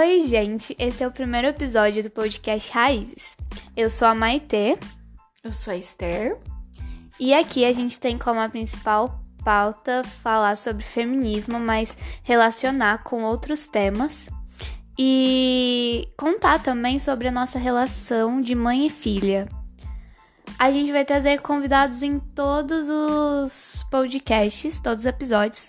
Oi, 0.00 0.20
gente, 0.20 0.76
esse 0.78 1.02
é 1.02 1.08
o 1.08 1.10
primeiro 1.10 1.48
episódio 1.48 2.04
do 2.04 2.08
podcast 2.08 2.70
Raízes. 2.70 3.36
Eu 3.76 3.90
sou 3.90 4.06
a 4.06 4.14
Maitê. 4.14 4.78
Eu 5.42 5.52
sou 5.52 5.72
a 5.72 5.76
Esther. 5.76 6.38
E 7.18 7.34
aqui 7.34 7.64
a 7.64 7.72
gente 7.72 7.98
tem 7.98 8.16
como 8.16 8.38
a 8.38 8.48
principal 8.48 9.20
pauta 9.44 10.04
falar 10.22 10.56
sobre 10.56 10.84
feminismo, 10.84 11.58
mas 11.58 11.96
relacionar 12.22 13.02
com 13.02 13.24
outros 13.24 13.66
temas. 13.66 14.30
E 14.96 16.08
contar 16.16 16.62
também 16.62 17.00
sobre 17.00 17.26
a 17.26 17.32
nossa 17.32 17.58
relação 17.58 18.40
de 18.40 18.54
mãe 18.54 18.86
e 18.86 18.90
filha. 18.90 19.48
A 20.60 20.70
gente 20.70 20.92
vai 20.92 21.04
trazer 21.04 21.40
convidados 21.40 22.04
em 22.04 22.20
todos 22.20 22.88
os 22.88 23.84
podcasts, 23.90 24.78
todos 24.78 25.00
os 25.00 25.06
episódios. 25.06 25.66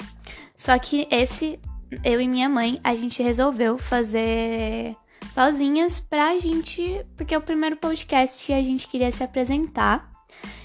Só 0.55 0.77
que 0.77 1.07
esse 1.09 1.59
eu 2.03 2.21
e 2.21 2.27
minha 2.27 2.49
mãe, 2.49 2.79
a 2.83 2.95
gente 2.95 3.23
resolveu 3.23 3.77
fazer 3.77 4.95
sozinhas 5.31 5.99
pra 5.99 6.37
gente, 6.37 7.05
porque 7.15 7.33
é 7.33 7.37
o 7.37 7.41
primeiro 7.41 7.77
podcast 7.77 8.51
e 8.51 8.55
a 8.55 8.61
gente 8.61 8.87
queria 8.87 9.11
se 9.11 9.23
apresentar. 9.23 10.09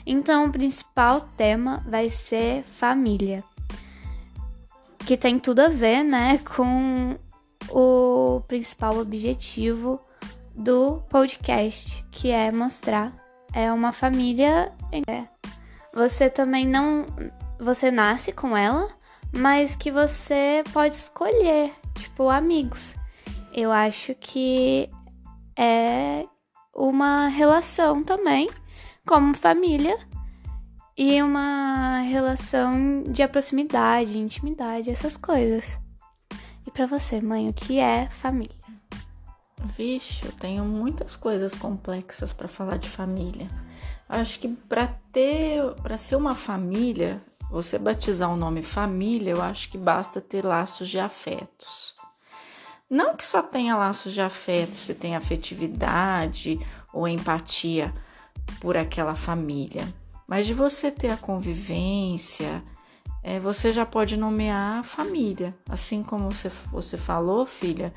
Então, 0.07 0.47
o 0.47 0.53
principal 0.53 1.23
tema 1.37 1.83
vai 1.87 2.11
ser 2.11 2.63
família. 2.63 3.43
Que 4.99 5.17
tem 5.17 5.39
tudo 5.39 5.61
a 5.61 5.69
ver, 5.69 6.03
né, 6.03 6.39
com 6.39 7.19
o 7.71 8.41
principal 8.49 8.99
objetivo 8.99 10.01
do 10.55 11.03
podcast, 11.09 12.05
que 12.11 12.31
é 12.31 12.51
mostrar 12.51 13.25
é 13.55 13.73
uma 13.73 13.93
família. 13.93 14.73
Você 15.95 16.29
também 16.29 16.67
não. 16.67 17.07
Você 17.59 17.91
nasce 17.91 18.33
com 18.33 18.57
ela, 18.57 18.89
mas 19.37 19.75
que 19.75 19.91
você 19.91 20.63
pode 20.73 20.95
escolher, 20.95 21.73
tipo, 21.95 22.29
amigos. 22.29 22.95
Eu 23.53 23.73
acho 23.73 24.15
que 24.15 24.89
é 25.57 26.25
uma 26.75 27.29
relação 27.29 28.03
também, 28.03 28.49
como 29.07 29.37
família, 29.37 29.99
e 30.97 31.21
uma 31.23 31.99
relação 31.99 33.03
de 33.03 33.27
proximidade, 33.27 34.19
intimidade, 34.19 34.91
essas 34.91 35.17
coisas. 35.17 35.79
E 36.67 36.71
para 36.71 36.87
você, 36.87 37.21
mãe, 37.21 37.49
o 37.49 37.53
que 37.53 37.79
é 37.79 38.09
família? 38.09 38.55
Vixe, 39.77 40.25
eu 40.25 40.33
tenho 40.33 40.65
muitas 40.65 41.17
coisas 41.17 41.55
complexas 41.55 42.33
para 42.33 42.47
falar 42.47 42.77
de 42.77 42.89
família. 42.89 43.49
Acho 44.09 44.39
que 44.39 44.49
para 44.49 44.87
ter, 45.13 45.63
para 45.83 45.97
ser 45.97 46.17
uma 46.17 46.35
família, 46.35 47.21
você 47.55 47.79
batizar 47.79 48.29
o 48.33 48.37
nome 48.37 48.63
família, 48.63 49.31
eu 49.31 49.41
acho 49.41 49.71
que 49.71 49.79
basta 49.79 50.21
ter 50.21 50.45
laços 50.45 50.89
de 50.89 50.99
afetos. 50.99 51.95
Não 52.91 53.15
que 53.15 53.23
só 53.23 53.43
tenha 53.43 53.77
laços 53.77 54.13
de 54.13 54.21
afetos, 54.21 54.79
se 54.79 54.93
tem 54.93 55.15
afetividade 55.15 56.59
ou 56.93 57.07
empatia 57.07 57.95
por 58.61 58.77
aquela 58.77 59.15
família, 59.15 59.87
mas 60.27 60.47
de 60.47 60.53
você 60.53 60.91
ter 60.91 61.13
a 61.13 61.17
convivência, 61.17 62.61
é, 63.23 63.39
você 63.39 63.71
já 63.71 63.87
pode 63.87 64.17
nomear 64.17 64.83
família. 64.83 65.57
Assim 65.69 66.03
como 66.03 66.33
você, 66.33 66.51
você 66.73 66.97
falou, 66.97 67.47
filha, 67.47 67.95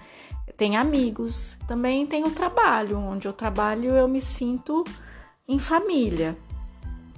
tem 0.56 0.78
amigos, 0.78 1.58
também 1.68 2.06
tem 2.06 2.24
o 2.24 2.30
trabalho, 2.30 3.00
onde 3.00 3.28
eu 3.28 3.34
trabalho 3.34 3.96
eu 3.96 4.08
me 4.08 4.22
sinto 4.22 4.84
em 5.48 5.58
família. 5.58 6.38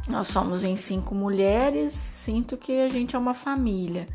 Nós 0.10 0.28
somos 0.28 0.64
em 0.64 0.76
cinco 0.76 1.14
mulheres, 1.14 1.94
sinto 1.94 2.58
que 2.58 2.82
a 2.82 2.90
gente 2.90 3.16
é 3.16 3.20
uma 3.20 3.36
família. 3.36 4.08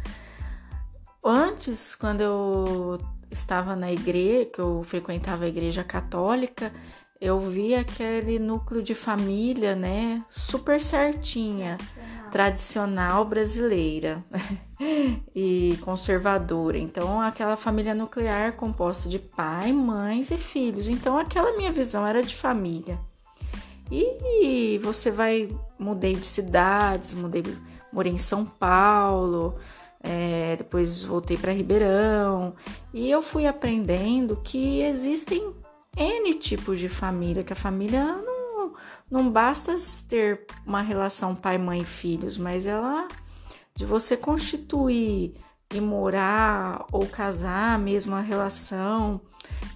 Antes, 1.24 1.94
quando 1.94 2.20
eu 2.20 3.00
estava 3.30 3.76
na 3.76 3.92
igreja, 3.92 4.44
que 4.46 4.58
eu 4.58 4.82
frequentava 4.82 5.44
a 5.44 5.48
igreja 5.48 5.84
católica, 5.84 6.72
eu 7.20 7.38
via 7.38 7.80
aquele 7.80 8.40
núcleo 8.40 8.82
de 8.82 8.92
família, 8.92 9.76
né, 9.76 10.24
super 10.28 10.82
certinha, 10.82 11.76
tradicional, 11.76 12.30
tradicional 12.32 13.24
brasileira 13.24 14.24
e 15.32 15.78
conservadora. 15.80 16.76
Então, 16.76 17.20
aquela 17.20 17.56
família 17.56 17.94
nuclear 17.94 18.54
composta 18.54 19.08
de 19.08 19.20
pai, 19.20 19.72
mães 19.72 20.32
e 20.32 20.36
filhos. 20.36 20.88
Então, 20.88 21.16
aquela 21.16 21.56
minha 21.56 21.70
visão 21.70 22.04
era 22.04 22.20
de 22.20 22.34
família. 22.34 22.98
E 23.90 24.78
você 24.82 25.10
vai, 25.10 25.48
mudei 25.78 26.14
de 26.14 26.26
cidades, 26.26 27.14
mudei, 27.14 27.42
morei 27.92 28.12
em 28.12 28.18
São 28.18 28.44
Paulo, 28.44 29.56
é, 30.00 30.56
depois 30.56 31.04
voltei 31.04 31.36
para 31.36 31.52
Ribeirão. 31.52 32.52
E 32.92 33.10
eu 33.10 33.22
fui 33.22 33.46
aprendendo 33.46 34.36
que 34.42 34.80
existem 34.82 35.54
N 35.96 36.34
tipos 36.34 36.78
de 36.78 36.88
família, 36.88 37.44
que 37.44 37.52
a 37.52 37.56
família 37.56 38.04
não, 38.04 38.74
não 39.10 39.30
basta 39.30 39.76
ter 40.08 40.46
uma 40.66 40.82
relação 40.82 41.34
pai, 41.34 41.58
mãe 41.58 41.80
e 41.80 41.84
filhos, 41.84 42.36
mas 42.36 42.66
ela 42.66 43.06
de 43.76 43.84
você 43.84 44.16
constituir 44.16 45.34
e 45.72 45.80
morar 45.80 46.86
ou 46.92 47.06
casar, 47.06 47.78
mesmo 47.78 48.14
a 48.14 48.20
relação, 48.20 49.20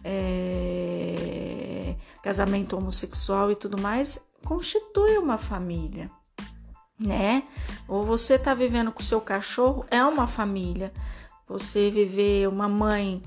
é, 0.04 1.96
casamento 2.22 2.76
homossexual 2.76 3.50
e 3.50 3.56
tudo 3.56 3.80
mais, 3.80 4.18
constitui 4.44 5.18
uma 5.18 5.38
família, 5.38 6.10
né? 6.98 7.42
Ou 7.86 8.04
você 8.04 8.38
tá 8.38 8.54
vivendo 8.54 8.92
com 8.92 9.00
o 9.00 9.04
seu 9.04 9.20
cachorro, 9.20 9.84
é 9.90 10.04
uma 10.04 10.26
família. 10.26 10.92
Você 11.48 11.90
viver 11.90 12.48
uma 12.48 12.68
mãe 12.68 13.22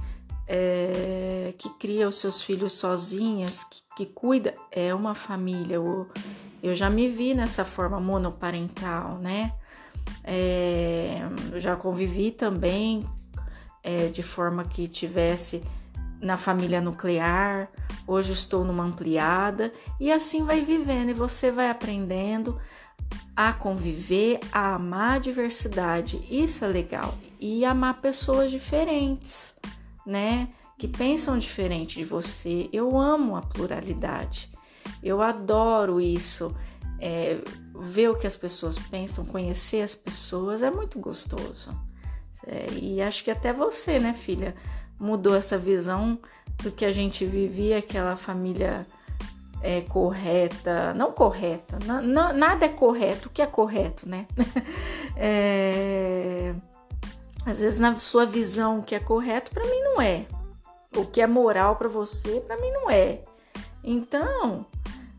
é, 0.48 1.54
que 1.58 1.70
cria 1.70 2.08
os 2.08 2.16
seus 2.16 2.42
filhos 2.42 2.74
sozinhas, 2.74 3.64
que, 3.64 3.82
que 3.96 4.06
cuida, 4.06 4.54
é 4.72 4.94
uma 4.94 5.16
família. 5.16 5.76
Eu, 5.76 6.08
eu 6.62 6.76
já 6.76 6.90
me 6.90 7.08
vi 7.08 7.34
nessa 7.34 7.66
forma 7.66 8.00
monoparental, 8.00 9.18
né? 9.18 9.54
É, 10.24 11.22
eu 11.52 11.60
já 11.60 11.76
convivi 11.76 12.32
também 12.32 13.06
é, 13.84 14.08
de 14.08 14.22
forma 14.22 14.64
que 14.64 14.88
tivesse 14.88 15.64
na 16.22 16.38
família 16.38 16.80
nuclear, 16.80 17.70
hoje 18.06 18.32
estou 18.32 18.64
numa 18.64 18.84
ampliada, 18.84 19.74
e 20.00 20.12
assim 20.12 20.46
vai 20.46 20.62
vivendo 20.62 21.10
e 21.10 21.14
você 21.14 21.52
vai 21.52 21.70
aprendendo 21.70 22.60
a 23.36 23.52
conviver, 23.52 24.40
a 24.52 24.76
amar 24.76 25.16
a 25.16 25.20
diversidade. 25.20 26.24
Isso 26.30 26.64
é 26.64 26.68
legal. 26.68 27.14
E 27.40 27.66
amar 27.66 28.00
pessoas 28.00 28.52
diferentes, 28.52 29.56
né? 30.06 30.50
Que 30.78 30.88
pensam 30.88 31.38
diferente 31.38 31.96
de 31.96 32.04
você. 32.04 32.70
Eu 32.72 32.98
amo 32.98 33.36
a 33.36 33.42
pluralidade. 33.42 34.52
Eu 35.04 35.22
adoro 35.22 36.00
isso. 36.00 36.56
É, 37.00 37.40
ver 37.74 38.10
o 38.10 38.16
que 38.16 38.28
as 38.28 38.36
pessoas 38.36 38.78
pensam, 38.78 39.26
conhecer 39.26 39.82
as 39.82 39.96
pessoas 39.96 40.62
é 40.62 40.70
muito 40.70 41.00
gostoso. 41.00 41.72
É, 42.46 42.68
e 42.74 43.02
acho 43.02 43.24
que 43.24 43.32
até 43.32 43.52
você, 43.52 43.98
né, 43.98 44.14
filha, 44.14 44.56
mudou 45.02 45.36
essa 45.36 45.58
visão 45.58 46.20
do 46.62 46.72
que 46.72 46.86
a 46.86 46.94
gente 46.94 47.26
vivia, 47.26 47.80
aquela 47.80 48.16
família 48.16 48.86
é, 49.62 49.82
correta, 49.82 50.94
não 50.94 51.12
correta, 51.12 51.80
não, 51.84 52.32
nada 52.34 52.66
é 52.66 52.70
correto, 52.70 53.28
o 53.28 53.32
que 53.32 53.42
é 53.42 53.48
correto, 53.48 54.08
né? 54.08 54.28
é, 55.18 56.54
às 57.46 57.60
vezes 57.60 57.80
na 57.80 57.96
sua 57.98 58.26
visão 58.26 58.80
o 58.80 58.84
que 58.84 58.94
é 58.94 59.00
correto 59.00 59.52
para 59.52 59.64
mim 59.64 59.82
não 59.82 60.02
é, 60.02 60.26
o 60.96 61.04
que 61.06 61.20
é 61.20 61.28
moral 61.28 61.76
para 61.76 61.90
você 61.90 62.40
para 62.42 62.58
mim 62.58 62.72
não 62.72 62.90
é. 62.90 63.24
Então 63.84 64.68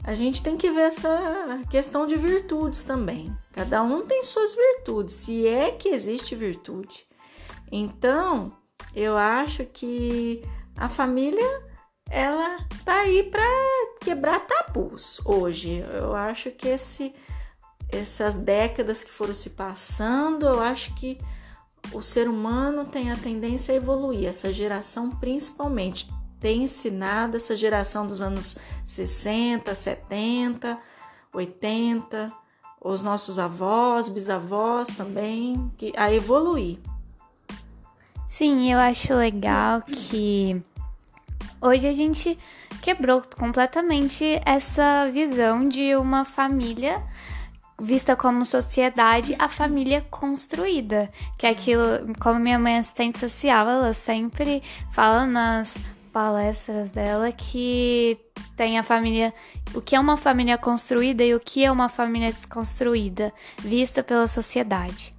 a 0.04 0.14
gente 0.14 0.42
tem 0.42 0.56
que 0.56 0.70
ver 0.70 0.82
essa 0.82 1.60
questão 1.70 2.06
de 2.06 2.16
virtudes 2.16 2.84
também. 2.84 3.36
Cada 3.52 3.82
um 3.82 4.06
tem 4.06 4.22
suas 4.22 4.54
virtudes, 4.54 5.14
se 5.14 5.46
é 5.46 5.72
que 5.72 5.88
existe 5.88 6.34
virtude. 6.34 7.06
Então, 7.70 8.52
eu 8.94 9.16
acho 9.16 9.64
que 9.66 10.42
a 10.76 10.88
família 10.88 11.62
ela 12.10 12.58
tá 12.84 13.00
aí 13.00 13.22
para 13.24 13.42
quebrar 14.00 14.40
tabus 14.40 15.20
hoje. 15.24 15.78
Eu 15.94 16.14
acho 16.14 16.50
que 16.50 16.68
esse 16.68 17.14
essas 17.88 18.38
décadas 18.38 19.04
que 19.04 19.10
foram 19.10 19.34
se 19.34 19.50
passando, 19.50 20.46
eu 20.46 20.60
acho 20.60 20.94
que 20.94 21.18
o 21.92 22.00
ser 22.00 22.26
humano 22.26 22.86
tem 22.86 23.10
a 23.10 23.16
tendência 23.16 23.72
a 23.72 23.76
evoluir, 23.76 24.26
essa 24.26 24.50
geração 24.50 25.10
principalmente 25.10 26.08
tem 26.42 26.64
ensinado 26.64 27.36
essa 27.36 27.54
geração 27.54 28.06
dos 28.06 28.20
anos 28.20 28.56
60, 28.84 29.74
70, 29.74 30.78
80, 31.32 32.32
os 32.80 33.02
nossos 33.02 33.38
avós, 33.38 34.08
bisavós 34.08 34.88
também, 34.88 35.72
que, 35.78 35.92
a 35.96 36.12
evoluir. 36.12 36.80
Sim, 38.32 38.72
eu 38.72 38.78
acho 38.78 39.12
legal 39.12 39.82
que 39.82 40.58
hoje 41.60 41.86
a 41.86 41.92
gente 41.92 42.38
quebrou 42.80 43.20
completamente 43.36 44.40
essa 44.46 45.06
visão 45.12 45.68
de 45.68 45.94
uma 45.96 46.24
família 46.24 47.04
vista 47.78 48.16
como 48.16 48.46
sociedade, 48.46 49.36
a 49.38 49.50
família 49.50 50.00
construída, 50.10 51.12
que 51.36 51.44
é 51.44 51.50
aquilo, 51.50 51.84
como 52.18 52.40
minha 52.40 52.58
mãe 52.58 52.76
é 52.76 52.78
assistente 52.78 53.18
social, 53.18 53.68
ela 53.68 53.92
sempre 53.92 54.62
fala 54.92 55.26
nas 55.26 55.76
palestras 56.10 56.90
dela 56.90 57.30
que 57.32 58.18
tem 58.56 58.78
a 58.78 58.82
família, 58.82 59.34
o 59.74 59.82
que 59.82 59.94
é 59.94 60.00
uma 60.00 60.16
família 60.16 60.56
construída 60.56 61.22
e 61.22 61.34
o 61.34 61.40
que 61.40 61.66
é 61.66 61.70
uma 61.70 61.90
família 61.90 62.32
desconstruída, 62.32 63.30
vista 63.58 64.02
pela 64.02 64.26
sociedade. 64.26 65.12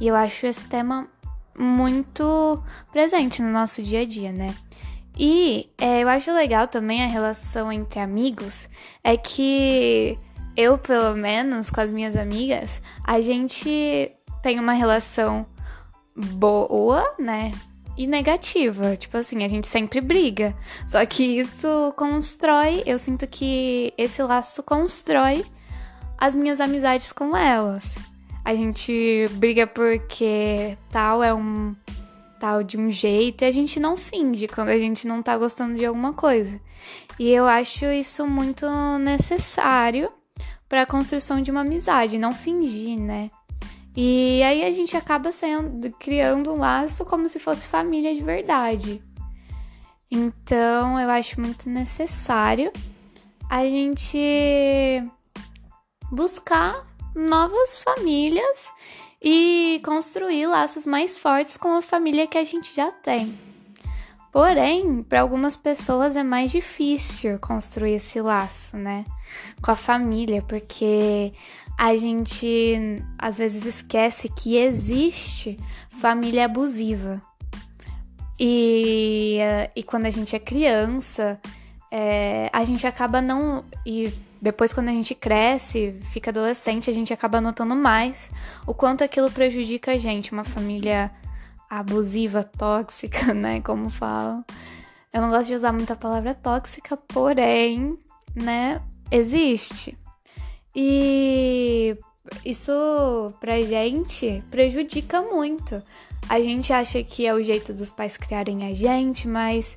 E 0.00 0.06
eu 0.06 0.14
acho 0.14 0.46
esse 0.46 0.68
tema 0.68 1.08
muito 1.60 2.62
presente 2.90 3.42
no 3.42 3.50
nosso 3.50 3.82
dia 3.82 4.00
a 4.00 4.04
dia, 4.06 4.32
né? 4.32 4.54
E 5.18 5.68
é, 5.76 6.02
eu 6.02 6.08
acho 6.08 6.32
legal 6.32 6.66
também 6.66 7.02
a 7.02 7.06
relação 7.06 7.70
entre 7.70 8.00
amigos, 8.00 8.68
é 9.04 9.16
que 9.16 10.18
eu, 10.56 10.78
pelo 10.78 11.14
menos, 11.16 11.70
com 11.70 11.80
as 11.80 11.90
minhas 11.90 12.16
amigas, 12.16 12.80
a 13.04 13.20
gente 13.20 14.10
tem 14.42 14.58
uma 14.58 14.72
relação 14.72 15.46
boa, 16.16 17.14
né? 17.18 17.50
E 17.96 18.06
negativa. 18.06 18.96
Tipo 18.96 19.18
assim, 19.18 19.44
a 19.44 19.48
gente 19.48 19.68
sempre 19.68 20.00
briga. 20.00 20.54
Só 20.86 21.04
que 21.04 21.38
isso 21.38 21.92
constrói, 21.96 22.82
eu 22.86 22.98
sinto 22.98 23.26
que 23.26 23.92
esse 23.98 24.22
laço 24.22 24.62
constrói 24.62 25.44
as 26.16 26.34
minhas 26.34 26.60
amizades 26.60 27.12
com 27.12 27.36
elas. 27.36 28.09
A 28.44 28.54
gente 28.54 29.28
briga 29.32 29.66
porque 29.66 30.76
tal 30.90 31.22
é 31.22 31.32
um 31.32 31.74
tal 32.40 32.62
de 32.62 32.78
um 32.78 32.90
jeito 32.90 33.42
e 33.42 33.44
a 33.44 33.52
gente 33.52 33.78
não 33.78 33.96
finge 33.96 34.48
quando 34.48 34.70
a 34.70 34.78
gente 34.78 35.06
não 35.06 35.22
tá 35.22 35.36
gostando 35.36 35.74
de 35.74 35.84
alguma 35.84 36.14
coisa. 36.14 36.60
E 37.18 37.28
eu 37.28 37.46
acho 37.46 37.84
isso 37.86 38.26
muito 38.26 38.66
necessário 38.98 40.10
para 40.66 40.82
a 40.82 40.86
construção 40.86 41.42
de 41.42 41.50
uma 41.50 41.60
amizade, 41.60 42.18
não 42.18 42.32
fingir, 42.32 42.98
né? 42.98 43.30
E 43.94 44.42
aí 44.42 44.64
a 44.64 44.72
gente 44.72 44.96
acaba 44.96 45.32
sendo 45.32 45.90
criando 45.98 46.52
um 46.52 46.58
laço 46.58 47.04
como 47.04 47.28
se 47.28 47.38
fosse 47.38 47.66
família 47.66 48.14
de 48.14 48.22
verdade. 48.22 49.02
Então, 50.10 50.98
eu 50.98 51.10
acho 51.10 51.40
muito 51.40 51.68
necessário 51.68 52.72
a 53.48 53.64
gente 53.64 55.04
buscar 56.10 56.86
novas 57.14 57.78
famílias 57.78 58.72
e 59.22 59.80
construir 59.84 60.46
laços 60.46 60.86
mais 60.86 61.18
fortes 61.18 61.56
com 61.56 61.76
a 61.76 61.82
família 61.82 62.26
que 62.26 62.38
a 62.38 62.44
gente 62.44 62.74
já 62.74 62.90
tem. 62.90 63.38
Porém, 64.32 65.02
para 65.02 65.20
algumas 65.20 65.56
pessoas 65.56 66.14
é 66.14 66.22
mais 66.22 66.52
difícil 66.52 67.38
construir 67.40 67.94
esse 67.94 68.20
laço, 68.20 68.76
né? 68.76 69.04
Com 69.60 69.72
a 69.72 69.76
família, 69.76 70.40
porque 70.42 71.32
a 71.76 71.96
gente 71.96 73.02
às 73.18 73.38
vezes 73.38 73.66
esquece 73.66 74.28
que 74.28 74.56
existe 74.56 75.58
família 76.00 76.44
abusiva. 76.44 77.20
E, 78.38 79.38
e 79.74 79.82
quando 79.82 80.06
a 80.06 80.10
gente 80.10 80.36
é 80.36 80.38
criança, 80.38 81.40
é, 81.90 82.48
a 82.52 82.64
gente 82.64 82.86
acaba 82.86 83.20
não. 83.20 83.64
E 83.84 84.12
depois, 84.40 84.72
quando 84.72 84.88
a 84.88 84.92
gente 84.92 85.14
cresce, 85.14 85.96
fica 86.12 86.30
adolescente, 86.30 86.88
a 86.88 86.92
gente 86.92 87.12
acaba 87.12 87.40
notando 87.40 87.76
mais 87.76 88.30
o 88.66 88.72
quanto 88.72 89.04
aquilo 89.04 89.30
prejudica 89.30 89.92
a 89.92 89.98
gente. 89.98 90.32
Uma 90.32 90.44
família 90.44 91.10
abusiva, 91.68 92.42
tóxica, 92.42 93.32
né? 93.34 93.60
Como 93.60 93.90
falam. 93.90 94.44
Eu 95.12 95.20
não 95.20 95.28
gosto 95.28 95.48
de 95.48 95.54
usar 95.54 95.72
muito 95.72 95.92
a 95.92 95.96
palavra 95.96 96.34
tóxica, 96.34 96.96
porém, 96.96 97.98
né? 98.34 98.80
Existe. 99.10 99.96
E 100.74 101.96
isso 102.44 102.72
pra 103.40 103.60
gente 103.60 104.42
prejudica 104.50 105.20
muito. 105.20 105.82
A 106.28 106.40
gente 106.40 106.72
acha 106.72 107.02
que 107.02 107.26
é 107.26 107.34
o 107.34 107.42
jeito 107.42 107.74
dos 107.74 107.90
pais 107.90 108.16
criarem 108.16 108.64
a 108.66 108.72
gente, 108.72 109.26
mas 109.26 109.76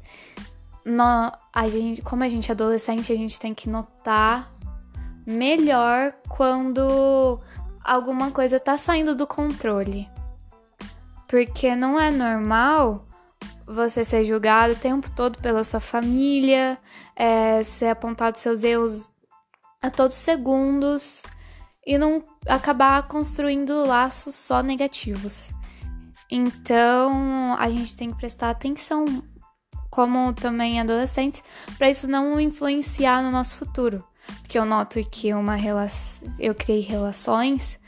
no, 0.85 1.31
a 1.53 1.67
gente, 1.67 2.01
como 2.01 2.23
a 2.23 2.29
gente 2.29 2.49
é 2.49 2.53
adolescente, 2.53 3.11
a 3.11 3.15
gente 3.15 3.39
tem 3.39 3.53
que 3.53 3.69
notar 3.69 4.51
melhor 5.25 6.13
quando 6.27 7.39
alguma 7.83 8.31
coisa 8.31 8.59
tá 8.59 8.77
saindo 8.77 9.15
do 9.15 9.25
controle. 9.25 10.09
Porque 11.27 11.75
não 11.75 11.99
é 11.99 12.11
normal 12.11 13.07
você 13.65 14.03
ser 14.03 14.25
julgado 14.25 14.73
o 14.73 14.77
tempo 14.77 15.09
todo 15.11 15.39
pela 15.39 15.63
sua 15.63 15.79
família, 15.79 16.77
é, 17.15 17.63
ser 17.63 17.87
apontado 17.87 18.37
seus 18.37 18.63
erros 18.63 19.09
a 19.81 19.89
todos 19.89 20.17
segundos 20.17 21.23
e 21.85 21.97
não 21.97 22.23
acabar 22.47 23.07
construindo 23.07 23.85
laços 23.85 24.35
só 24.35 24.61
negativos. 24.61 25.53
Então 26.29 27.55
a 27.57 27.69
gente 27.69 27.95
tem 27.95 28.11
que 28.11 28.17
prestar 28.17 28.49
atenção 28.49 29.05
como 29.93 30.33
também 30.33 30.81
adolescentes, 30.81 31.43
para 31.77 31.87
isso 31.87 32.07
não 32.07 32.39
influenciar 32.39 33.21
no 33.21 33.29
nosso 33.29 33.57
futuro. 33.57 34.03
Porque 34.39 34.57
eu 34.57 34.65
noto 34.65 34.99
que 35.11 35.31
uma 35.35 35.53
relação, 35.53 36.27
eu 36.39 36.55
criei 36.55 36.81
relações 36.81 37.79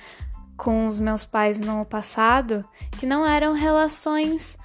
com 0.55 0.85
os 0.85 0.99
meus 0.99 1.25
pais 1.25 1.59
no 1.59 1.83
passado 1.83 2.63
que 2.99 3.07
não 3.07 3.25
eram 3.25 3.53
relações 3.53 4.55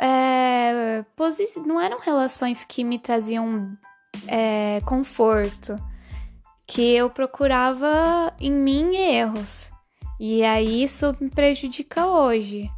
é, 0.00 1.04
não 1.64 1.80
eram 1.80 2.00
relações 2.00 2.64
que 2.64 2.82
me 2.82 2.98
traziam 2.98 3.78
é, 4.26 4.80
conforto, 4.84 5.78
que 6.66 6.92
eu 6.96 7.08
procurava 7.08 8.34
em 8.40 8.50
mim 8.50 8.96
erros. 8.96 9.70
E 10.18 10.42
aí 10.42 10.82
isso 10.82 11.14
me 11.20 11.30
prejudica 11.30 12.04
hoje. 12.04 12.68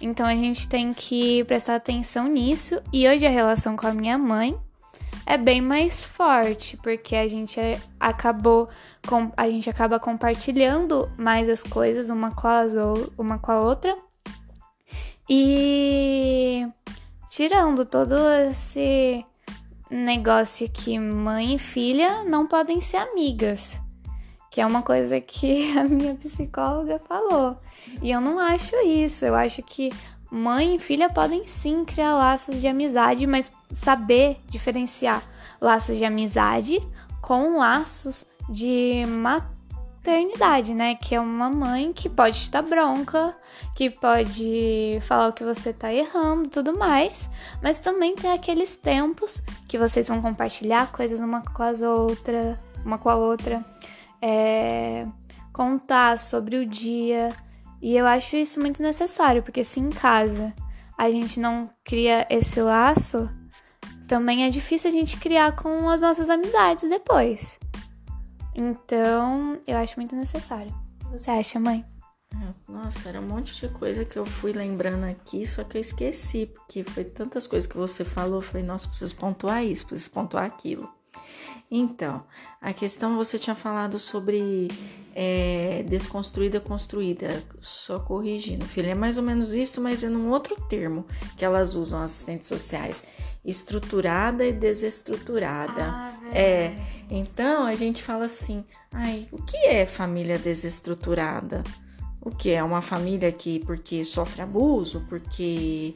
Então 0.00 0.26
a 0.26 0.34
gente 0.34 0.68
tem 0.68 0.92
que 0.92 1.44
prestar 1.44 1.76
atenção 1.76 2.28
nisso. 2.28 2.80
E 2.92 3.08
hoje 3.08 3.26
a 3.26 3.30
relação 3.30 3.76
com 3.76 3.86
a 3.86 3.92
minha 3.92 4.16
mãe 4.16 4.56
é 5.26 5.36
bem 5.36 5.60
mais 5.60 6.02
forte, 6.02 6.76
porque 6.78 7.14
a 7.14 7.28
gente 7.28 7.60
acabou 8.00 8.68
com, 9.06 9.30
a 9.36 9.48
gente 9.48 9.68
acaba 9.68 10.00
compartilhando 10.00 11.10
mais 11.18 11.48
as 11.48 11.62
coisas 11.62 12.08
uma 12.08 12.30
com, 12.30 12.48
as, 12.48 12.72
uma 13.16 13.38
com 13.38 13.52
a 13.52 13.60
outra. 13.60 13.94
E 15.28 16.66
tirando 17.28 17.84
todo 17.84 18.14
esse 18.50 19.24
negócio 19.90 20.68
que 20.70 20.98
mãe 20.98 21.56
e 21.56 21.58
filha 21.58 22.24
não 22.24 22.46
podem 22.46 22.80
ser 22.80 22.96
amigas 22.98 23.80
que 24.50 24.60
é 24.60 24.66
uma 24.66 24.82
coisa 24.82 25.20
que 25.20 25.72
a 25.78 25.84
minha 25.84 26.14
psicóloga 26.14 26.98
falou. 26.98 27.56
E 28.02 28.10
eu 28.10 28.20
não 28.20 28.38
acho 28.38 28.76
isso. 28.76 29.24
Eu 29.24 29.34
acho 29.34 29.62
que 29.62 29.92
mãe 30.30 30.76
e 30.76 30.78
filha 30.78 31.08
podem 31.08 31.46
sim 31.46 31.84
criar 31.84 32.14
laços 32.14 32.60
de 32.60 32.68
amizade, 32.68 33.26
mas 33.26 33.50
saber 33.70 34.38
diferenciar 34.46 35.22
laços 35.60 35.96
de 35.96 36.04
amizade 36.04 36.80
com 37.20 37.58
laços 37.58 38.24
de 38.48 39.04
maternidade, 39.06 40.74
né? 40.74 40.94
Que 40.94 41.14
é 41.14 41.20
uma 41.20 41.50
mãe 41.50 41.92
que 41.92 42.08
pode 42.08 42.50
dar 42.50 42.62
bronca, 42.62 43.36
que 43.74 43.90
pode 43.90 44.98
falar 45.02 45.28
o 45.28 45.32
que 45.32 45.44
você 45.44 45.72
tá 45.72 45.92
errando, 45.92 46.48
tudo 46.48 46.78
mais, 46.78 47.28
mas 47.62 47.80
também 47.80 48.14
tem 48.14 48.30
aqueles 48.30 48.76
tempos 48.76 49.42
que 49.66 49.78
vocês 49.78 50.08
vão 50.08 50.22
compartilhar 50.22 50.90
coisas 50.92 51.20
uma 51.20 51.42
com 51.42 51.62
as 51.62 51.82
outras, 51.82 52.56
uma 52.84 52.98
com 52.98 53.10
a 53.10 53.16
outra 53.16 53.64
é, 54.20 55.06
contar 55.52 56.18
sobre 56.18 56.56
o 56.56 56.66
dia. 56.66 57.30
E 57.80 57.96
eu 57.96 58.06
acho 58.06 58.36
isso 58.36 58.60
muito 58.60 58.82
necessário, 58.82 59.42
porque 59.42 59.64
se 59.64 59.80
em 59.80 59.90
casa 59.90 60.52
a 60.96 61.10
gente 61.10 61.38
não 61.38 61.70
cria 61.84 62.26
esse 62.28 62.60
laço, 62.60 63.30
também 64.08 64.44
é 64.44 64.50
difícil 64.50 64.88
a 64.88 64.92
gente 64.92 65.16
criar 65.16 65.54
com 65.54 65.88
as 65.88 66.00
nossas 66.00 66.28
amizades 66.28 66.88
depois. 66.88 67.58
Então, 68.54 69.60
eu 69.66 69.76
acho 69.76 69.98
muito 69.98 70.16
necessário. 70.16 70.74
Você 71.12 71.30
acha, 71.30 71.60
mãe? 71.60 71.84
É, 72.34 72.72
nossa, 72.72 73.08
era 73.08 73.20
um 73.20 73.26
monte 73.26 73.54
de 73.54 73.72
coisa 73.72 74.04
que 74.04 74.18
eu 74.18 74.26
fui 74.26 74.52
lembrando 74.52 75.04
aqui, 75.04 75.46
só 75.46 75.62
que 75.62 75.76
eu 75.76 75.80
esqueci, 75.80 76.46
porque 76.46 76.82
foi 76.84 77.04
tantas 77.04 77.46
coisas 77.46 77.66
que 77.66 77.76
você 77.76 78.04
falou. 78.04 78.38
Eu 78.38 78.42
falei, 78.42 78.66
nossa, 78.66 78.88
preciso 78.88 79.14
pontuar 79.16 79.64
isso, 79.64 79.86
preciso 79.86 80.10
pontuar 80.10 80.44
aquilo. 80.44 80.88
Então, 81.70 82.24
a 82.60 82.72
questão 82.72 83.16
você 83.16 83.38
tinha 83.38 83.54
falado 83.54 83.98
sobre 83.98 84.68
é, 85.14 85.84
desconstruída, 85.86 86.60
construída, 86.60 87.42
só 87.60 87.98
corrigindo, 87.98 88.64
filha, 88.64 88.90
é 88.90 88.94
mais 88.94 89.18
ou 89.18 89.22
menos 89.22 89.52
isso, 89.52 89.80
mas 89.80 90.02
é 90.02 90.08
num 90.08 90.30
outro 90.30 90.56
termo 90.68 91.04
que 91.36 91.44
elas 91.44 91.74
usam, 91.74 92.00
assistentes 92.00 92.48
sociais, 92.48 93.04
estruturada 93.44 94.46
e 94.46 94.52
desestruturada. 94.52 95.88
Ah, 95.88 96.12
é, 96.32 96.74
então 97.10 97.66
a 97.66 97.74
gente 97.74 98.02
fala 98.02 98.24
assim, 98.24 98.64
ai, 98.92 99.28
o 99.30 99.42
que 99.42 99.56
é 99.58 99.84
família 99.84 100.38
desestruturada? 100.38 101.62
O 102.20 102.30
que 102.30 102.50
é 102.50 102.62
uma 102.62 102.80
família 102.82 103.30
que 103.30 103.58
porque 103.60 104.04
sofre 104.04 104.40
abuso, 104.40 105.04
porque 105.08 105.94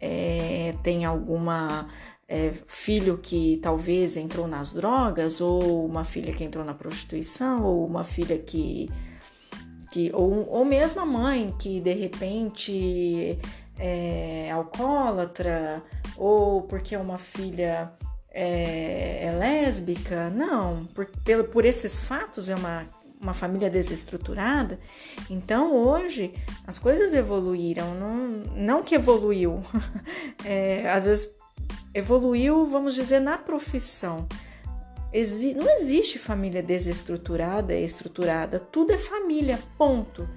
é, 0.00 0.74
tem 0.82 1.04
alguma 1.04 1.88
é, 2.30 2.52
filho 2.68 3.18
que 3.18 3.58
talvez 3.60 4.16
entrou 4.16 4.46
nas 4.46 4.72
drogas, 4.72 5.40
ou 5.40 5.84
uma 5.84 6.04
filha 6.04 6.32
que 6.32 6.44
entrou 6.44 6.64
na 6.64 6.72
prostituição, 6.72 7.64
ou 7.64 7.84
uma 7.84 8.04
filha 8.04 8.38
que. 8.38 8.88
que 9.90 10.12
ou, 10.14 10.48
ou 10.48 10.64
mesmo 10.64 11.00
a 11.00 11.04
mãe 11.04 11.52
que 11.58 11.80
de 11.80 11.92
repente 11.92 13.36
é 13.76 14.48
alcoólatra, 14.52 15.82
ou 16.16 16.62
porque 16.62 16.94
é 16.94 16.98
uma 17.00 17.18
filha 17.18 17.92
é, 18.30 19.24
é 19.26 19.32
lésbica. 19.32 20.30
Não, 20.30 20.86
por, 20.94 21.06
por, 21.06 21.44
por 21.48 21.64
esses 21.64 21.98
fatos 21.98 22.48
é 22.48 22.54
uma, 22.54 22.86
uma 23.20 23.34
família 23.34 23.68
desestruturada. 23.68 24.78
Então 25.28 25.74
hoje 25.74 26.32
as 26.64 26.78
coisas 26.78 27.12
evoluíram, 27.12 27.92
não, 27.96 28.28
não 28.54 28.82
que 28.84 28.94
evoluiu, 28.94 29.64
é, 30.46 30.88
às 30.88 31.06
vezes 31.06 31.39
evoluiu, 31.94 32.66
vamos 32.66 32.94
dizer, 32.94 33.20
na 33.20 33.38
profissão. 33.38 34.26
Exi 35.12 35.54
não 35.54 35.68
existe 35.68 36.18
família 36.18 36.62
desestruturada, 36.62 37.74
estruturada, 37.74 38.60
tudo 38.60 38.92
é 38.92 38.98
família, 38.98 39.58
ponto. 39.76 40.28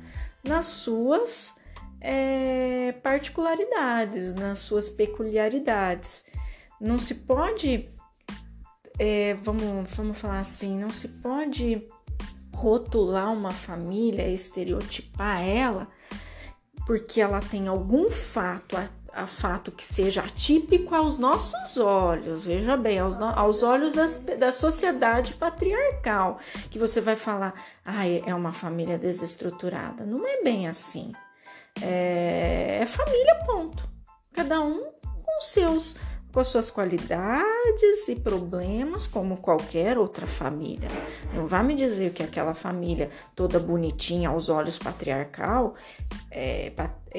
Nas 0.43 0.65
suas 0.65 1.55
é, 2.01 2.91
particularidades, 3.03 4.33
nas 4.33 4.59
suas 4.59 4.89
peculiaridades. 4.89 6.25
Não 6.79 6.99
se 6.99 7.15
pode, 7.15 7.89
é, 8.99 9.35
vamos, 9.35 9.89
vamos 9.95 10.17
falar 10.17 10.39
assim, 10.39 10.77
não 10.77 10.89
se 10.89 11.07
pode 11.07 11.87
rotular 12.53 13.31
uma 13.31 13.51
família, 13.51 14.27
estereotipar 14.27 15.41
ela, 15.41 15.87
porque 16.85 17.21
ela 17.21 17.39
tem 17.39 17.67
algum 17.67 18.09
fato, 18.09 18.75
a, 19.13 19.27
fato 19.27 19.71
que 19.71 19.85
seja 19.85 20.21
atípico 20.21 20.95
aos 20.95 21.17
nossos 21.17 21.77
olhos, 21.77 22.45
veja 22.45 22.75
bem, 22.77 22.99
aos, 22.99 23.19
aos 23.19 23.63
olhos 23.63 23.93
das, 23.93 24.17
da 24.17 24.51
sociedade 24.51 25.33
patriarcal, 25.33 26.39
que 26.69 26.79
você 26.79 26.99
vai 26.99 27.15
falar, 27.15 27.53
ah, 27.85 28.07
é 28.07 28.33
uma 28.33 28.51
família 28.51 28.97
desestruturada. 28.97 30.05
Não 30.05 30.25
é 30.27 30.41
bem 30.41 30.67
assim. 30.67 31.11
É, 31.81 32.79
é 32.81 32.85
família, 32.85 33.35
ponto. 33.45 33.87
Cada 34.31 34.61
um 34.61 34.83
com 35.01 35.41
seus 35.41 35.95
com 36.33 36.39
as 36.39 36.47
suas 36.47 36.71
qualidades 36.71 38.07
e 38.09 38.15
problemas, 38.15 39.05
como 39.05 39.37
qualquer 39.37 39.99
outra 39.99 40.25
família. 40.25 40.89
Não 41.31 41.45
vá 41.45 41.61
me 41.61 41.75
dizer 41.75 42.11
que 42.11 42.23
aquela 42.23 42.55
família 42.55 43.11
toda 43.35 43.59
bonitinha 43.59 44.29
aos 44.29 44.49
olhos 44.49 44.79
patriarcal 44.79 45.75
é 46.31 46.71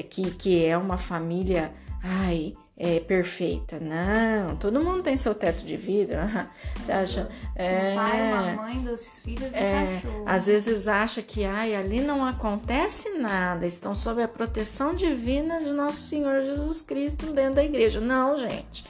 que, 0.03 0.31
que 0.31 0.65
é 0.65 0.77
uma 0.77 0.97
família, 0.97 1.73
ai, 2.05 2.53
é 2.77 2.99
perfeita. 2.99 3.79
Não, 3.79 4.55
todo 4.57 4.83
mundo 4.83 5.01
tem 5.01 5.17
seu 5.17 5.33
teto 5.33 5.65
de 5.65 5.75
vidro. 5.75 6.17
Você 6.77 6.91
acha? 6.91 7.29
É, 7.55 7.93
o 7.93 7.95
pai, 7.95 8.21
uma 8.21 8.63
mãe, 8.63 8.79
dos 8.81 9.19
filhos 9.19 9.51
e 9.51 9.55
é, 9.55 9.99
cachorro. 10.01 10.23
Às 10.25 10.45
vezes 10.45 10.87
acha 10.87 11.21
que 11.21 11.45
ai, 11.45 11.73
ali 11.73 12.01
não 12.01 12.25
acontece 12.25 13.09
nada, 13.17 13.65
estão 13.65 13.95
sob 13.95 14.21
a 14.21 14.27
proteção 14.27 14.93
divina 14.93 15.59
de 15.59 15.71
nosso 15.71 16.01
Senhor 16.03 16.43
Jesus 16.43 16.81
Cristo 16.81 17.31
dentro 17.31 17.55
da 17.55 17.63
igreja. 17.63 17.99
Não, 17.99 18.37
gente. 18.37 18.83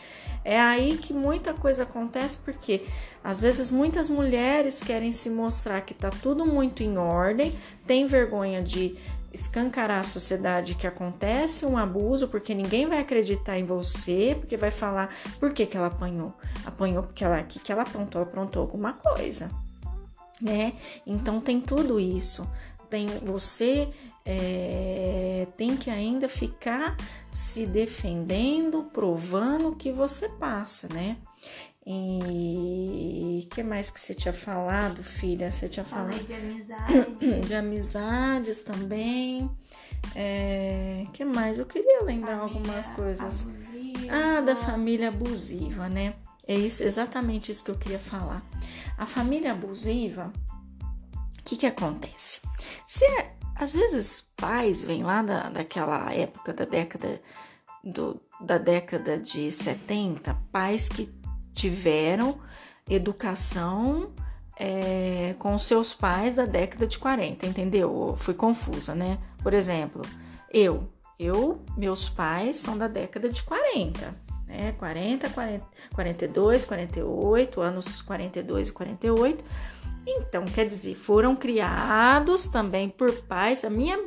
É 0.44 0.62
aí 0.62 0.96
que 0.98 1.12
muita 1.12 1.54
coisa 1.54 1.84
acontece, 1.84 2.38
porque 2.38 2.84
às 3.24 3.42
vezes 3.42 3.72
muitas 3.72 4.10
mulheres 4.10 4.84
querem 4.84 5.12
se 5.12 5.28
mostrar 5.28 5.82
que 5.82 5.94
tá 5.94 6.12
tudo 6.12 6.46
muito 6.46 6.84
em 6.84 7.00
ordem, 7.00 7.52
tem 7.88 8.06
vergonha 8.06 8.62
de 8.62 8.96
escancarar 9.36 10.00
a 10.00 10.04
sociedade 10.04 10.76
que 10.76 10.88
acontece 10.88 11.66
um 11.66 11.78
abuso, 11.78 12.28
porque 12.28 12.56
ninguém 12.56 12.88
vai 12.88 13.00
acreditar 13.00 13.60
em 13.60 13.64
você, 13.64 14.36
porque 14.40 14.58
vai 14.58 14.72
falar 14.72 15.14
por 15.40 15.54
que, 15.54 15.66
que 15.66 15.78
ela 15.78 15.88
apanhou. 15.88 16.34
Apanhou 16.66 17.04
porque 17.04 17.24
ela 17.24 17.44
que, 17.44 17.60
que 17.60 17.72
ela 17.72 17.84
aprontou, 17.84 18.22
aprontou 18.22 18.62
alguma 18.62 18.94
coisa, 18.94 19.52
né? 20.42 20.74
Então 21.06 21.40
tem 21.40 21.60
tudo 21.60 22.00
isso. 22.00 22.50
Tem 22.90 23.08
você 23.08 23.90
é, 24.26 25.48
tem 25.58 25.76
que 25.76 25.90
ainda 25.90 26.28
ficar 26.28 26.96
se 27.32 27.66
defendendo, 27.66 28.90
provando 28.92 29.76
que 29.76 29.92
você 29.92 30.30
passa, 30.30 30.88
né? 30.94 31.18
E 31.88 33.48
que 33.52 33.62
mais 33.62 33.92
que 33.92 34.02
você 34.02 34.16
tinha 34.16 34.34
falado, 34.34 35.04
filha? 35.04 35.52
Você 35.52 35.70
tinha 35.70 35.86
Falei 35.86 36.18
falado 36.18 36.28
de 36.28 36.34
amizade. 36.34 37.42
de 37.46 37.54
amizades 37.54 38.62
também. 38.64 39.52
É, 40.16 41.06
que 41.14 41.24
mais? 41.24 41.60
Eu 41.60 41.66
queria 41.66 42.02
lembrar 42.04 42.38
família 42.38 42.58
algumas 42.58 42.92
coisas. 42.92 43.42
abusiva. 43.44 44.14
Ah, 44.14 44.42
da 44.42 44.56
família 44.56 45.10
abusiva, 45.10 45.88
né? 45.88 46.16
É 46.48 46.56
isso, 46.56 46.84
exatamente 46.84 47.52
isso 47.52 47.64
que 47.64 47.72
eu 47.72 47.78
queria 47.78 48.00
falar. 48.00 48.44
A 48.98 49.06
família 49.06 49.52
abusiva, 49.52 50.32
o 51.40 51.44
que 51.44 51.56
que 51.56 51.66
acontece? 51.66 52.40
Se 52.86 53.06
é- 53.06 53.36
às 53.56 53.74
vezes 53.74 54.22
pais 54.36 54.84
vêm 54.84 55.04
lá 55.04 55.22
da, 55.22 55.50
daquela 55.50 56.14
época 56.14 56.54
da 56.54 56.66
década 56.66 57.22
do, 57.84 58.20
da 58.42 58.58
década 58.58 59.18
de 59.18 59.52
70, 59.52 60.34
pais 60.52 60.90
que 60.90 61.06
tiveram 61.56 62.38
educação 62.90 64.12
é, 64.60 65.36
com 65.40 65.58
seus 65.58 65.94
pais 65.94 66.36
da 66.36 66.46
década 66.46 66.86
de 66.86 67.00
40, 67.00 67.48
entendeu? 67.48 68.16
Fui 68.20 68.34
confusa, 68.34 68.94
né? 68.94 69.18
Por 69.42 69.54
exemplo, 69.54 70.02
eu, 70.52 70.88
eu, 71.20 71.62
meus 71.76 72.08
pais 72.08 72.58
são 72.58 72.78
da 72.78 72.88
década 72.88 73.30
de 73.30 73.42
40, 73.42 74.16
né? 74.48 74.74
40, 74.78 75.30
40, 75.30 75.66
42, 75.94 76.66
48, 76.66 77.62
anos 77.62 78.02
42 78.02 78.68
e 78.68 78.72
48. 78.72 79.44
Então, 80.08 80.46
quer 80.46 80.68
dizer, 80.68 80.96
foram 80.96 81.36
criados 81.36 82.46
também 82.46 82.90
por 82.90 83.12
pais. 83.24 83.66
A 83.66 83.70
minha, 83.72 83.98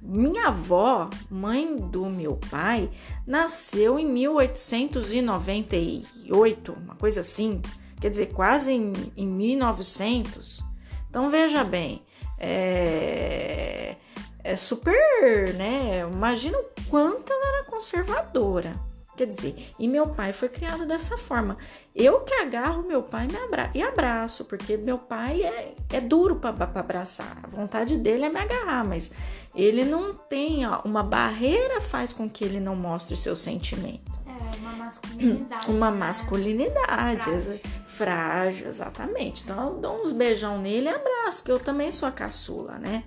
minha 0.00 0.46
avó, 0.48 1.08
mãe 1.30 1.76
do 1.76 2.06
meu 2.06 2.38
pai, 2.50 2.90
nasceu 3.26 3.98
em 3.98 4.06
1898, 4.06 6.72
uma 6.72 6.94
coisa 6.94 7.20
assim. 7.20 7.60
Quer 8.00 8.10
dizer, 8.10 8.26
quase 8.26 8.72
em, 8.72 8.92
em 9.16 9.26
1900. 9.26 10.62
Então, 11.10 11.28
veja 11.30 11.64
bem, 11.64 12.04
é, 12.38 13.96
é 14.44 14.56
super, 14.56 15.54
né? 15.54 16.00
Imagina 16.00 16.58
o 16.58 16.64
quanto 16.88 17.32
ela 17.32 17.56
era 17.56 17.64
conservadora. 17.64 18.87
Quer 19.18 19.26
dizer, 19.26 19.74
e 19.76 19.88
meu 19.88 20.10
pai 20.10 20.32
foi 20.32 20.48
criado 20.48 20.86
dessa 20.86 21.18
forma. 21.18 21.58
Eu 21.92 22.20
que 22.20 22.32
agarro 22.34 22.84
meu 22.84 23.02
pai 23.02 23.26
me 23.26 23.36
abra 23.36 23.68
e 23.74 23.82
abraço, 23.82 24.44
porque 24.44 24.76
meu 24.76 24.96
pai 24.96 25.42
é, 25.42 25.74
é 25.92 26.00
duro 26.00 26.36
para 26.36 26.50
abraçar. 26.72 27.36
A 27.42 27.48
vontade 27.48 27.96
dele 27.96 28.26
é 28.26 28.28
me 28.28 28.38
agarrar, 28.38 28.84
mas 28.84 29.10
ele 29.56 29.84
não 29.84 30.14
tem 30.14 30.64
ó, 30.64 30.82
uma 30.84 31.02
barreira 31.02 31.80
faz 31.80 32.12
com 32.12 32.30
que 32.30 32.44
ele 32.44 32.60
não 32.60 32.76
mostre 32.76 33.16
seu 33.16 33.34
sentimento. 33.34 34.12
É, 34.24 34.56
uma 34.58 34.70
masculinidade. 34.78 35.68
Uma 35.68 35.90
né? 35.90 35.98
masculinidade 35.98 37.24
Frágil. 37.24 37.60
frágil, 37.88 38.68
exatamente. 38.68 39.42
Então 39.42 39.70
eu 39.70 39.80
dou 39.80 40.04
uns 40.04 40.12
beijão 40.12 40.60
nele 40.60 40.88
e 40.88 40.94
abraço, 40.94 41.42
que 41.42 41.50
eu 41.50 41.58
também 41.58 41.90
sou 41.90 42.08
a 42.08 42.12
caçula, 42.12 42.78
né? 42.78 43.02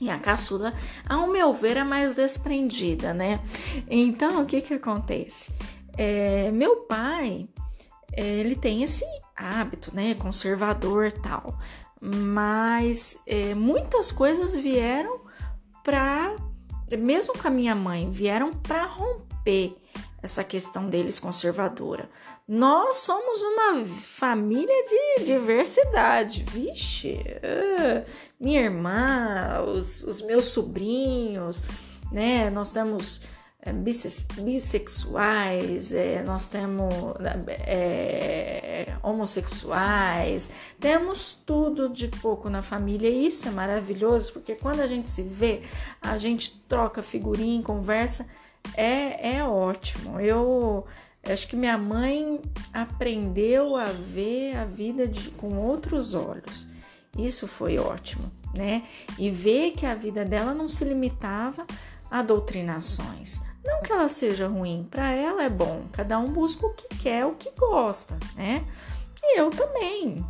E 0.00 0.08
a 0.08 0.18
caçula, 0.18 0.72
ao 1.06 1.26
meu 1.26 1.52
ver, 1.52 1.76
é 1.76 1.84
mais 1.84 2.14
desprendida, 2.14 3.12
né? 3.12 3.40
Então, 3.88 4.42
o 4.42 4.46
que 4.46 4.62
que 4.62 4.72
acontece? 4.72 5.52
É, 5.96 6.50
meu 6.50 6.84
pai, 6.84 7.46
é, 8.12 8.22
ele 8.22 8.56
tem 8.56 8.82
esse 8.82 9.04
hábito, 9.36 9.94
né? 9.94 10.14
Conservador 10.14 11.12
tal. 11.12 11.58
Mas 12.00 13.18
é, 13.26 13.54
muitas 13.54 14.10
coisas 14.10 14.54
vieram 14.54 15.20
pra... 15.84 16.34
Mesmo 16.98 17.38
com 17.38 17.46
a 17.46 17.50
minha 17.50 17.74
mãe, 17.74 18.10
vieram 18.10 18.52
pra 18.52 18.84
romper 18.84 19.76
essa 20.22 20.42
questão 20.42 20.88
deles 20.88 21.20
conservadora. 21.20 22.08
Nós 22.52 22.96
somos 22.96 23.40
uma 23.42 23.84
família 23.84 24.84
de 24.84 25.24
diversidade, 25.24 26.42
vixe. 26.50 27.24
ah, 27.44 28.04
minha 28.40 28.62
irmã, 28.62 29.62
os, 29.68 30.02
os 30.02 30.20
meus 30.20 30.46
sobrinhos, 30.46 31.62
né? 32.10 32.50
Nós 32.50 32.72
temos 32.72 33.22
bisse- 33.74 34.26
bissexuais, 34.42 35.92
é, 35.92 36.24
nós 36.24 36.48
temos 36.48 36.92
é, 37.58 38.94
homossexuais, 39.00 40.50
temos 40.80 41.34
tudo 41.46 41.88
de 41.88 42.08
pouco 42.08 42.50
na 42.50 42.62
família 42.62 43.08
e 43.08 43.28
isso 43.28 43.46
é 43.46 43.50
maravilhoso 43.52 44.32
porque 44.32 44.56
quando 44.56 44.80
a 44.80 44.88
gente 44.88 45.08
se 45.08 45.22
vê, 45.22 45.62
a 46.02 46.18
gente 46.18 46.60
troca 46.68 47.00
figurinha, 47.00 47.62
conversa, 47.62 48.26
é, 48.76 49.36
é 49.36 49.44
ótimo. 49.44 50.18
Eu 50.20 50.84
acho 51.24 51.46
que 51.48 51.56
minha 51.56 51.76
mãe 51.76 52.40
aprendeu 52.72 53.76
a 53.76 53.86
ver 53.86 54.56
a 54.56 54.64
vida 54.64 55.06
de, 55.06 55.30
com 55.30 55.56
outros 55.58 56.14
olhos. 56.14 56.66
Isso 57.18 57.46
foi 57.46 57.78
ótimo, 57.78 58.30
né? 58.56 58.84
E 59.18 59.30
ver 59.30 59.72
que 59.72 59.84
a 59.84 59.94
vida 59.94 60.24
dela 60.24 60.54
não 60.54 60.68
se 60.68 60.84
limitava 60.84 61.66
a 62.10 62.22
doutrinações. 62.22 63.40
Não 63.64 63.82
que 63.82 63.92
ela 63.92 64.08
seja 64.08 64.48
ruim, 64.48 64.86
para 64.90 65.12
ela 65.12 65.42
é 65.42 65.50
bom. 65.50 65.84
Cada 65.92 66.18
um 66.18 66.32
busca 66.32 66.66
o 66.66 66.74
que 66.74 66.88
quer, 66.96 67.26
o 67.26 67.34
que 67.34 67.50
gosta, 67.50 68.18
né? 68.34 68.64
E 69.22 69.38
eu 69.38 69.50
também. 69.50 70.24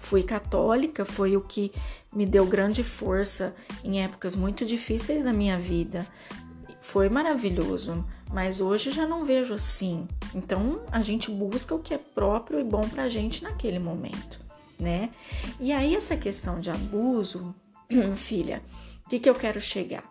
Fui 0.00 0.22
católica, 0.22 1.04
foi 1.04 1.36
o 1.36 1.40
que 1.40 1.72
me 2.14 2.24
deu 2.24 2.46
grande 2.46 2.84
força 2.84 3.54
em 3.84 4.02
épocas 4.02 4.36
muito 4.36 4.64
difíceis 4.64 5.24
da 5.24 5.32
minha 5.32 5.58
vida. 5.58 6.06
foi 6.80 7.08
maravilhoso, 7.08 8.06
mas 8.32 8.60
hoje 8.60 8.90
já 8.90 9.06
não 9.06 9.24
vejo 9.24 9.54
assim. 9.54 10.06
Então 10.34 10.82
a 10.90 11.00
gente 11.00 11.30
busca 11.30 11.74
o 11.74 11.78
que 11.78 11.94
é 11.94 11.98
próprio 11.98 12.60
e 12.60 12.64
bom 12.64 12.86
pra 12.88 13.08
gente 13.08 13.42
naquele 13.42 13.78
momento, 13.78 14.40
né? 14.78 15.10
E 15.60 15.72
aí 15.72 15.94
essa 15.94 16.16
questão 16.16 16.58
de 16.58 16.70
abuso, 16.70 17.54
filha, 18.16 18.62
o 19.04 19.08
que, 19.08 19.18
que 19.18 19.30
eu 19.30 19.34
quero 19.34 19.60
chegar? 19.60 20.04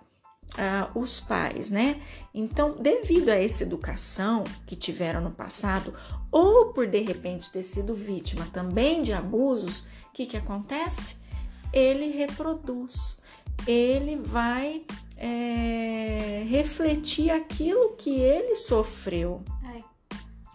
Uh, 0.54 1.00
os 1.00 1.20
pais, 1.20 1.70
né? 1.70 2.02
Então, 2.34 2.78
devido 2.80 3.28
a 3.28 3.36
essa 3.36 3.64
educação 3.64 4.46
que 4.66 4.76
tiveram 4.76 5.20
no 5.20 5.32
passado, 5.32 5.94
ou 6.32 6.68
por 6.68 6.88
de 6.88 7.02
repente 7.02 7.52
ter 7.52 7.64
sido 7.64 7.94
vítima 7.94 8.48
também 8.54 9.02
de 9.02 9.12
abusos, 9.12 9.80
o 9.80 10.14
que, 10.14 10.26
que 10.26 10.38
acontece? 10.38 11.18
Ele 11.74 12.10
reproduz, 12.16 13.20
ele 13.68 14.18
vai 14.18 14.84
é, 15.18 16.44
refletir 16.48 17.30
aquilo 17.30 17.96
que 17.98 18.20
ele 18.20 18.56
sofreu. 18.56 19.44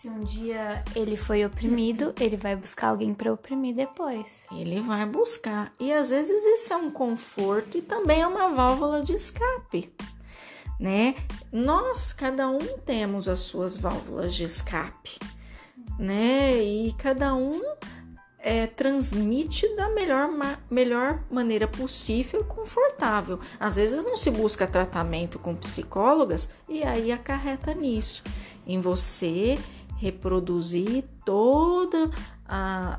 Se 0.00 0.08
um 0.08 0.20
dia 0.20 0.82
ele 0.96 1.14
foi 1.14 1.44
oprimido, 1.44 2.14
ele 2.18 2.34
vai 2.34 2.56
buscar 2.56 2.88
alguém 2.88 3.12
para 3.12 3.30
oprimir 3.30 3.74
depois. 3.74 4.44
Ele 4.50 4.80
vai 4.80 5.04
buscar. 5.04 5.74
E 5.78 5.92
às 5.92 6.08
vezes 6.08 6.42
isso 6.42 6.72
é 6.72 6.76
um 6.76 6.90
conforto 6.90 7.76
e 7.76 7.82
também 7.82 8.22
é 8.22 8.26
uma 8.26 8.48
válvula 8.48 9.02
de 9.02 9.12
escape. 9.12 9.92
Né? 10.78 11.16
Nós, 11.52 12.14
cada 12.14 12.48
um, 12.48 12.78
temos 12.78 13.28
as 13.28 13.40
suas 13.40 13.76
válvulas 13.76 14.34
de 14.34 14.44
escape, 14.44 15.18
né? 15.98 16.56
E 16.56 16.94
cada 16.94 17.34
um 17.34 17.60
é, 18.42 18.66
transmite 18.66 19.68
da 19.76 19.88
melhor, 19.90 20.30
ma 20.30 20.58
melhor 20.70 21.22
maneira 21.30 21.68
possível 21.68 22.40
e 22.40 22.44
confortável. 22.44 23.38
Às 23.58 23.76
vezes 23.76 24.04
não 24.04 24.16
se 24.16 24.30
busca 24.30 24.66
tratamento 24.66 25.38
com 25.38 25.54
psicólogas 25.54 26.48
e 26.68 26.82
aí 26.82 27.12
acarreta 27.12 27.74
nisso, 27.74 28.22
em 28.66 28.80
você 28.80 29.58
reproduzir 29.98 31.04
todas 31.24 32.10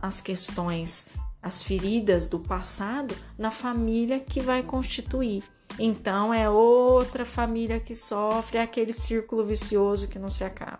as 0.01 0.21
questões, 0.21 1.07
as 1.41 1.62
feridas 1.62 2.27
do 2.27 2.39
passado 2.39 3.13
na 3.38 3.51
família 3.51 4.19
que 4.19 4.39
vai 4.39 4.62
constituir. 4.63 5.43
Então 5.79 6.33
é 6.33 6.50
outra 6.50 7.25
família 7.25 7.79
que 7.79 7.95
sofre, 7.95 8.60
é 8.60 8.62
aquele 8.62 8.93
círculo 8.93 9.43
vicioso 9.43 10.07
que 10.07 10.19
não 10.19 10.29
se 10.29 10.43
acaba. 10.43 10.79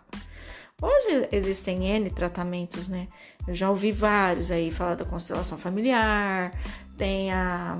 Hoje 0.82 1.28
existem 1.30 1.86
N 1.86 2.10
tratamentos, 2.10 2.88
né? 2.88 3.06
Eu 3.46 3.54
já 3.54 3.70
ouvi 3.70 3.92
vários 3.92 4.50
aí 4.50 4.68
falar 4.68 4.96
da 4.96 5.04
constelação 5.04 5.56
familiar, 5.56 6.52
tem 6.98 7.32
a 7.32 7.78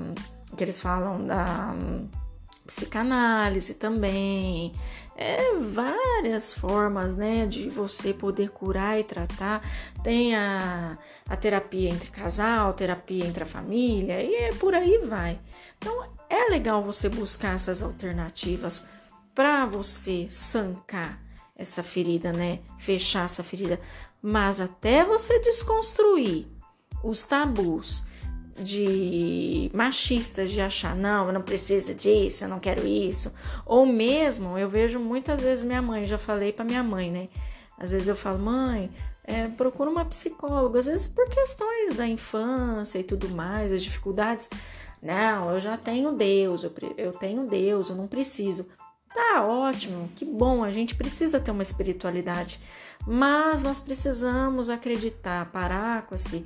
que 0.55 0.63
eles 0.63 0.81
falam 0.81 1.25
da 1.27 1.75
psicanálise 2.65 3.73
também. 3.73 4.71
É 5.15 5.59
várias 5.59 6.53
formas, 6.53 7.15
né, 7.15 7.45
de 7.45 7.69
você 7.69 8.13
poder 8.13 8.49
curar 8.49 8.99
e 8.99 9.03
tratar. 9.03 9.61
Tem 10.01 10.35
a, 10.35 10.97
a 11.29 11.35
terapia 11.35 11.89
entre 11.89 12.09
casal, 12.09 12.73
terapia 12.73 13.25
entre 13.25 13.43
a 13.43 13.47
família, 13.47 14.23
e 14.23 14.33
é 14.33 14.53
por 14.53 14.73
aí 14.73 14.97
vai. 14.99 15.39
Então 15.77 16.07
é 16.29 16.49
legal 16.49 16.81
você 16.81 17.09
buscar 17.09 17.55
essas 17.55 17.83
alternativas 17.83 18.83
para 19.35 19.65
você 19.65 20.27
sancar 20.29 21.22
essa 21.55 21.83
ferida, 21.83 22.31
né? 22.31 22.59
Fechar 22.77 23.25
essa 23.25 23.43
ferida. 23.43 23.79
Mas 24.21 24.59
até 24.59 25.03
você 25.03 25.39
desconstruir 25.39 26.47
os 27.03 27.23
tabus 27.23 28.03
de 28.57 29.69
machistas 29.73 30.51
de 30.51 30.61
achar, 30.61 30.95
não, 30.95 31.27
eu 31.27 31.33
não 31.33 31.41
preciso 31.41 31.93
disso, 31.93 32.43
eu 32.43 32.49
não 32.49 32.59
quero 32.59 32.85
isso. 32.85 33.33
Ou 33.65 33.85
mesmo, 33.85 34.57
eu 34.57 34.69
vejo 34.69 34.99
muitas 34.99 35.41
vezes 35.41 35.65
minha 35.65 35.81
mãe, 35.81 36.05
já 36.05 36.17
falei 36.17 36.53
para 36.53 36.63
minha 36.63 36.83
mãe, 36.83 37.11
né? 37.11 37.29
Às 37.77 37.91
vezes 37.91 38.07
eu 38.07 38.15
falo, 38.15 38.39
mãe, 38.39 38.91
é, 39.23 39.47
procura 39.47 39.89
uma 39.89 40.05
psicóloga, 40.05 40.79
às 40.79 40.85
vezes 40.85 41.07
por 41.07 41.27
questões 41.29 41.95
da 41.95 42.07
infância 42.07 42.99
e 42.99 43.03
tudo 43.03 43.29
mais, 43.29 43.71
as 43.71 43.81
dificuldades. 43.81 44.49
Não, 45.01 45.51
eu 45.51 45.59
já 45.59 45.75
tenho 45.75 46.11
Deus, 46.13 46.63
eu, 46.63 46.71
eu 46.97 47.11
tenho 47.11 47.47
Deus, 47.47 47.89
eu 47.89 47.95
não 47.95 48.07
preciso. 48.07 48.67
Tá 49.13 49.45
ótimo, 49.45 50.09
que 50.15 50.25
bom, 50.25 50.63
a 50.63 50.71
gente 50.71 50.95
precisa 50.95 51.39
ter 51.39 51.51
uma 51.51 51.61
espiritualidade, 51.61 52.59
mas 53.05 53.61
nós 53.61 53.79
precisamos 53.79 54.69
acreditar, 54.69 55.51
parar 55.51 56.07
com 56.07 56.15
esse 56.15 56.43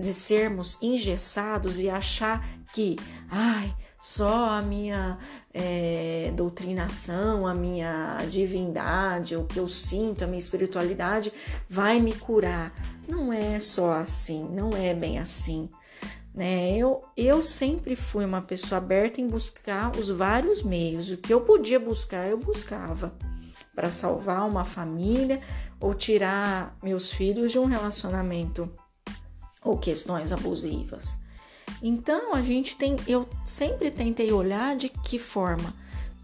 de 0.00 0.14
sermos 0.14 0.78
engessados 0.80 1.80
e 1.80 1.90
achar 1.90 2.46
que, 2.72 2.96
ai, 3.28 3.74
só 4.00 4.50
a 4.50 4.62
minha 4.62 5.18
é, 5.52 6.32
doutrinação, 6.34 7.46
a 7.46 7.54
minha 7.54 8.18
divindade, 8.30 9.36
o 9.36 9.44
que 9.44 9.58
eu 9.58 9.66
sinto, 9.66 10.22
a 10.22 10.26
minha 10.26 10.38
espiritualidade 10.38 11.32
vai 11.68 12.00
me 12.00 12.12
curar. 12.12 12.72
Não 13.08 13.32
é 13.32 13.58
só 13.58 13.92
assim, 13.94 14.44
não 14.48 14.70
é 14.70 14.94
bem 14.94 15.18
assim 15.18 15.68
né? 16.34 16.76
Eu, 16.76 17.00
eu 17.16 17.42
sempre 17.42 17.94
fui 17.94 18.24
uma 18.24 18.42
pessoa 18.42 18.78
aberta 18.78 19.20
em 19.20 19.28
buscar 19.28 19.96
os 19.96 20.10
vários 20.10 20.62
meios. 20.62 21.08
O 21.08 21.16
que 21.16 21.32
eu 21.32 21.42
podia 21.42 21.78
buscar, 21.78 22.28
eu 22.28 22.36
buscava 22.36 23.14
para 23.72 23.88
salvar 23.88 24.48
uma 24.48 24.64
família 24.64 25.40
ou 25.80 25.94
tirar 25.94 26.76
meus 26.82 27.12
filhos 27.12 27.52
de 27.52 27.58
um 27.58 27.66
relacionamento 27.66 28.68
ou 29.62 29.78
questões 29.78 30.32
abusivas. 30.32 31.18
Então 31.80 32.34
a 32.34 32.42
gente 32.42 32.76
tem, 32.76 32.96
eu 33.06 33.28
sempre 33.44 33.90
tentei 33.90 34.32
olhar 34.32 34.74
de 34.74 34.88
que 34.88 35.18
forma, 35.18 35.72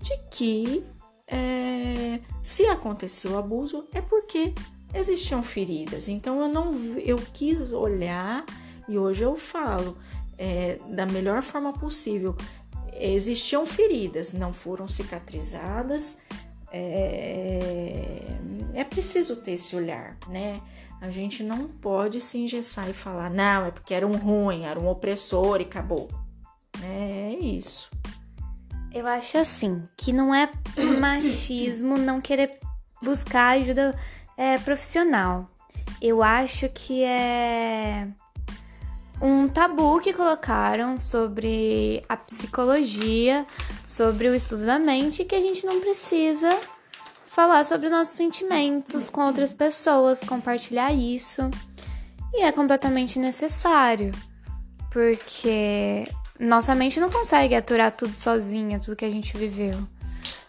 de 0.00 0.16
que 0.30 0.84
é, 1.26 2.20
se 2.42 2.66
aconteceu 2.66 3.38
abuso 3.38 3.86
é 3.92 4.00
porque 4.00 4.52
existiam 4.92 5.42
feridas. 5.42 6.08
Então 6.08 6.40
eu 6.40 6.48
não, 6.48 6.72
eu 6.98 7.16
quis 7.32 7.72
olhar 7.72 8.44
e 8.90 8.98
hoje 8.98 9.22
eu 9.22 9.36
falo 9.36 9.96
é, 10.36 10.78
da 10.88 11.06
melhor 11.06 11.42
forma 11.42 11.72
possível. 11.72 12.36
Existiam 12.92 13.64
feridas, 13.64 14.32
não 14.32 14.52
foram 14.52 14.88
cicatrizadas. 14.88 16.18
É, 16.72 18.20
é 18.74 18.84
preciso 18.84 19.36
ter 19.36 19.52
esse 19.52 19.76
olhar, 19.76 20.16
né? 20.28 20.60
A 21.00 21.08
gente 21.08 21.42
não 21.42 21.68
pode 21.68 22.20
se 22.20 22.36
engessar 22.36 22.90
e 22.90 22.92
falar, 22.92 23.30
não, 23.30 23.64
é 23.64 23.70
porque 23.70 23.94
era 23.94 24.06
um 24.06 24.16
ruim, 24.16 24.64
era 24.64 24.78
um 24.78 24.88
opressor 24.88 25.60
e 25.60 25.64
acabou. 25.64 26.08
É 26.82 27.36
isso. 27.40 27.88
Eu 28.92 29.06
acho 29.06 29.38
assim, 29.38 29.84
que 29.96 30.12
não 30.12 30.34
é 30.34 30.50
machismo 30.98 31.96
não 31.96 32.20
querer 32.20 32.58
buscar 33.00 33.56
ajuda 33.58 33.96
é, 34.36 34.58
profissional. 34.58 35.44
Eu 36.02 36.22
acho 36.22 36.68
que 36.70 37.04
é 37.04 38.08
um 39.20 39.48
tabu 39.48 40.00
que 40.00 40.12
colocaram 40.12 40.96
sobre 40.96 42.02
a 42.08 42.16
psicologia, 42.16 43.46
sobre 43.86 44.28
o 44.28 44.34
estudo 44.34 44.64
da 44.64 44.78
mente, 44.78 45.24
que 45.24 45.34
a 45.34 45.40
gente 45.40 45.66
não 45.66 45.80
precisa 45.80 46.58
falar 47.26 47.64
sobre 47.64 47.88
nossos 47.88 48.16
sentimentos 48.16 49.10
com 49.10 49.20
outras 49.20 49.52
pessoas, 49.52 50.24
compartilhar 50.24 50.92
isso. 50.92 51.50
E 52.32 52.42
é 52.42 52.52
completamente 52.52 53.18
necessário, 53.18 54.12
porque 54.90 56.08
nossa 56.38 56.74
mente 56.74 56.98
não 56.98 57.10
consegue 57.10 57.54
aturar 57.54 57.92
tudo 57.92 58.12
sozinha, 58.12 58.78
tudo 58.78 58.96
que 58.96 59.04
a 59.04 59.10
gente 59.10 59.36
viveu. 59.36 59.78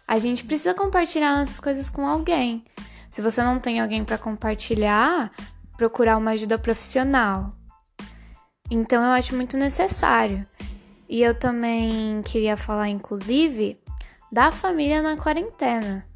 A 0.07 0.19
gente 0.19 0.43
precisa 0.43 0.73
compartilhar 0.73 1.37
nossas 1.37 1.59
coisas 1.59 1.89
com 1.89 2.07
alguém. 2.07 2.63
Se 3.09 3.21
você 3.21 3.41
não 3.43 3.59
tem 3.59 3.79
alguém 3.79 4.03
para 4.03 4.17
compartilhar, 4.17 5.31
procurar 5.77 6.17
uma 6.17 6.31
ajuda 6.31 6.57
profissional. 6.57 7.49
Então 8.71 9.03
eu 9.03 9.11
acho 9.11 9.35
muito 9.35 9.57
necessário. 9.57 10.45
E 11.09 11.21
eu 11.21 11.35
também 11.37 12.21
queria 12.21 12.55
falar, 12.55 12.87
inclusive, 12.87 13.77
da 14.31 14.49
família 14.49 15.01
na 15.01 15.17
quarentena. 15.17 16.07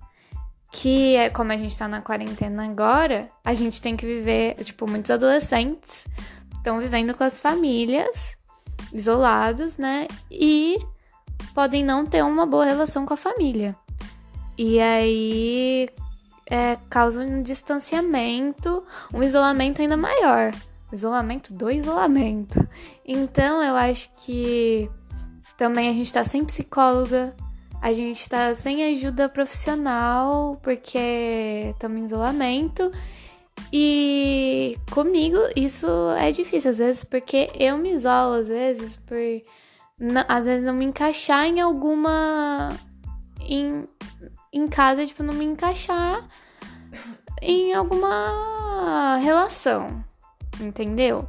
Que 0.72 1.18
é 1.18 1.30
como 1.30 1.52
a 1.52 1.58
gente 1.58 1.78
tá 1.78 1.86
na 1.86 2.02
quarentena 2.02 2.66
agora, 2.66 3.30
a 3.44 3.54
gente 3.54 3.82
tem 3.82 3.98
que 3.98 4.06
viver, 4.06 4.56
tipo, 4.64 4.90
muitos 4.90 5.12
adolescentes 5.12 6.08
estão 6.56 6.80
vivendo 6.80 7.14
com 7.14 7.24
as 7.26 7.40
famílias, 7.40 8.38
isolados, 8.92 9.78
né? 9.78 10.08
E 10.32 10.80
podem 11.54 11.84
não 11.84 12.06
ter 12.06 12.24
uma 12.24 12.46
boa 12.46 12.66
relação 12.66 13.06
com 13.06 13.14
a 13.14 13.18
família. 13.18 13.76
E 14.58 14.80
aí 14.80 15.90
é, 16.50 16.78
causa 16.90 17.20
um 17.20 17.44
distanciamento, 17.44 18.84
um 19.14 19.22
isolamento 19.22 19.82
ainda 19.82 19.98
maior 19.98 20.54
isolamento 20.92 21.54
do 21.54 21.70
isolamento. 21.70 22.68
Então 23.06 23.62
eu 23.62 23.76
acho 23.76 24.10
que 24.18 24.90
também 25.58 25.90
a 25.90 25.94
gente 25.94 26.12
tá 26.12 26.24
sem 26.24 26.44
psicóloga, 26.46 27.36
a 27.82 27.94
gente 27.94 28.28
tá 28.30 28.54
sem 28.56 28.84
ajuda 28.86 29.30
profissional 29.30 30.60
porque 30.64 31.72
estamos 31.74 32.00
em 32.00 32.06
isolamento. 32.06 32.92
E 33.72 34.78
comigo 34.92 35.38
isso 35.56 35.88
é 36.18 36.32
difícil 36.32 36.72
às 36.72 36.78
vezes 36.78 37.04
porque 37.04 37.50
eu 37.58 37.78
me 37.78 37.94
isolo 37.94 38.36
às 38.36 38.48
vezes 38.50 38.96
por 38.98 39.18
às 40.28 40.46
vezes 40.46 40.66
não 40.66 40.74
me 40.74 40.86
encaixar 40.86 41.46
em 41.46 41.62
alguma 41.62 42.70
em, 43.40 43.86
em 44.52 44.68
casa, 44.68 45.06
tipo, 45.06 45.24
não 45.24 45.34
me 45.34 45.46
encaixar 45.46 46.28
em 47.42 47.74
alguma 47.74 49.18
relação, 49.18 50.04
entendeu? 50.60 51.28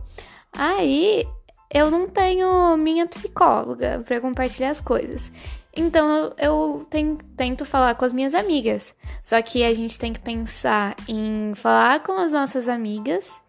Aí 0.53 1.27
eu 1.71 1.91
não 1.91 2.09
tenho 2.09 2.77
minha 2.77 3.07
psicóloga 3.07 4.03
para 4.07 4.21
compartilhar 4.21 4.71
as 4.71 4.81
coisas. 4.81 5.31
Então 5.75 6.33
eu 6.39 6.89
tento 7.37 7.65
falar 7.67 7.95
com 7.95 8.05
as 8.05 8.13
minhas 8.13 8.35
amigas. 8.35 8.93
Só 9.23 9.41
que 9.43 9.63
a 9.63 9.75
gente 9.75 9.99
tem 9.99 10.13
que 10.13 10.21
pensar 10.21 10.97
em 11.07 11.53
falar 11.55 12.03
com 12.03 12.13
as 12.13 12.33
nossas 12.33 12.69
amigas 12.69 13.41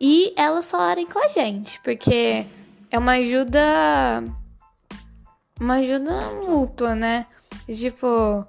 e 0.00 0.32
elas 0.36 0.70
falarem 0.70 1.06
com 1.06 1.18
a 1.18 1.28
gente, 1.28 1.80
porque 1.82 2.44
é 2.90 2.98
uma 2.98 3.12
ajuda 3.12 4.24
uma 5.60 5.74
ajuda 5.74 6.12
mútua, 6.46 6.94
né? 6.94 7.26
Tipo, 7.66 8.46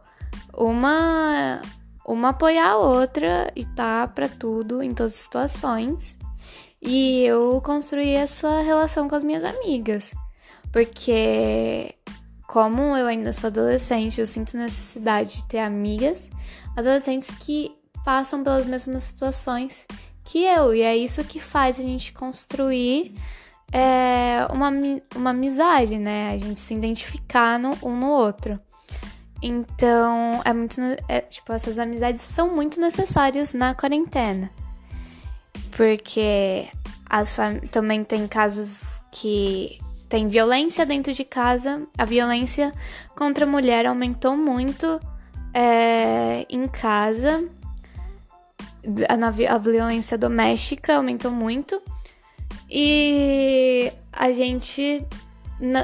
uma 0.53 1.61
uma 2.05 2.29
apoiar 2.29 2.71
a 2.71 2.77
outra 2.77 3.51
e 3.55 3.65
tá 3.65 4.07
para 4.07 4.27
tudo 4.27 4.81
em 4.81 4.93
todas 4.93 5.13
as 5.13 5.19
situações. 5.19 6.17
E 6.81 7.23
eu 7.23 7.59
construí 7.61 8.11
essa 8.11 8.61
relação 8.61 9.07
com 9.07 9.15
as 9.15 9.23
minhas 9.23 9.43
amigas, 9.43 10.13
porque 10.71 11.93
como 12.47 12.95
eu 12.95 13.07
ainda 13.07 13.33
sou 13.33 13.47
adolescente, 13.47 14.21
eu 14.21 14.27
sinto 14.27 14.57
necessidade 14.57 15.37
de 15.37 15.43
ter 15.45 15.59
amigas, 15.59 16.29
adolescentes 16.75 17.29
que 17.39 17.75
passam 18.05 18.43
pelas 18.43 18.65
mesmas 18.65 19.03
situações 19.03 19.85
que 20.23 20.43
eu, 20.43 20.73
e 20.73 20.81
é 20.81 20.95
isso 20.95 21.23
que 21.23 21.39
faz 21.39 21.79
a 21.79 21.81
gente 21.81 22.13
construir 22.13 23.13
é, 23.71 24.47
uma, 24.51 24.69
uma 25.15 25.29
amizade, 25.31 25.97
né? 25.97 26.31
A 26.31 26.37
gente 26.37 26.59
se 26.59 26.73
identificar 26.73 27.57
no, 27.57 27.77
um 27.81 27.97
no 27.97 28.07
outro. 28.07 28.59
Então, 29.41 30.41
é 30.43 30.53
muito. 30.53 30.79
É, 31.07 31.21
tipo, 31.21 31.53
essas 31.53 31.77
amizades 31.77 32.21
são 32.21 32.53
muito 32.53 32.79
necessárias 32.79 33.53
na 33.53 33.73
quarentena. 33.73 34.49
Porque 35.77 36.67
também 37.71 38.03
tem 38.03 38.27
casos 38.27 38.99
que 39.11 39.79
tem 40.09 40.27
violência 40.27 40.85
dentro 40.87 41.13
de 41.13 41.23
casa. 41.23 41.87
A 41.95 42.03
violência 42.03 42.73
contra 43.15 43.45
a 43.45 43.47
mulher 43.47 43.85
aumentou 43.85 44.35
muito 44.35 44.99
é, 45.53 46.47
em 46.49 46.67
casa. 46.67 47.47
A, 49.07 49.53
a 49.53 49.57
violência 49.59 50.17
doméstica 50.17 50.95
aumentou 50.95 51.29
muito. 51.29 51.79
E 52.69 53.91
a 54.11 54.33
gente 54.33 55.05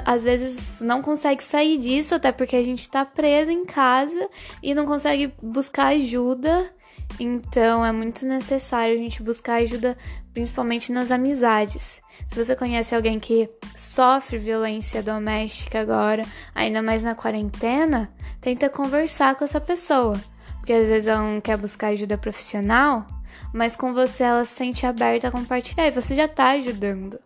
às 0.05 0.23
vezes 0.23 0.81
não 0.81 1.01
consegue 1.01 1.43
sair 1.43 1.77
disso, 1.77 2.15
até 2.15 2.31
porque 2.31 2.55
a 2.55 2.63
gente 2.63 2.87
tá 2.89 3.05
presa 3.05 3.51
em 3.51 3.65
casa 3.65 4.29
e 4.61 4.73
não 4.73 4.85
consegue 4.85 5.33
buscar 5.41 5.87
ajuda. 5.87 6.71
Então 7.19 7.85
é 7.85 7.91
muito 7.91 8.25
necessário 8.25 8.95
a 8.95 8.97
gente 8.97 9.21
buscar 9.21 9.55
ajuda, 9.55 9.97
principalmente 10.33 10.91
nas 10.91 11.11
amizades. 11.11 12.01
Se 12.27 12.35
você 12.35 12.55
conhece 12.55 12.95
alguém 12.95 13.19
que 13.19 13.49
sofre 13.75 14.37
violência 14.37 15.03
doméstica 15.03 15.79
agora, 15.79 16.23
ainda 16.53 16.81
mais 16.81 17.03
na 17.03 17.15
quarentena, 17.15 18.11
tenta 18.41 18.69
conversar 18.69 19.35
com 19.35 19.45
essa 19.45 19.61
pessoa. 19.61 20.19
Porque 20.57 20.73
às 20.73 20.87
vezes 20.87 21.07
ela 21.07 21.21
não 21.21 21.41
quer 21.41 21.57
buscar 21.57 21.87
ajuda 21.87 22.17
profissional, 22.17 23.05
mas 23.53 23.75
com 23.75 23.93
você 23.93 24.23
ela 24.23 24.45
se 24.45 24.55
sente 24.55 24.85
aberta 24.85 25.27
a 25.27 25.31
compartilhar 25.31 25.87
e 25.87 25.91
você 25.91 26.15
já 26.15 26.27
tá 26.27 26.51
ajudando 26.51 27.19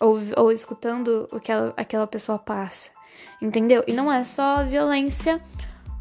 ou, 0.00 0.18
ou 0.36 0.52
escutando 0.52 1.26
o 1.32 1.40
que 1.40 1.52
ela, 1.52 1.72
aquela 1.76 2.06
pessoa 2.06 2.38
passa. 2.38 2.90
Entendeu? 3.40 3.84
E 3.86 3.92
não 3.92 4.12
é 4.12 4.24
só 4.24 4.64
violência. 4.64 5.40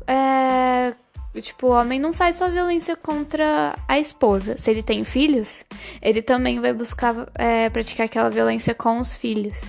É, 0.08 0.95
tipo, 1.41 1.67
o 1.67 1.72
homem 1.72 2.00
não 2.00 2.13
faz 2.13 2.36
só 2.36 2.50
violência 2.50 2.96
contra 2.96 3.76
a 3.88 4.00
esposa. 4.00 4.58
Se 4.58 4.69
ele 4.69 4.84
tem 4.84 5.04
filhos, 5.04 5.65
ele 6.02 6.22
também 6.22 6.60
vai 6.60 6.74
buscar 6.74 7.28
é, 7.36 7.69
praticar 7.69 8.06
aquela 8.06 8.30
violência 8.30 8.76
com 8.76 9.00
os 9.00 9.15
filhos. 9.15 9.63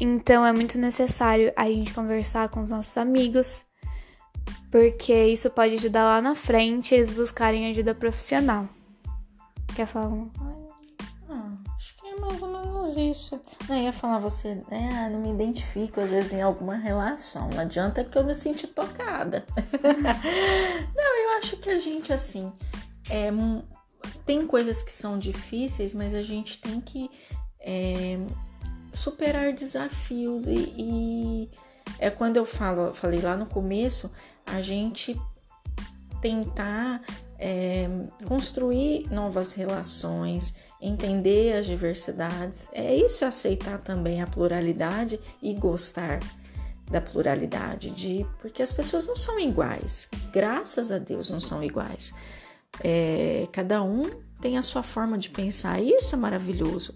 Então 0.00 0.44
é 0.44 0.52
muito 0.52 0.78
necessário 0.78 1.52
a 1.56 1.64
gente 1.68 1.92
conversar 1.92 2.48
com 2.48 2.62
os 2.62 2.70
nossos 2.70 2.96
amigos, 2.96 3.64
porque 4.70 5.12
isso 5.26 5.50
pode 5.50 5.74
ajudar 5.74 6.04
lá 6.04 6.20
na 6.20 6.34
frente 6.34 6.94
eles 6.94 7.10
buscarem 7.10 7.70
ajuda 7.70 7.94
profissional. 7.94 8.68
Quer 9.74 9.86
falar? 9.86 10.65
Menos 12.86 12.96
isso. 12.96 13.40
Não, 13.68 13.76
ia 13.76 13.92
falar 13.92 14.18
você, 14.18 14.54
né? 14.70 15.08
Não 15.10 15.20
me 15.20 15.30
identifico 15.30 16.00
às 16.00 16.10
vezes 16.10 16.32
em 16.32 16.42
alguma 16.42 16.76
relação. 16.76 17.48
Não 17.50 17.60
adianta 17.60 18.04
que 18.04 18.16
eu 18.16 18.24
me 18.24 18.34
senti 18.34 18.66
tocada. 18.66 19.44
não, 20.94 21.22
eu 21.22 21.38
acho 21.38 21.56
que 21.56 21.70
a 21.70 21.78
gente, 21.78 22.12
assim, 22.12 22.52
é, 23.10 23.30
tem 24.24 24.46
coisas 24.46 24.82
que 24.82 24.92
são 24.92 25.18
difíceis, 25.18 25.92
mas 25.92 26.14
a 26.14 26.22
gente 26.22 26.58
tem 26.58 26.80
que 26.80 27.10
é, 27.60 28.18
superar 28.92 29.52
desafios. 29.52 30.46
E, 30.46 30.74
e, 30.76 31.50
é 31.98 32.10
quando 32.10 32.36
eu 32.36 32.46
falo, 32.46 32.94
falei 32.94 33.20
lá 33.20 33.36
no 33.36 33.46
começo, 33.46 34.10
a 34.46 34.60
gente 34.62 35.20
tentar 36.20 37.02
é, 37.38 37.88
construir 38.26 39.10
novas 39.10 39.52
relações 39.52 40.54
entender 40.80 41.54
as 41.54 41.66
diversidades. 41.66 42.68
É 42.72 42.94
isso 42.94 43.24
aceitar 43.24 43.78
também 43.78 44.20
a 44.20 44.26
pluralidade 44.26 45.20
e 45.42 45.54
gostar 45.54 46.20
da 46.90 47.00
pluralidade, 47.00 47.90
de 47.90 48.24
porque 48.40 48.62
as 48.62 48.72
pessoas 48.72 49.06
não 49.06 49.16
são 49.16 49.38
iguais. 49.38 50.08
Graças 50.32 50.92
a 50.92 50.98
Deus 50.98 51.30
não 51.30 51.40
são 51.40 51.62
iguais. 51.62 52.14
É, 52.82 53.48
cada 53.52 53.82
um 53.82 54.04
tem 54.40 54.56
a 54.56 54.62
sua 54.62 54.82
forma 54.82 55.18
de 55.18 55.30
pensar. 55.30 55.82
Isso 55.82 56.14
é 56.14 56.18
maravilhoso. 56.18 56.94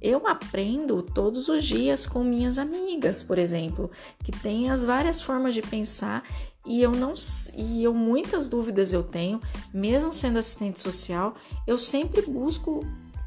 Eu 0.00 0.26
aprendo 0.26 1.00
todos 1.00 1.48
os 1.48 1.64
dias 1.64 2.06
com 2.06 2.24
minhas 2.24 2.58
amigas, 2.58 3.22
por 3.22 3.38
exemplo, 3.38 3.90
que 4.24 4.32
têm 4.32 4.68
as 4.68 4.82
várias 4.82 5.20
formas 5.20 5.54
de 5.54 5.62
pensar 5.62 6.24
e 6.66 6.82
eu 6.82 6.90
não 6.90 7.14
e 7.54 7.84
eu 7.84 7.94
muitas 7.94 8.48
dúvidas 8.48 8.92
eu 8.92 9.02
tenho, 9.02 9.40
mesmo 9.72 10.12
sendo 10.12 10.38
assistente 10.38 10.80
social, 10.80 11.34
eu 11.66 11.78
sempre 11.78 12.22
busco 12.22 12.84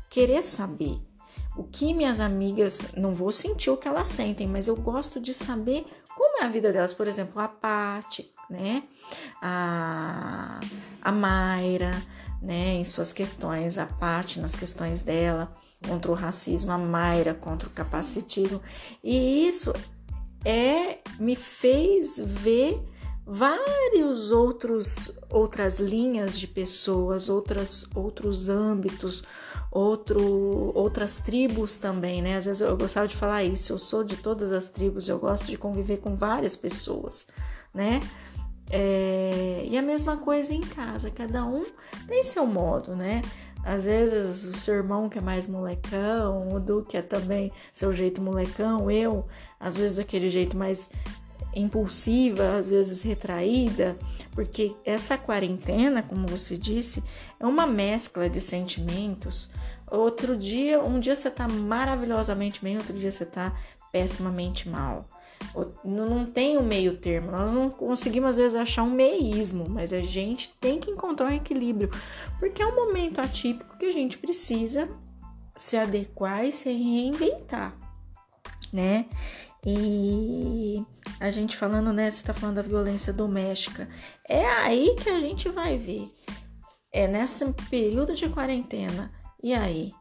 querer 0.09 0.43
saber. 0.43 0.99
O 1.57 1.63
que 1.63 1.93
minhas 1.93 2.19
amigas, 2.19 2.87
não 2.97 3.13
vou 3.13 3.31
sentir 3.31 3.69
o 3.69 3.77
que 3.77 3.87
elas 3.87 4.09
sentem, 4.09 4.45
mas 4.45 4.67
eu 4.67 4.75
gosto 4.75 5.21
de 5.21 5.33
saber 5.33 5.85
como 6.15 6.41
é 6.41 6.45
a 6.45 6.49
vida 6.49 6.71
delas. 6.71 6.93
Por 6.93 7.07
exemplo, 7.07 7.41
a 7.41 7.47
Paty, 7.47 8.29
né? 8.49 8.83
A, 9.41 10.59
a 11.01 11.11
Mayra, 11.11 11.91
né? 12.41 12.73
Em 12.73 12.83
suas 12.83 13.13
questões, 13.13 13.77
a 13.77 13.85
Paty 13.85 14.39
nas 14.39 14.55
questões 14.55 15.01
dela 15.01 15.49
contra 15.87 16.11
o 16.11 16.15
racismo, 16.15 16.71
a 16.71 16.77
Mayra 16.77 17.33
contra 17.33 17.69
o 17.69 17.71
capacitismo. 17.71 18.61
E 19.01 19.47
isso 19.47 19.73
é 20.43 20.99
me 21.17 21.35
fez 21.35 22.19
ver 22.19 22.83
vários 23.25 24.29
outros 24.29 25.11
outras 25.29 25.79
linhas 25.79 26.37
de 26.37 26.47
pessoas, 26.47 27.27
outras 27.27 27.87
outros 27.95 28.49
âmbitos, 28.49 29.23
outro, 29.75 30.71
outras 30.73 31.19
tribos 31.19 31.77
também, 31.77 32.21
né? 32.21 32.38
Às 32.38 32.45
vezes 32.45 32.61
eu, 32.61 32.77
gostava 32.77 33.09
de 33.09 33.15
falar 33.15 33.43
isso, 33.43 33.73
eu 33.73 33.77
sou 33.77 34.05
de 34.05 34.15
todas 34.15 34.53
as 34.53 34.69
tribos, 34.69 35.09
eu 35.09 35.19
gosto 35.19 35.47
de 35.47 35.57
conviver 35.57 35.97
com 35.97 36.15
várias 36.15 36.55
pessoas, 36.55 37.27
né? 37.73 37.99
É, 38.71 39.67
e 39.69 39.77
a 39.77 39.81
mesma 39.81 40.15
coisa 40.15 40.53
em 40.53 40.61
casa, 40.61 41.11
cada 41.11 41.45
um 41.45 41.65
tem 42.07 42.23
seu 42.23 42.45
modo, 42.45 42.95
né? 42.95 43.21
Às 43.65 43.83
vezes 43.83 44.45
o 44.45 44.53
seu 44.53 44.75
irmão 44.75 45.09
que 45.09 45.17
é 45.17 45.21
mais 45.21 45.45
molecão, 45.45 46.55
o 46.55 46.59
Du 46.59 46.81
que 46.81 46.95
é 46.95 47.01
também 47.01 47.51
seu 47.73 47.91
jeito 47.91 48.21
molecão, 48.21 48.89
eu, 48.89 49.25
às 49.59 49.75
vezes 49.75 49.99
aquele 49.99 50.29
jeito 50.29 50.55
mais 50.55 50.89
impulsiva, 51.55 52.57
às 52.57 52.69
vezes 52.69 53.01
retraída, 53.01 53.97
porque 54.31 54.75
essa 54.83 55.17
quarentena, 55.17 56.03
como 56.03 56.27
você 56.27 56.57
disse, 56.57 57.03
é 57.39 57.45
uma 57.45 57.65
mescla 57.65 58.29
de 58.29 58.41
sentimentos. 58.41 59.49
Outro 59.89 60.35
dia, 60.35 60.83
um 60.83 60.99
dia 60.99 61.15
você 61.15 61.29
tá 61.29 61.47
maravilhosamente 61.47 62.61
bem, 62.61 62.77
outro 62.77 62.93
dia 62.93 63.11
você 63.11 63.25
tá 63.25 63.55
pessimamente 63.91 64.67
mal. 64.67 65.07
Não 65.83 66.25
tem 66.25 66.57
o 66.57 66.61
um 66.61 66.65
meio 66.65 66.97
termo, 66.97 67.31
nós 67.31 67.51
não 67.53 67.69
conseguimos 67.69 68.31
às 68.31 68.37
vezes 68.37 68.55
achar 68.55 68.83
um 68.83 68.89
meísmo, 68.89 69.69
mas 69.69 69.93
a 69.93 70.01
gente 70.01 70.49
tem 70.59 70.79
que 70.79 70.89
encontrar 70.91 71.27
um 71.27 71.35
equilíbrio, 71.35 71.89
porque 72.39 72.61
é 72.61 72.65
um 72.65 72.75
momento 72.75 73.19
atípico 73.19 73.77
que 73.77 73.85
a 73.85 73.91
gente 73.91 74.17
precisa 74.17 74.87
se 75.55 75.77
adequar 75.77 76.45
e 76.45 76.51
se 76.51 76.69
reinventar, 76.71 77.77
né? 78.73 79.05
E 79.65 80.86
a 81.19 81.32
gente 81.32 81.58
falando, 81.58 81.91
né? 81.91 82.12
Você 82.12 82.23
tá 82.23 82.34
falando 82.34 82.58
da 82.58 82.62
violência 82.62 83.12
doméstica. 83.12 83.89
É 84.28 84.45
aí 84.45 84.95
que 85.01 85.10
a 85.10 85.19
gente 85.19 85.49
vai 85.49 85.78
ver. 85.78 86.12
É 86.91 87.08
nesse 87.08 87.45
período 87.69 88.13
de 88.13 88.30
quarentena. 88.30 89.12
E 89.41 89.54
aí? 89.54 89.91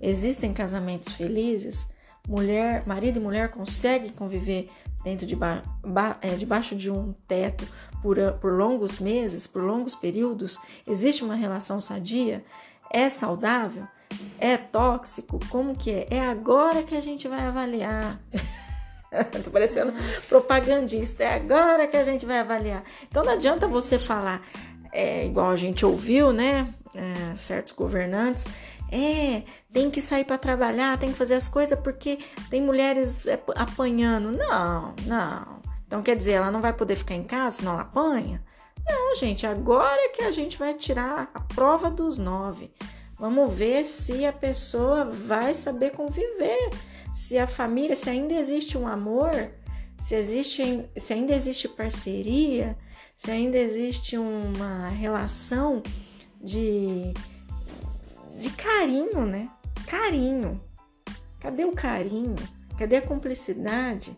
Existem 0.00 0.52
casamentos 0.52 1.12
felizes? 1.12 1.88
Mulher, 2.28 2.84
marido 2.86 3.18
e 3.18 3.22
mulher 3.22 3.50
conseguem 3.50 4.10
conviver 4.10 4.70
dentro 5.02 5.26
de 5.26 5.34
ba 5.34 5.62
ba 5.84 6.16
é, 6.20 6.34
debaixo 6.36 6.76
de 6.76 6.90
um 6.90 7.12
teto 7.26 7.66
por, 8.00 8.16
por 8.40 8.52
longos 8.52 8.98
meses, 8.98 9.46
por 9.46 9.62
longos 9.62 9.94
períodos, 9.94 10.58
existe 10.86 11.24
uma 11.24 11.34
relação 11.34 11.80
sadia? 11.80 12.44
É 12.90 13.08
saudável? 13.08 13.86
É 14.38 14.56
tóxico? 14.56 15.40
Como 15.48 15.74
que 15.74 15.90
é? 15.90 16.06
É 16.10 16.20
agora 16.20 16.82
que 16.82 16.94
a 16.94 17.00
gente 17.00 17.26
vai 17.28 17.40
avaliar. 17.40 18.20
Tô 19.44 19.50
parecendo 19.50 19.92
propagandista. 20.28 21.22
É 21.22 21.34
agora 21.34 21.86
que 21.86 21.96
a 21.96 22.04
gente 22.04 22.24
vai 22.24 22.38
avaliar. 22.38 22.82
Então 23.08 23.24
não 23.24 23.32
adianta 23.32 23.66
você 23.66 23.98
falar, 23.98 24.42
é, 24.92 25.26
igual 25.26 25.50
a 25.50 25.56
gente 25.56 25.84
ouviu, 25.84 26.32
né? 26.32 26.72
É, 26.94 27.34
certos 27.34 27.72
governantes. 27.72 28.44
É, 28.90 29.42
tem 29.72 29.90
que 29.90 30.02
sair 30.02 30.24
para 30.24 30.36
trabalhar, 30.36 30.98
tem 30.98 31.10
que 31.10 31.16
fazer 31.16 31.34
as 31.34 31.48
coisas 31.48 31.78
porque 31.78 32.18
tem 32.50 32.60
mulheres 32.60 33.26
é, 33.26 33.42
apanhando. 33.56 34.32
Não, 34.32 34.94
não. 35.06 35.62
Então 35.86 36.02
quer 36.02 36.16
dizer, 36.16 36.32
ela 36.32 36.50
não 36.50 36.60
vai 36.60 36.72
poder 36.72 36.96
ficar 36.96 37.14
em 37.14 37.24
casa 37.24 37.58
se 37.58 37.64
não 37.64 37.72
ela 37.72 37.82
apanha? 37.82 38.42
Não, 38.84 39.14
gente, 39.14 39.46
agora 39.46 40.10
que 40.10 40.22
a 40.22 40.30
gente 40.30 40.58
vai 40.58 40.74
tirar 40.74 41.30
a 41.32 41.40
prova 41.40 41.90
dos 41.90 42.18
nove. 42.18 42.70
Vamos 43.18 43.52
ver 43.54 43.84
se 43.84 44.26
a 44.26 44.32
pessoa 44.32 45.04
vai 45.04 45.54
saber 45.54 45.92
conviver, 45.92 46.70
se 47.14 47.38
a 47.38 47.46
família, 47.46 47.96
se 47.96 48.10
ainda 48.10 48.34
existe 48.34 48.76
um 48.76 48.86
amor, 48.86 49.32
se 49.98 50.14
existe, 50.14 50.84
se 50.96 51.12
ainda 51.12 51.34
existe 51.34 51.68
parceria, 51.68 52.76
se 53.16 53.30
ainda 53.30 53.56
existe 53.56 54.16
uma 54.16 54.88
relação 54.88 55.82
de 56.40 57.12
de 58.36 58.50
carinho, 58.50 59.24
né? 59.24 59.48
Carinho. 59.86 60.60
Cadê 61.38 61.64
o 61.64 61.72
carinho? 61.72 62.34
Cadê 62.78 62.96
a 62.96 63.02
cumplicidade? 63.02 64.16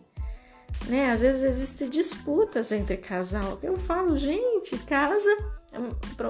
Né? 0.87 1.11
Às 1.11 1.21
vezes 1.21 1.43
existem 1.43 1.89
disputas 1.89 2.71
entre 2.71 2.97
casal. 2.97 3.59
Eu 3.61 3.77
falo, 3.77 4.17
gente, 4.17 4.77
casa, 4.79 5.29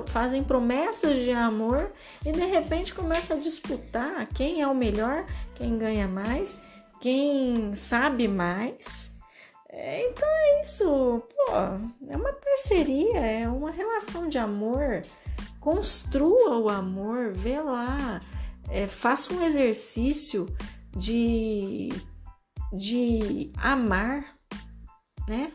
fazem 0.08 0.44
promessas 0.44 1.24
de 1.24 1.32
amor 1.32 1.92
e 2.26 2.32
de 2.32 2.46
repente 2.46 2.94
começa 2.94 3.34
a 3.34 3.38
disputar 3.38 4.28
quem 4.28 4.62
é 4.62 4.68
o 4.68 4.76
melhor, 4.76 5.26
quem 5.54 5.78
ganha 5.78 6.08
mais, 6.08 6.60
quem 7.00 7.76
sabe 7.76 8.28
mais. 8.28 9.14
É, 9.70 10.10
então 10.10 10.28
é 10.28 10.62
isso, 10.64 10.84
pô, 10.84 11.54
é 12.08 12.16
uma 12.16 12.34
parceria, 12.34 13.20
é 13.20 13.48
uma 13.48 13.72
relação 13.72 14.28
de 14.28 14.38
amor. 14.38 15.04
Construa 15.60 16.58
o 16.60 16.70
amor, 16.70 17.34
vê 17.34 17.60
lá, 17.60 18.22
é, 18.70 18.88
faça 18.88 19.34
um 19.34 19.42
exercício 19.42 20.46
de, 20.96 21.90
de 22.72 23.52
amar 23.58 24.36
né? 25.28 25.52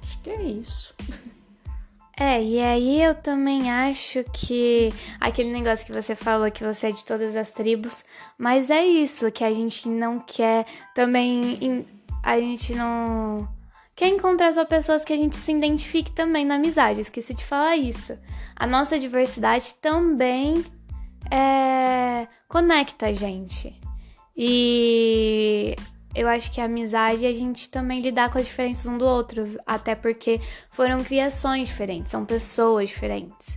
Acho 0.00 0.20
que 0.20 0.30
é 0.30 0.42
isso. 0.42 0.94
É, 2.18 2.42
e 2.42 2.60
aí 2.60 3.02
eu 3.02 3.14
também 3.14 3.70
acho 3.70 4.22
que 4.32 4.92
aquele 5.18 5.50
negócio 5.50 5.86
que 5.86 5.92
você 5.92 6.14
falou 6.14 6.50
que 6.50 6.62
você 6.62 6.88
é 6.88 6.92
de 6.92 7.04
todas 7.04 7.34
as 7.34 7.50
tribos, 7.50 8.04
mas 8.36 8.70
é 8.70 8.84
isso 8.84 9.32
que 9.32 9.42
a 9.42 9.52
gente 9.52 9.88
não 9.88 10.18
quer 10.18 10.66
também 10.94 11.86
a 12.22 12.38
gente 12.38 12.74
não 12.74 13.48
quer 13.96 14.08
encontrar 14.08 14.52
só 14.52 14.64
pessoas 14.64 15.04
que 15.04 15.12
a 15.12 15.16
gente 15.16 15.36
se 15.36 15.52
identifique 15.52 16.12
também 16.12 16.44
na 16.44 16.56
amizade. 16.56 17.00
Esqueci 17.00 17.34
de 17.34 17.44
falar 17.44 17.76
isso. 17.76 18.16
A 18.54 18.66
nossa 18.66 18.98
diversidade 18.98 19.74
também 19.80 20.64
é, 21.30 22.28
conecta 22.48 23.06
a 23.06 23.12
gente. 23.12 23.74
E 24.36 25.76
eu 26.14 26.28
acho 26.28 26.50
que 26.50 26.60
a 26.60 26.64
amizade 26.64 27.24
é 27.24 27.28
a 27.28 27.32
gente 27.32 27.68
também 27.68 28.00
lidar 28.00 28.30
com 28.30 28.38
as 28.38 28.46
diferenças 28.46 28.86
um 28.86 28.98
do 28.98 29.04
outro, 29.04 29.44
até 29.66 29.94
porque 29.94 30.40
foram 30.70 31.02
criações 31.02 31.68
diferentes, 31.68 32.10
são 32.10 32.24
pessoas 32.24 32.88
diferentes. 32.88 33.56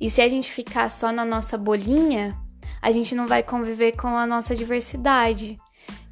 E 0.00 0.10
se 0.10 0.20
a 0.20 0.28
gente 0.28 0.50
ficar 0.50 0.90
só 0.90 1.10
na 1.10 1.24
nossa 1.24 1.56
bolinha, 1.58 2.36
a 2.80 2.92
gente 2.92 3.14
não 3.14 3.26
vai 3.26 3.42
conviver 3.42 3.92
com 3.92 4.08
a 4.08 4.26
nossa 4.26 4.54
diversidade. 4.54 5.56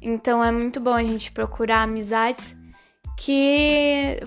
Então 0.01 0.43
é 0.43 0.51
muito 0.51 0.79
bom 0.79 0.93
a 0.93 1.03
gente 1.03 1.31
procurar 1.31 1.83
amizades 1.83 2.55
que 3.15 4.19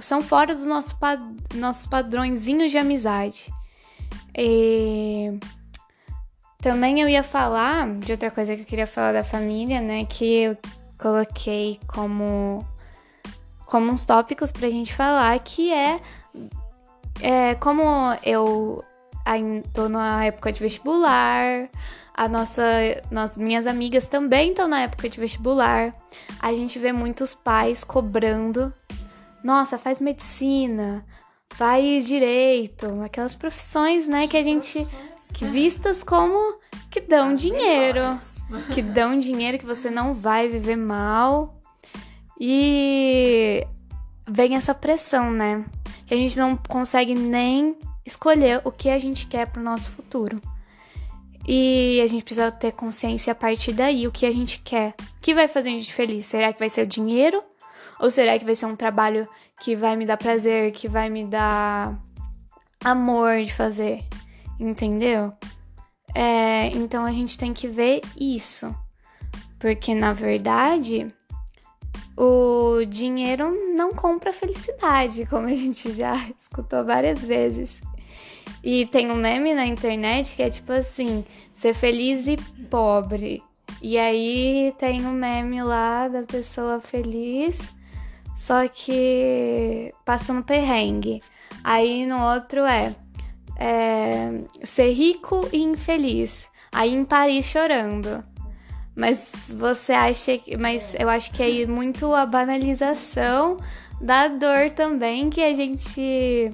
são 0.00 0.20
fora 0.20 0.54
dos 0.54 0.66
nossos, 0.66 0.92
pad 0.92 1.20
nossos 1.54 1.86
padrõezinhos 1.86 2.70
de 2.70 2.78
amizade. 2.78 3.52
E 4.36 5.38
também 6.60 7.00
eu 7.00 7.08
ia 7.08 7.22
falar 7.22 7.88
de 7.96 8.12
outra 8.12 8.30
coisa 8.30 8.54
que 8.54 8.62
eu 8.62 8.66
queria 8.66 8.86
falar 8.86 9.12
da 9.12 9.24
família, 9.24 9.80
né? 9.80 10.04
Que 10.04 10.42
eu 10.42 10.56
coloquei 10.98 11.78
como, 11.86 12.66
como 13.66 13.90
uns 13.90 14.04
tópicos 14.04 14.52
pra 14.52 14.68
gente 14.68 14.92
falar, 14.92 15.38
que 15.38 15.72
é, 15.72 16.00
é 17.20 17.54
como 17.54 17.82
eu 18.22 18.84
tô 19.72 19.88
na 19.88 20.24
época 20.24 20.52
de 20.52 20.60
vestibular, 20.60 21.68
a 22.14 22.28
nossa, 22.28 22.62
minhas 23.36 23.66
amigas 23.66 24.06
também 24.06 24.50
estão 24.50 24.66
na 24.66 24.80
época 24.80 25.08
de 25.08 25.20
vestibular. 25.20 25.94
A 26.40 26.52
gente 26.52 26.78
vê 26.78 26.92
muitos 26.92 27.32
pais 27.32 27.84
cobrando. 27.84 28.72
Nossa, 29.44 29.78
faz 29.78 30.00
medicina, 30.00 31.06
faz 31.50 32.06
direito, 32.08 33.00
aquelas 33.02 33.36
profissões, 33.36 34.08
né, 34.08 34.26
que 34.26 34.36
a 34.36 34.42
gente 34.42 34.84
que 35.38 35.44
vistas 35.46 36.02
como 36.02 36.58
que 36.90 37.00
dão 37.00 37.32
dinheiro 37.32 38.02
que 38.74 38.82
dão 38.82 39.18
dinheiro 39.18 39.58
que 39.58 39.66
você 39.66 39.90
não 39.90 40.14
vai 40.14 40.48
viver 40.48 40.76
mal. 40.76 41.54
E 42.40 43.66
vem 44.26 44.56
essa 44.56 44.74
pressão, 44.74 45.30
né? 45.30 45.64
Que 46.06 46.14
a 46.14 46.16
gente 46.16 46.38
não 46.38 46.56
consegue 46.56 47.14
nem 47.14 47.76
escolher 48.06 48.60
o 48.64 48.70
que 48.70 48.88
a 48.88 48.98
gente 48.98 49.26
quer 49.26 49.48
pro 49.48 49.62
nosso 49.62 49.90
futuro. 49.90 50.40
E 51.46 52.00
a 52.02 52.06
gente 52.06 52.24
precisa 52.24 52.50
ter 52.50 52.72
consciência 52.72 53.32
a 53.32 53.34
partir 53.34 53.72
daí, 53.72 54.06
o 54.06 54.12
que 54.12 54.26
a 54.26 54.32
gente 54.32 54.60
quer. 54.60 54.94
O 55.16 55.20
que 55.20 55.34
vai 55.34 55.48
fazer 55.48 55.70
a 55.70 55.72
gente 55.72 55.92
feliz? 55.92 56.26
Será 56.26 56.52
que 56.52 56.58
vai 56.58 56.68
ser 56.68 56.82
o 56.82 56.86
dinheiro? 56.86 57.42
Ou 58.00 58.10
será 58.10 58.38
que 58.38 58.44
vai 58.44 58.54
ser 58.54 58.66
um 58.66 58.76
trabalho 58.76 59.28
que 59.60 59.74
vai 59.74 59.96
me 59.96 60.06
dar 60.06 60.16
prazer, 60.16 60.72
que 60.72 60.86
vai 60.86 61.10
me 61.10 61.24
dar 61.24 61.98
amor 62.84 63.42
de 63.42 63.52
fazer? 63.52 64.04
Entendeu? 64.58 65.32
É, 66.14 66.66
então 66.68 67.04
a 67.04 67.12
gente 67.12 67.38
tem 67.38 67.52
que 67.52 67.68
ver 67.68 68.00
isso. 68.18 68.74
Porque 69.58 69.94
na 69.94 70.12
verdade 70.12 71.12
o 72.16 72.84
dinheiro 72.84 73.74
não 73.76 73.92
compra 73.92 74.32
felicidade, 74.32 75.24
como 75.26 75.46
a 75.46 75.54
gente 75.54 75.92
já 75.92 76.16
escutou 76.38 76.84
várias 76.84 77.22
vezes. 77.24 77.80
E 78.62 78.86
tem 78.86 79.10
um 79.10 79.14
meme 79.14 79.54
na 79.54 79.64
internet 79.64 80.34
que 80.34 80.42
é 80.42 80.50
tipo 80.50 80.72
assim: 80.72 81.24
ser 81.52 81.74
feliz 81.74 82.26
e 82.26 82.36
pobre. 82.68 83.42
E 83.80 83.96
aí 83.96 84.74
tem 84.78 85.06
um 85.06 85.12
meme 85.12 85.62
lá 85.62 86.08
da 86.08 86.22
pessoa 86.22 86.80
feliz, 86.80 87.60
só 88.36 88.66
que 88.66 89.92
passando 90.04 90.42
perrengue. 90.42 91.22
Aí 91.62 92.04
no 92.06 92.20
outro 92.20 92.62
é 92.62 92.96
é, 93.58 94.40
ser 94.62 94.92
rico 94.92 95.48
e 95.52 95.62
infeliz. 95.62 96.48
Aí 96.72 96.94
em 96.94 97.04
Paris 97.04 97.46
chorando. 97.46 98.24
Mas 98.94 99.30
você 99.56 99.92
acha 99.92 100.38
que. 100.38 100.56
Mas 100.56 100.94
eu 100.98 101.08
acho 101.08 101.30
que 101.32 101.42
é 101.42 101.66
muito 101.66 102.12
a 102.14 102.26
banalização 102.26 103.58
da 104.00 104.28
dor 104.28 104.70
também 104.74 105.30
que 105.30 105.42
a 105.42 105.54
gente 105.54 106.52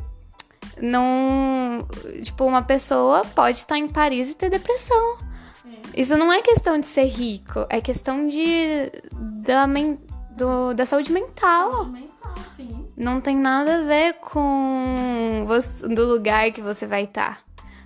não. 0.81 1.87
Tipo, 2.23 2.45
uma 2.45 2.63
pessoa 2.63 3.25
pode 3.35 3.59
estar 3.59 3.79
em 3.79 3.89
Paris 3.89 4.29
e 4.29 4.35
ter 4.35 4.51
depressão. 4.51 5.19
É. 5.67 6.01
Isso 6.01 6.17
não 6.17 6.33
é 6.33 6.43
questão 6.43 6.79
de 6.79 6.87
ser 6.87 7.07
rico, 7.07 7.67
é 7.71 7.81
questão 7.81 8.29
de. 8.29 8.93
da, 9.13 9.67
do, 10.37 10.75
da 10.75 10.85
saúde 10.85 11.13
mental. 11.13 11.73
Saúde 11.73 11.91
mental 11.93 12.35
sim. 12.55 12.84
Não 12.97 13.21
tem 13.21 13.37
nada 13.37 13.79
a 13.79 13.83
ver 13.83 14.15
com 14.15 15.45
você, 15.47 15.89
do 15.89 16.05
lugar 16.07 16.53
que 16.53 16.61
você 16.61 16.87
vai 16.87 17.05
estar. 17.05 17.37
Tá. 17.37 17.45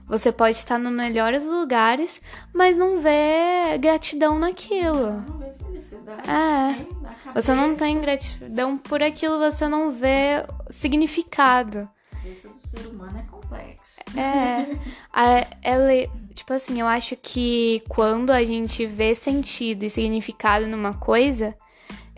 Você 0.09 0.33
pode 0.33 0.57
estar 0.57 0.79
nos 0.79 0.93
melhores 0.93 1.45
lugares, 1.45 2.21
mas 2.53 2.79
não 2.79 2.99
vê 2.99 3.77
gratidão 3.79 4.39
naquilo. 4.39 5.23
Não 5.29 5.39
vê 5.39 5.53
felicidade. 5.63 6.31
É. 6.31 6.87
Você 7.35 7.55
não 7.55 7.75
tem 7.75 8.01
gratidão 8.01 8.79
por 8.79 9.03
aquilo, 9.03 9.39
você 9.39 9.69
não 9.69 9.91
vê 9.91 10.45
significado. 10.71 11.89
A 12.13 12.17
cabeça 12.17 12.49
do 12.49 12.59
ser 12.59 12.87
humano 12.87 13.19
é 13.19 13.23
complexa. 13.31 14.01
É. 14.17 14.79
A, 15.13 15.47
ela, 15.63 15.93
tipo 16.33 16.55
assim, 16.55 16.81
eu 16.81 16.87
acho 16.87 17.15
que 17.15 17.83
quando 17.89 18.31
a 18.31 18.43
gente 18.45 18.87
vê 18.87 19.15
sentido 19.15 19.83
e 19.83 19.91
significado 19.91 20.67
numa 20.67 20.95
coisa, 20.95 21.55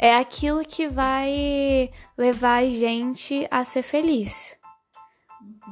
é 0.00 0.16
aquilo 0.16 0.64
que 0.64 0.88
vai 0.88 1.90
levar 2.16 2.62
a 2.62 2.68
gente 2.70 3.46
a 3.50 3.62
ser 3.64 3.82
feliz. 3.82 4.56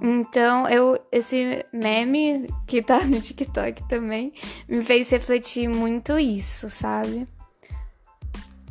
Então, 0.03 0.69
eu 0.69 0.99
esse 1.11 1.65
meme 1.73 2.47
que 2.67 2.83
tá 2.83 3.05
no 3.05 3.21
TikTok 3.21 3.89
também 3.89 4.33
me 4.69 4.85
fez 4.85 5.09
refletir 5.09 5.67
muito 5.67 6.19
isso, 6.19 6.69
sabe? 6.69 7.27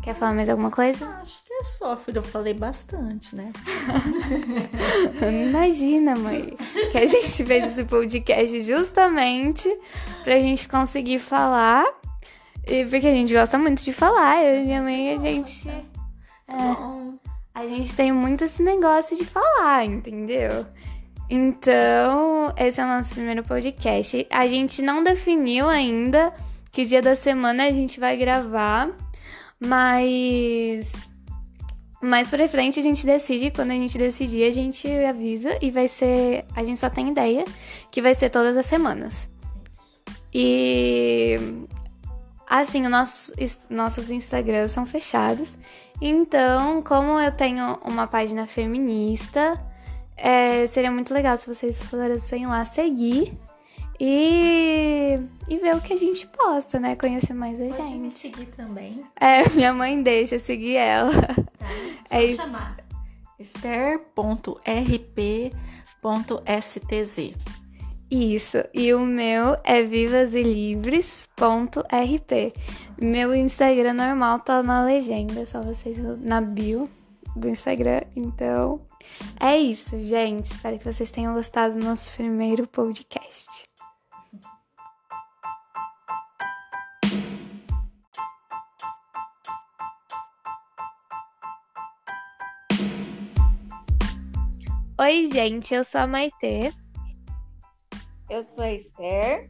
Quer 0.04 0.14
falar 0.14 0.36
mais 0.36 0.48
alguma 0.48 0.72
coisa? 0.72 1.06
Acho 1.22 1.44
que 1.44 1.54
É 1.54 1.64
só, 1.64 1.98
filho, 1.98 2.20
eu 2.20 2.24
falei 2.24 2.54
bastante, 2.54 3.36
né? 3.36 3.52
Imagina, 5.50 6.16
mãe, 6.16 6.56
que 6.92 6.98
a 7.00 7.08
gente 7.08 7.44
fez 7.44 7.72
esse 7.72 7.84
podcast 7.84 8.62
justamente 8.62 9.68
pra 10.24 10.40
gente 10.40 10.68
conseguir 10.70 11.20
falar. 11.20 11.84
E 12.68 12.86
porque 12.86 13.08
a 13.08 13.12
gente 13.12 13.34
gosta 13.34 13.58
muito 13.58 13.84
de 13.84 13.94
falar, 13.94 14.44
eu 14.44 14.62
e 14.62 14.66
minha 14.66 14.82
mãe, 14.82 15.14
a 15.14 15.18
gente. 15.18 15.70
É, 15.70 15.88
a 17.54 17.66
gente 17.66 17.94
tem 17.94 18.12
muito 18.12 18.44
esse 18.44 18.62
negócio 18.62 19.16
de 19.16 19.26
falar, 19.26 19.86
entendeu? 19.86 20.66
Então, 21.30 22.54
esse 22.58 22.80
é 22.80 22.86
o 22.86 22.88
nosso 22.88 23.14
primeiro 23.14 23.44
podcast. 23.44 24.28
A 24.30 24.48
gente 24.48 24.82
não 24.82 25.04
definiu 25.04 25.68
ainda 25.68 26.34
que 26.72 26.86
dia 26.86 27.02
da 27.02 27.16
semana 27.16 27.66
a 27.66 27.72
gente 27.72 28.00
vai 28.00 28.18
gravar, 28.18 28.90
mas 29.60 31.10
mais 32.02 32.30
pra 32.30 32.48
frente 32.48 32.80
a 32.80 32.84
gente 32.84 33.06
decide, 33.06 33.50
quando 33.52 33.72
a 33.72 33.76
gente 33.76 33.98
decidir, 33.98 34.44
a 34.44 34.52
gente 34.52 34.88
avisa 34.88 35.58
e 35.62 35.72
vai 35.72 35.88
ser. 35.88 36.46
A 36.56 36.64
gente 36.64 36.80
só 36.80 36.90
tem 36.90 37.10
ideia 37.10 37.44
que 37.92 38.02
vai 38.02 38.14
ser 38.14 38.30
todas 38.30 38.56
as 38.56 38.66
semanas. 38.66 39.28
E 40.34 41.40
assim, 42.50 42.84
os 42.84 42.90
nossos, 42.90 43.60
nossos 43.70 44.10
Instagrams 44.10 44.72
são 44.72 44.86
fechados. 44.86 45.58
Então, 46.02 46.82
como 46.82 47.20
eu 47.20 47.32
tenho 47.32 47.78
uma 47.84 48.08
página 48.08 48.46
feminista, 48.46 49.58
é, 50.16 50.66
seria 50.68 50.92
muito 50.92 51.14
legal 51.14 51.38
se 51.38 51.48
vocês 51.48 51.82
fossem 51.82 52.46
lá 52.46 52.64
seguir 52.66 53.38
e, 54.00 55.20
e 55.50 55.58
ver 55.58 55.76
o 55.76 55.82
que 55.82 55.94
a 55.94 55.98
gente 55.98 56.28
posta, 56.28 56.80
né? 56.80 56.96
Conhecer 56.96 57.34
mais 57.34 57.60
a 57.60 57.66
Pode 57.66 57.78
gente. 57.78 57.98
me 57.98 58.12
seguir 58.12 58.46
também. 58.48 59.04
É, 59.20 59.50
minha 59.54 59.74
mãe 59.74 60.02
deixa 60.02 60.40
seguir 60.40 60.76
ela. 60.76 61.12
Tá? 61.14 61.36
É 62.10 62.24
isso. 62.24 62.42
Esther.rp.stz 63.38 64.48
Isso. 68.10 68.58
E 68.74 68.94
o 68.94 69.02
meu 69.02 69.58
é 69.66 69.84
vivaselivres.rp. 69.84 72.54
Meu 73.00 73.36
Instagram 73.36 73.94
normal 73.94 74.40
tá 74.40 74.64
na 74.64 74.84
legenda, 74.84 75.46
só 75.46 75.62
vocês 75.62 75.98
na 76.22 76.40
bio 76.40 76.88
do 77.36 77.50
Instagram. 77.50 78.02
Então, 78.16 78.80
é 79.40 79.58
isso, 79.58 80.02
gente. 80.04 80.46
Espero 80.46 80.80
que 80.80 80.92
vocês 80.92 81.12
tenham 81.12 81.34
gostado 81.34 81.78
do 81.78 81.86
nosso 81.86 82.12
primeiro 82.14 82.66
podcast. 82.66 83.68
Oi, 95.00 95.30
gente, 95.32 95.76
eu 95.76 95.84
sou 95.84 96.02
a 96.02 96.08
Maitê. 96.08 96.74
Eu 98.30 98.44
sou 98.44 98.62
a 98.62 98.74
Esther. 98.74 99.50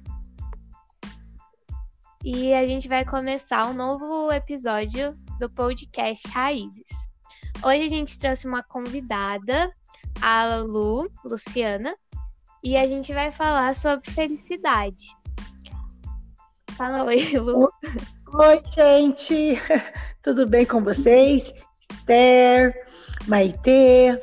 E 2.23 2.53
a 2.53 2.67
gente 2.67 2.87
vai 2.87 3.03
começar 3.03 3.67
um 3.67 3.73
novo 3.73 4.31
episódio 4.31 5.17
do 5.39 5.49
podcast 5.49 6.27
Raízes. 6.27 6.87
Hoje 7.63 7.85
a 7.85 7.89
gente 7.89 8.19
trouxe 8.19 8.47
uma 8.47 8.61
convidada, 8.61 9.73
a 10.21 10.57
Lu, 10.57 11.09
Luciana, 11.25 11.95
e 12.63 12.77
a 12.77 12.87
gente 12.87 13.11
vai 13.13 13.31
falar 13.31 13.73
sobre 13.73 14.11
felicidade. 14.11 15.07
Fala 16.73 17.03
oi, 17.05 17.35
Lu. 17.35 17.67
Oi, 18.35 18.61
gente. 18.75 19.55
Tudo 20.21 20.45
bem 20.45 20.67
com 20.67 20.83
vocês? 20.83 21.51
Esther, 21.79 22.75
Maitê. 23.27 24.21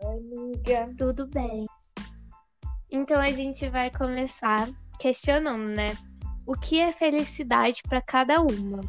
Oi, 0.00 0.16
amiga. 0.16 0.92
Tudo 0.98 1.28
bem. 1.28 1.64
Então 2.92 3.18
a 3.18 3.30
gente 3.30 3.70
vai 3.70 3.90
começar 3.90 4.68
questionando, 4.98 5.64
né? 5.74 5.96
O 6.46 6.52
que 6.52 6.78
é 6.78 6.92
felicidade 6.92 7.82
para 7.88 8.02
cada 8.02 8.42
uma? 8.42 8.82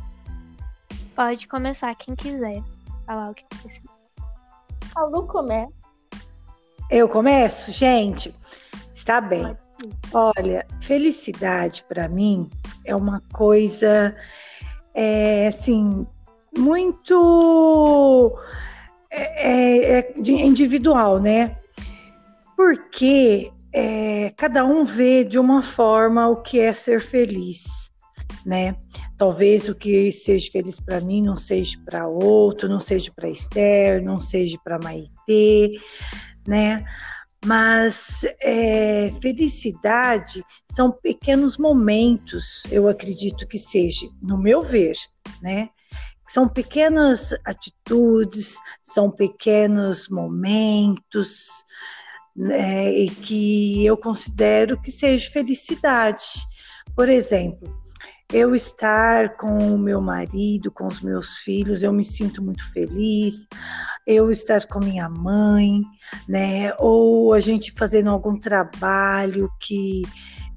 Pode 1.16 1.48
começar 1.48 1.96
quem 1.96 2.14
quiser 2.14 2.62
falar 3.06 3.32
o 3.32 3.34
que 3.34 3.46
é 3.46 3.48
precisa. 3.62 3.88
A 4.94 5.06
Lu 5.06 5.26
começa. 5.26 5.94
Eu 6.92 7.08
começo, 7.08 7.72
gente. 7.72 8.36
Está 8.94 9.22
bem. 9.22 9.58
Olha, 10.14 10.68
felicidade 10.82 11.86
para 11.88 12.10
mim 12.10 12.50
é 12.86 12.94
uma 12.94 13.22
coisa, 13.32 14.14
é, 14.94 15.48
assim, 15.48 16.06
muito 16.58 18.38
é, 19.10 20.00
é, 20.00 20.14
individual, 20.18 21.22
né? 21.22 21.58
Porque 22.58 23.50
é, 23.74 24.32
cada 24.38 24.64
um 24.64 24.84
vê 24.84 25.24
de 25.24 25.40
uma 25.40 25.64
forma 25.64 26.28
o 26.28 26.42
que 26.42 26.60
é 26.60 26.74
ser 26.74 27.02
feliz, 27.02 27.92
né? 28.46 28.76
Talvez 29.18 29.68
o 29.68 29.76
que 29.76 30.12
seja 30.12 30.52
feliz 30.52 30.80
para 30.80 31.02
mim 31.02 31.22
não 31.24 31.36
seja 31.36 31.80
para 31.84 32.08
outro, 32.08 32.70
não 32.70 32.80
seja 32.80 33.12
para 33.16 33.30
Esther, 33.30 34.04
não 34.04 34.20
seja 34.20 34.58
para 34.64 34.80
Maitê, 34.80 35.72
né? 36.48 36.86
Mas 37.46 38.24
é, 38.42 39.12
felicidade 39.22 40.44
são 40.70 40.92
pequenos 40.92 41.58
momentos, 41.58 42.64
eu 42.72 42.88
acredito 42.88 43.48
que 43.48 43.58
seja, 43.58 44.08
no 44.22 44.38
meu 44.38 44.64
ver, 44.64 44.96
né? 45.42 45.70
São 46.28 46.48
pequenas 46.48 47.34
atitudes, 47.46 48.58
são 48.82 49.12
pequenos 49.12 50.08
momentos, 50.08 51.66
né, 52.36 52.92
e 52.92 53.10
que 53.10 53.86
eu 53.86 53.96
considero 53.96 54.80
que 54.82 54.92
seja 54.92 55.30
felicidade. 55.30 56.24
Por 56.96 57.10
exemplo, 57.10 57.84
eu 58.34 58.56
estar 58.56 59.38
com 59.38 59.76
o 59.76 59.78
meu 59.78 60.02
marido, 60.02 60.72
com 60.72 60.88
os 60.88 61.02
meus 61.02 61.38
filhos, 61.38 61.84
eu 61.84 61.94
me 61.94 62.04
sinto 62.04 62.42
muito 62.42 62.68
feliz. 62.72 63.48
Eu 64.08 64.32
estar 64.32 64.66
com 64.66 64.80
minha 64.80 65.08
mãe, 65.08 65.82
né? 66.28 66.74
Ou 66.80 67.34
a 67.34 67.40
gente 67.40 67.72
fazendo 67.78 68.10
algum 68.10 68.38
trabalho 68.38 69.50
que 69.60 70.02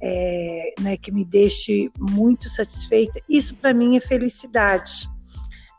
é, 0.02 0.72
né, 0.80 0.96
que 0.96 1.12
me 1.12 1.24
deixe 1.24 1.90
muito 1.98 2.48
satisfeita. 2.48 3.20
Isso 3.28 3.54
para 3.56 3.74
mim 3.74 3.96
é 3.96 4.00
felicidade. 4.00 5.08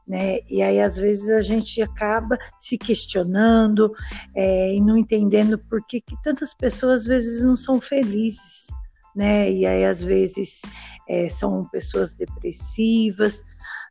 Né? 0.08 0.39
E 0.50 0.62
aí 0.62 0.80
às 0.80 0.98
vezes 0.98 1.30
a 1.30 1.41
gente 1.41 1.82
acaba 1.82 2.38
se 2.58 2.78
questionando 2.78 3.91
é, 4.34 4.74
e 4.74 4.80
não 4.80 4.98
entendendo 4.98 5.58
por 5.70 5.86
que, 5.86 6.00
que 6.00 6.15
tantas 6.24 6.54
pessoas 6.54 7.02
às 7.02 7.06
vezes 7.08 7.43
não 7.43 7.58
são 7.58 7.82
felizes, 7.82 8.67
né? 9.13 9.52
E 9.52 9.65
aí 9.65 9.84
às 9.84 10.02
vezes 10.02 10.62
é, 11.10 11.30
são 11.30 11.65
pessoas 11.65 12.15
depressivas, 12.15 13.43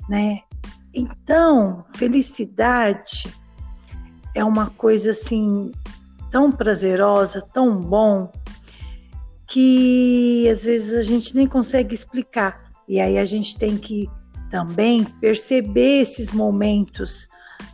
né? 0.08 0.40
Então, 0.94 1.84
felicidade 1.94 3.28
é 4.34 4.42
uma 4.42 4.70
coisa 4.70 5.10
assim 5.10 5.70
tão 6.30 6.50
prazerosa, 6.50 7.42
tão 7.52 7.78
bom, 7.78 8.32
que 9.46 10.48
às 10.50 10.64
vezes 10.64 10.94
a 10.94 11.02
gente 11.02 11.34
nem 11.34 11.46
consegue 11.46 11.94
explicar. 11.94 12.72
E 12.88 13.00
aí 13.00 13.18
a 13.18 13.24
gente 13.24 13.58
tem 13.58 13.76
que 13.76 14.08
também 14.50 15.04
perceber 15.04 16.02
esses 16.02 16.32
momentos 16.32 17.28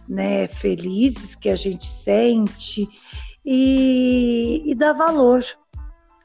né, 0.08 0.48
felizes 0.48 1.34
que 1.34 1.48
a 1.48 1.56
gente 1.56 1.86
sente 1.86 2.88
e, 3.44 4.62
e 4.70 4.74
dar 4.74 4.92
valor. 4.92 5.42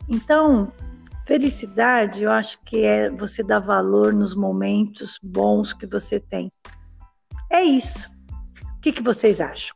Então, 0.10 0.72
Felicidade, 1.28 2.24
eu 2.24 2.32
acho 2.32 2.58
que 2.64 2.86
é 2.86 3.10
você 3.12 3.44
dar 3.44 3.60
valor 3.60 4.14
nos 4.14 4.34
momentos 4.34 5.20
bons 5.22 5.74
que 5.74 5.86
você 5.86 6.22
tem. 6.22 6.50
É 7.50 7.62
isso. 7.62 8.10
O 8.78 8.80
que, 8.80 8.94
que 8.94 9.04
vocês 9.04 9.42
acham? 9.42 9.76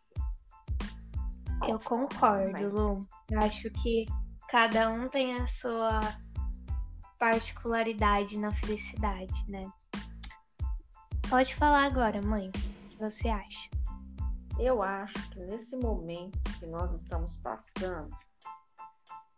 Eu 1.67 1.77
concordo, 1.79 2.69
Lu. 2.69 3.07
Eu 3.29 3.39
acho 3.39 3.69
que 3.69 4.05
cada 4.47 4.89
um 4.91 5.09
tem 5.09 5.35
a 5.35 5.45
sua 5.45 5.99
particularidade 7.19 8.39
na 8.39 8.53
felicidade, 8.53 9.33
né? 9.49 9.69
Pode 11.31 11.55
falar 11.55 11.85
agora, 11.85 12.21
mãe. 12.21 12.49
O 12.49 12.51
que 12.51 12.97
você 12.99 13.29
acha? 13.29 13.69
Eu 14.59 14.83
acho 14.83 15.31
que 15.31 15.39
nesse 15.39 15.77
momento 15.77 16.37
que 16.59 16.65
nós 16.65 16.91
estamos 16.91 17.37
passando, 17.37 18.13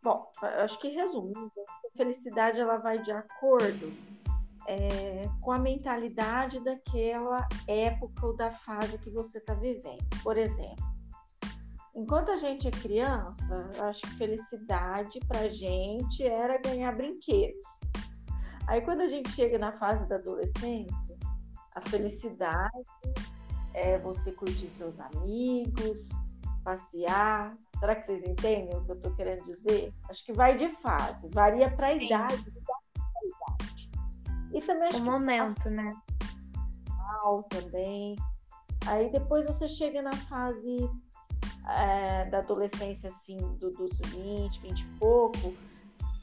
Bom, 0.02 0.28
acho 0.64 0.80
que 0.80 0.89
resumindo, 0.89 1.52
a 1.60 1.96
felicidade 1.98 2.60
ela 2.60 2.78
vai 2.78 3.00
de 3.02 3.12
acordo 3.12 3.94
é, 4.68 5.30
com 5.39 5.52
a 5.52 5.60
mentalidade 5.60 6.60
daquela 6.62 7.48
época 7.68 8.26
ou 8.26 8.36
da 8.36 8.50
fase 8.50 8.98
que 8.98 9.12
você 9.12 9.38
está 9.38 9.54
vivendo. 9.54 10.04
Por 10.24 10.36
exemplo, 10.36 10.84
enquanto 11.96 12.32
a 12.32 12.38
gente 12.38 12.68
é 12.68 12.72
criança, 12.72 13.70
acho 13.82 14.02
que 14.02 14.16
felicidade 14.16 15.20
para 15.28 15.48
gente 15.48 16.26
era 16.26 16.58
ganhar 16.58 16.91
brinquedos. 16.94 17.68
Aí 18.68 18.82
quando 18.82 19.02
a 19.02 19.08
gente 19.08 19.30
chega 19.30 19.60
na 19.60 19.74
fase 19.74 20.08
da 20.10 20.16
adolescência, 20.16 21.03
a 21.76 21.82
felicidade 21.89 22.84
é 23.74 23.97
você 23.99 24.32
curtir 24.32 24.69
seus 24.69 24.99
amigos, 24.99 26.09
passear. 26.63 27.57
Será 27.80 27.95
que 27.95 28.05
vocês 28.05 28.24
entendem 28.24 28.76
o 28.76 28.86
que 28.86 28.91
eu 28.91 28.95
estou 28.95 29.15
querendo 29.15 29.43
dizer? 29.45 29.93
Acho 30.09 30.24
que 30.26 30.34
vai 30.34 30.55
de 30.55 30.69
fase, 30.69 31.28
varia 31.30 31.69
para 31.71 31.88
a 31.88 31.93
idade, 31.93 32.36
idade. 32.36 33.91
E 34.53 34.61
também 34.61 34.88
acho 34.88 34.97
o 34.99 35.05
momento, 35.05 35.69
né? 35.69 35.93
Também. 37.49 38.15
Aí 38.88 39.11
depois 39.11 39.45
você 39.45 39.67
chega 39.67 40.01
na 40.01 40.11
fase 40.11 40.89
é, 41.69 42.26
da 42.26 42.39
adolescência, 42.39 43.09
assim, 43.09 43.38
do, 43.57 43.71
dos 43.71 43.99
20, 43.99 44.59
20 44.59 44.82
e 44.82 44.86
pouco. 44.99 45.53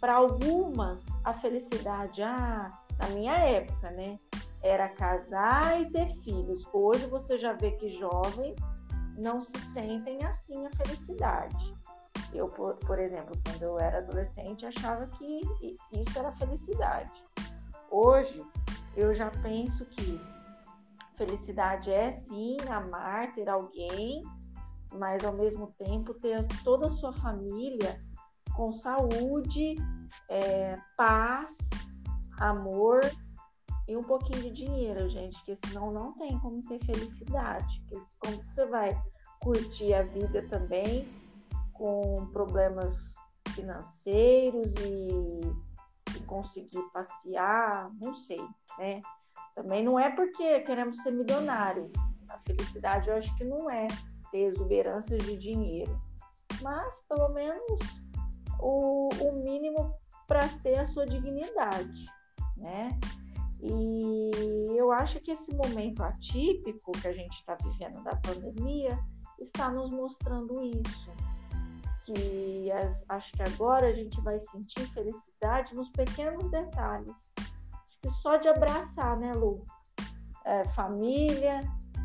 Para 0.01 0.14
algumas, 0.14 1.07
a 1.24 1.34
felicidade, 1.34 2.22
ah, 2.22 2.70
na 2.98 3.09
minha 3.09 3.34
época, 3.34 3.90
né? 3.90 4.18
Era 4.62 4.88
casar 4.88 5.80
e 5.80 5.90
ter 5.90 6.14
filhos. 6.22 6.66
Hoje 6.72 7.06
você 7.06 7.38
já 7.38 7.52
vê 7.54 7.72
que 7.72 7.88
jovens 7.88 8.58
não 9.16 9.40
se 9.40 9.58
sentem 9.58 10.24
assim 10.24 10.66
a 10.66 10.70
felicidade. 10.70 11.74
Eu, 12.32 12.48
por, 12.48 12.76
por 12.76 12.98
exemplo, 12.98 13.36
quando 13.44 13.62
eu 13.62 13.78
era 13.78 13.98
adolescente, 13.98 14.66
achava 14.66 15.06
que 15.06 15.40
isso 15.92 16.18
era 16.18 16.32
felicidade. 16.32 17.11
Hoje, 17.90 18.44
eu 18.96 19.12
já 19.12 19.30
penso 19.42 19.84
que 19.86 20.20
felicidade 21.14 21.90
é 21.90 22.12
sim 22.12 22.56
amar, 22.68 23.34
ter 23.34 23.48
alguém, 23.48 24.22
mas 24.92 25.24
ao 25.24 25.32
mesmo 25.32 25.74
tempo 25.78 26.14
ter 26.14 26.46
toda 26.62 26.86
a 26.86 26.90
sua 26.90 27.12
família 27.12 28.00
com 28.54 28.72
saúde, 28.72 29.74
é, 30.28 30.78
paz, 30.96 31.56
amor 32.38 33.00
e 33.91 33.97
um 33.97 34.05
pouquinho 34.05 34.41
de 34.43 34.51
dinheiro, 34.53 35.11
gente, 35.11 35.43
que 35.43 35.57
senão 35.57 35.91
não 35.91 36.12
tem 36.12 36.38
como 36.38 36.62
ter 36.62 36.78
felicidade. 36.84 37.82
Como 38.20 38.36
você 38.45 38.64
vai 38.66 38.97
curtir 39.41 39.93
a 39.95 40.05
vida 40.05 40.47
também 40.47 41.09
com 41.72 42.24
problemas 42.32 43.16
financeiros 43.49 44.72
e, 44.76 46.16
e 46.16 46.20
conseguir 46.20 46.82
passear, 46.93 47.91
não 48.01 48.14
sei, 48.14 48.41
né? 48.78 49.03
Também 49.57 49.82
não 49.82 49.99
é 49.99 50.09
porque 50.14 50.61
queremos 50.61 50.99
ser 51.03 51.11
milionário. 51.11 51.91
A 52.30 52.38
felicidade 52.38 53.11
eu 53.11 53.16
acho 53.16 53.36
que 53.36 53.43
não 53.43 53.68
é 53.68 53.88
ter 54.30 54.43
exuberâncias 54.43 55.20
de 55.24 55.36
dinheiro, 55.36 56.01
mas 56.62 57.01
pelo 57.09 57.30
menos 57.30 58.05
o, 58.61 59.09
o 59.20 59.32
mínimo 59.32 59.99
para 60.28 60.49
ter 60.62 60.78
a 60.78 60.86
sua 60.86 61.07
dignidade, 61.07 62.07
né? 62.57 62.88
E 63.62 64.76
eu 64.76 64.90
acho 64.90 65.20
que 65.20 65.30
esse 65.30 65.54
momento 65.54 66.02
atípico 66.02 66.92
que 66.92 67.08
a 67.08 67.12
gente 67.12 67.34
está 67.34 67.56
vivendo 67.62 68.02
da 68.02 68.16
pandemia 68.16 68.98
está 69.38 69.70
nos 69.70 69.90
mostrando 69.90 70.62
isso. 70.62 71.11
Que 72.06 72.72
as, 72.72 73.04
acho 73.08 73.32
que 73.32 73.42
agora 73.42 73.88
a 73.88 73.92
gente 73.92 74.20
vai 74.22 74.38
sentir 74.38 74.86
felicidade 74.92 75.74
nos 75.74 75.90
pequenos 75.90 76.50
detalhes. 76.50 77.32
Acho 77.36 78.00
que 78.00 78.11
só 78.11 78.36
de 78.36 78.48
abraçar, 78.48 79.18
né, 79.18 79.32
Lu? 79.32 79.64
É, 80.44 80.64
família, 80.70 81.61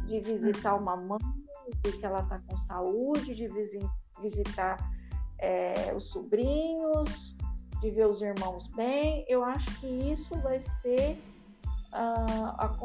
de 0.05 0.19
visitar 0.19 0.75
uma 0.75 0.97
mãe, 0.97 1.17
de 1.83 1.93
que 1.93 2.05
ela 2.05 2.19
está 2.19 2.39
com 2.39 2.57
saúde, 2.57 3.33
de 3.33 3.47
visitar 4.21 4.77
é, 5.39 5.93
os 5.95 6.09
sobrinhos, 6.09 7.35
de 7.79 7.89
ver 7.89 8.07
os 8.07 8.21
irmãos 8.21 8.67
bem. 8.67 9.25
Eu 9.29 9.43
acho 9.43 9.79
que 9.79 9.87
isso 9.87 10.35
vai 10.41 10.59
ser 10.59 11.17
uh, 11.95 12.49
a, 12.57 12.77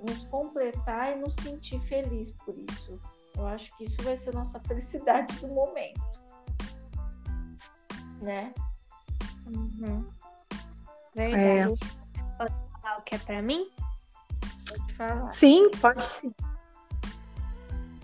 nos 0.00 0.24
completar 0.26 1.16
e 1.16 1.20
nos 1.20 1.34
sentir 1.34 1.80
feliz 1.80 2.32
por 2.44 2.54
isso. 2.56 3.00
Eu 3.36 3.46
acho 3.48 3.76
que 3.76 3.84
isso 3.84 4.00
vai 4.02 4.16
ser 4.16 4.32
nossa 4.34 4.60
felicidade 4.60 5.34
do 5.36 5.48
momento. 5.48 6.00
Né? 8.20 8.54
Uhum. 9.46 10.06
Verdade. 11.14 11.82
É. 11.82 12.36
Posso 12.38 12.66
falar 12.80 12.98
o 12.98 13.02
que 13.02 13.14
é 13.14 13.18
para 13.18 13.42
mim? 13.42 13.68
Pode 14.68 14.94
falar. 14.94 15.32
Sim, 15.32 15.70
pode 15.80 16.04
sim. 16.04 16.32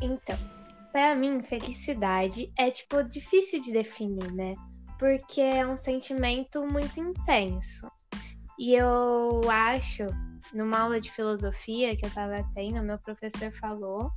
Então, 0.01 0.37
para 0.93 1.15
mim, 1.15 1.41
felicidade 1.43 2.53
é 2.57 2.71
tipo 2.71 3.03
difícil 3.05 3.61
de 3.61 3.73
definir, 3.73 4.33
né? 4.33 4.55
Porque 4.99 5.41
é 5.41 5.67
um 5.67 5.77
sentimento 5.77 6.67
muito 6.67 6.99
intenso. 7.01 7.91
E 8.59 8.75
eu 8.75 9.41
acho, 9.49 10.07
numa 10.53 10.81
aula 10.81 11.01
de 11.01 11.11
filosofia 11.11 11.97
que 11.97 12.05
eu 12.05 12.11
tava 12.11 12.45
tendo, 12.55 12.83
meu 12.83 12.99
professor 12.99 13.53
falou 13.53 14.11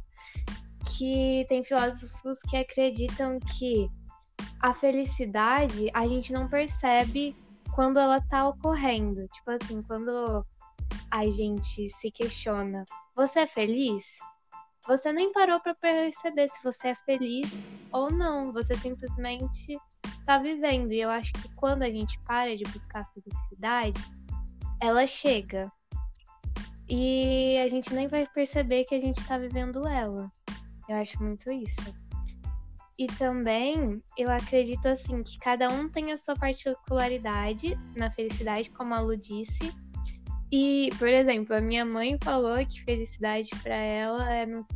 que 0.97 1.45
tem 1.47 1.63
filósofos 1.63 2.39
que 2.49 2.57
acreditam 2.57 3.39
que 3.39 3.89
a 4.59 4.73
felicidade 4.73 5.89
a 5.93 6.07
gente 6.07 6.31
não 6.31 6.47
percebe 6.47 7.36
quando 7.73 7.99
ela 7.99 8.21
tá 8.21 8.47
ocorrendo. 8.47 9.27
Tipo 9.27 9.51
assim, 9.51 9.81
quando 9.81 10.45
a 11.11 11.29
gente 11.29 11.89
se 11.89 12.11
questiona, 12.11 12.84
você 13.15 13.41
é 13.41 13.47
feliz? 13.47 14.15
Você 14.88 15.13
nem 15.13 15.31
parou 15.31 15.59
para 15.61 15.73
perceber 15.75 16.49
se 16.49 16.61
você 16.63 16.89
é 16.89 16.95
feliz 16.95 17.49
ou 17.91 18.11
não. 18.11 18.51
Você 18.51 18.75
simplesmente 18.75 19.77
tá 20.25 20.38
vivendo. 20.38 20.91
E 20.91 21.01
eu 21.01 21.09
acho 21.09 21.31
que 21.34 21.53
quando 21.55 21.84
a 21.84 21.89
gente 21.89 22.19
para 22.21 22.55
de 22.55 22.63
buscar 22.65 23.01
a 23.01 23.05
felicidade, 23.05 24.01
ela 24.81 25.07
chega. 25.07 25.71
E 26.89 27.57
a 27.63 27.67
gente 27.67 27.93
nem 27.93 28.07
vai 28.07 28.27
perceber 28.27 28.84
que 28.86 28.95
a 28.95 28.99
gente 28.99 29.25
tá 29.25 29.38
vivendo 29.38 29.88
ela. 29.88 30.31
Eu 30.88 30.97
acho 30.97 31.21
muito 31.21 31.51
isso. 31.51 31.93
E 32.97 33.07
também 33.07 34.01
eu 34.17 34.29
acredito 34.29 34.86
assim 34.88 35.23
que 35.23 35.38
cada 35.39 35.69
um 35.69 35.89
tem 35.89 36.11
a 36.11 36.17
sua 36.17 36.36
particularidade 36.36 37.77
na 37.95 38.11
felicidade, 38.11 38.69
como 38.69 38.93
a 38.93 38.99
Lu 38.99 39.17
disse. 39.17 39.73
E, 40.51 40.89
por 40.99 41.07
exemplo, 41.07 41.55
a 41.55 41.61
minha 41.61 41.84
mãe 41.84 42.17
falou 42.23 42.63
que 42.65 42.84
felicidade 42.84 43.49
para 43.63 43.75
ela 43.75 44.31
é 44.31 44.45
nos 44.45 44.67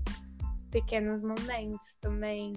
pequenos 0.71 1.21
momentos 1.21 1.95
também. 2.01 2.53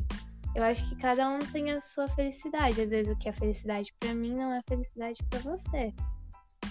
Eu 0.54 0.64
acho 0.64 0.88
que 0.88 0.96
cada 0.96 1.28
um 1.28 1.38
tem 1.38 1.70
a 1.70 1.80
sua 1.80 2.08
felicidade. 2.08 2.80
Às 2.80 2.88
vezes 2.88 3.12
o 3.12 3.18
que 3.18 3.28
é 3.28 3.32
felicidade 3.32 3.94
para 4.00 4.14
mim 4.14 4.34
não 4.34 4.52
é 4.52 4.60
felicidade 4.66 5.18
para 5.28 5.38
você. 5.40 5.94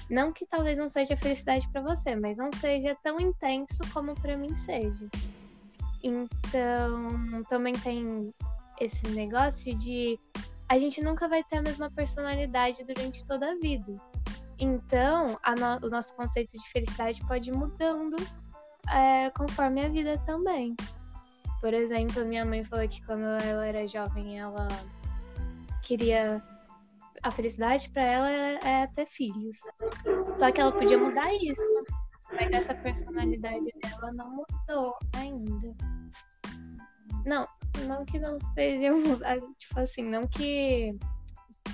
Não 0.10 0.34
que 0.34 0.46
talvez 0.46 0.78
não 0.78 0.90
seja 0.90 1.16
felicidade 1.16 1.68
para 1.72 1.82
você, 1.82 2.16
mas 2.16 2.38
não 2.38 2.52
seja 2.52 2.98
tão 3.04 3.20
intenso 3.20 3.82
como 3.94 4.16
para 4.16 4.36
mim 4.36 4.56
seja. 4.58 5.08
Então, 6.02 7.44
também 7.50 7.74
tem 7.74 8.34
esse 8.80 9.08
negócio 9.10 9.78
de 9.78 10.20
a 10.68 10.78
gente 10.78 11.02
nunca 11.02 11.28
vai 11.28 11.44
ter 11.44 11.58
a 11.58 11.62
mesma 11.62 11.90
personalidade 11.92 12.84
durante 12.84 13.26
toda 13.26 13.52
a 13.52 13.56
vida. 13.56 13.94
Então, 14.60 15.40
no, 15.58 15.88
o 15.88 15.90
nosso 15.90 16.14
conceito 16.16 16.52
de 16.52 16.70
felicidade 16.70 17.22
pode 17.26 17.50
ir 17.50 17.54
mudando 17.54 18.18
é, 18.94 19.30
conforme 19.32 19.86
a 19.86 19.90
vida 19.90 20.18
também. 20.26 20.76
Por 21.62 21.74
exemplo, 21.74 22.26
minha 22.26 22.46
mãe 22.46 22.64
falou 22.64 22.88
que 22.88 23.04
quando 23.06 23.26
ela 23.26 23.66
era 23.66 23.88
jovem, 23.88 24.40
ela 24.40 24.68
queria. 25.82 26.42
A 27.24 27.32
felicidade 27.32 27.90
para 27.90 28.04
ela 28.04 28.30
é 28.30 28.88
ter 28.96 29.06
filhos. 29.06 29.58
Só 30.40 30.52
que 30.52 30.62
ela 30.62 30.72
podia 30.72 30.98
mudar 30.98 31.34
isso. 31.34 31.86
Mas 32.32 32.52
essa 32.52 32.76
personalidade 32.76 33.68
dela 33.82 34.12
não 34.14 34.30
mudou 34.30 34.96
ainda. 35.16 35.76
Não, 37.26 37.48
não 37.86 38.06
que 38.06 38.20
não 38.20 38.38
seja 38.54 38.92
mudar, 38.96 39.40
tipo 39.58 39.80
assim, 39.80 40.04
não 40.04 40.28
que 40.28 40.98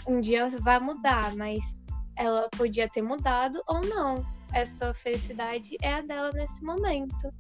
um 0.07 0.21
dia 0.21 0.49
vai 0.61 0.79
mudar, 0.79 1.35
mas 1.35 1.59
ela 2.15 2.49
podia 2.57 2.89
ter 2.89 3.01
mudado 3.01 3.61
ou 3.67 3.81
não. 3.81 4.25
Essa 4.53 4.93
felicidade 4.93 5.75
é 5.81 5.95
a 5.95 6.01
dela 6.01 6.31
nesse 6.31 6.63
momento. 6.63 7.33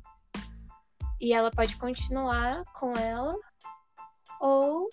E 1.19 1.33
ela 1.33 1.49
pode 1.49 1.77
continuar 1.77 2.65
com 2.73 2.91
ela, 2.93 3.35
ou 4.41 4.89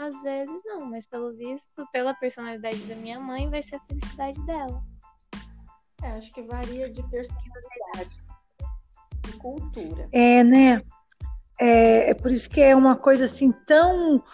às 0.00 0.22
vezes 0.22 0.60
não, 0.64 0.86
mas 0.86 1.06
pelo 1.06 1.36
visto, 1.36 1.86
pela 1.92 2.14
personalidade 2.14 2.82
da 2.84 2.94
minha 2.94 3.20
mãe, 3.20 3.50
vai 3.50 3.62
ser 3.62 3.76
a 3.76 3.80
felicidade 3.80 4.40
dela. 4.46 4.82
É, 6.02 6.12
acho 6.12 6.32
que 6.32 6.42
varia 6.42 6.90
de 6.90 7.02
personalidade, 7.10 8.22
de 9.26 9.32
cultura. 9.34 10.08
É, 10.10 10.42
né? 10.42 10.82
É, 11.60 12.10
é 12.10 12.14
por 12.14 12.32
isso 12.32 12.48
que 12.48 12.62
é 12.62 12.74
uma 12.74 12.96
coisa 12.96 13.26
assim 13.26 13.52
tão 13.66 14.24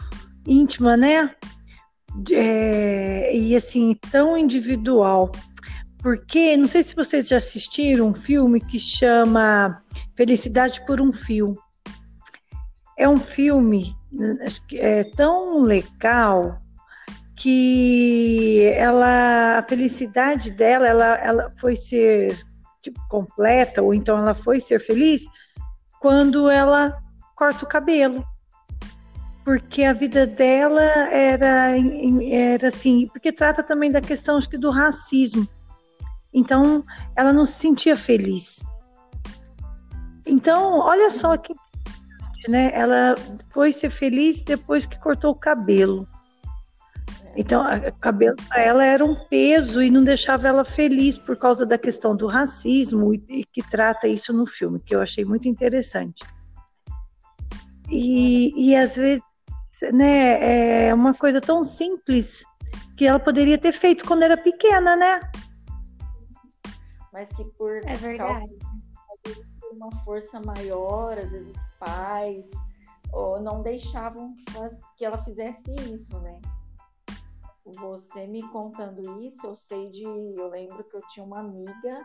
íntima, 0.47 0.97
né? 0.97 1.35
É, 2.31 3.37
e 3.37 3.57
assim, 3.57 3.97
tão 4.13 4.39
individual. 4.39 5.33
Porque, 5.99 6.57
não 6.57 6.69
sei 6.69 6.85
se 6.85 6.95
vocês 6.95 7.27
já 7.27 7.39
assistiram 7.39 8.07
um 8.07 8.15
filme 8.15 8.61
que 8.61 8.79
chama 8.79 9.83
Felicidade 10.15 10.87
por 10.87 11.01
um 11.01 11.11
Fio. 11.11 11.57
É 12.97 13.09
um 13.09 13.19
filme 13.19 13.95
é 14.75 15.05
tão 15.05 15.61
legal 15.63 16.61
que 17.37 18.63
ela 18.75 19.59
a 19.59 19.63
felicidade 19.63 20.51
dela 20.51 20.87
ela, 20.87 21.17
ela 21.19 21.53
foi 21.59 21.77
ser 21.77 22.35
tipo, 22.81 22.99
completa 23.09 23.83
ou 23.83 23.93
então 23.93 24.17
ela 24.17 24.35
foi 24.35 24.61
ser 24.61 24.81
feliz 24.81 25.27
quando 26.01 26.49
ela 26.49 26.97
corta 27.35 27.65
o 27.65 27.69
cabelo. 27.69 28.25
Porque 29.45 29.85
a 29.85 29.93
vida 29.93 30.27
dela 30.27 30.83
era, 30.83 31.73
era 32.29 32.69
assim, 32.69 33.07
porque 33.09 33.31
trata 33.31 33.63
também 33.63 33.93
da 33.93 34.01
questão 34.01 34.39
acho 34.39 34.51
que 34.51 34.59
do 34.59 34.71
racismo. 34.71 35.47
Então, 36.35 36.85
ela 37.15 37.33
não 37.33 37.47
se 37.47 37.53
sentia 37.61 37.97
feliz. 37.97 38.65
Então, 40.27 40.81
olha 40.81 41.09
só 41.11 41.37
que 41.37 41.55
né? 42.49 42.71
Ela 42.73 43.15
foi 43.51 43.73
ser 43.73 43.91
feliz 43.91 44.43
depois 44.43 44.87
que 44.87 44.99
cortou 44.99 45.33
o 45.33 45.39
cabelo. 45.39 46.09
Então, 47.37 47.63
o 47.63 47.93
cabelo 48.01 48.35
para 48.49 48.63
ela 48.63 48.85
era 48.85 49.05
um 49.05 49.15
peso 49.15 49.83
e 49.83 49.91
não 49.91 50.03
deixava 50.03 50.49
ela 50.49 50.65
feliz 50.65 51.19
por 51.19 51.37
causa 51.37 51.67
da 51.67 51.77
questão 51.77 52.17
do 52.17 52.27
racismo 52.27 53.13
e, 53.13 53.23
e 53.29 53.45
que 53.45 53.63
trata 53.63 54.09
isso 54.09 54.33
no 54.33 54.47
filme, 54.47 54.81
que 54.81 54.95
eu 54.95 55.03
achei 55.03 55.23
muito 55.23 55.47
interessante. 55.47 56.25
E, 57.91 58.71
e 58.71 58.75
às 58.75 58.97
vezes, 58.97 59.25
né, 59.93 60.89
é 60.89 60.95
uma 60.95 61.13
coisa 61.13 61.41
tão 61.41 61.63
simples 61.63 62.43
que 62.97 63.07
ela 63.07 63.21
poderia 63.21 63.59
ter 63.59 63.73
feito 63.73 64.07
quando 64.07 64.23
era 64.23 64.37
pequena, 64.37 64.97
né? 64.97 65.21
Mas 67.13 67.29
que 67.33 67.45
por 67.45 67.77
é 67.85 67.95
verdade. 67.97 68.57
uma 69.73 69.91
força 70.05 70.41
maior, 70.41 71.19
às 71.19 71.31
vezes 71.31 71.53
pais, 71.79 72.51
ou 73.13 73.41
não 73.41 73.63
deixavam 73.63 74.35
que 74.97 75.05
ela 75.05 75.23
fizesse 75.25 75.71
isso, 75.93 76.19
né? 76.21 76.41
Você 77.79 78.27
me 78.27 78.43
contando 78.49 79.23
isso, 79.23 79.47
eu 79.47 79.55
sei 79.57 79.91
de. 79.91 80.05
Eu 80.05 80.49
lembro 80.49 80.85
que 80.85 80.97
eu 80.97 81.01
tinha 81.09 81.25
uma 81.25 81.41
amiga 81.41 82.05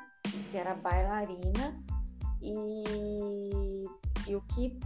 que 0.50 0.58
era 0.58 0.74
bailarina 0.74 1.80
e, 2.42 3.84
e 4.28 4.36
o 4.36 4.42
que. 4.42 4.80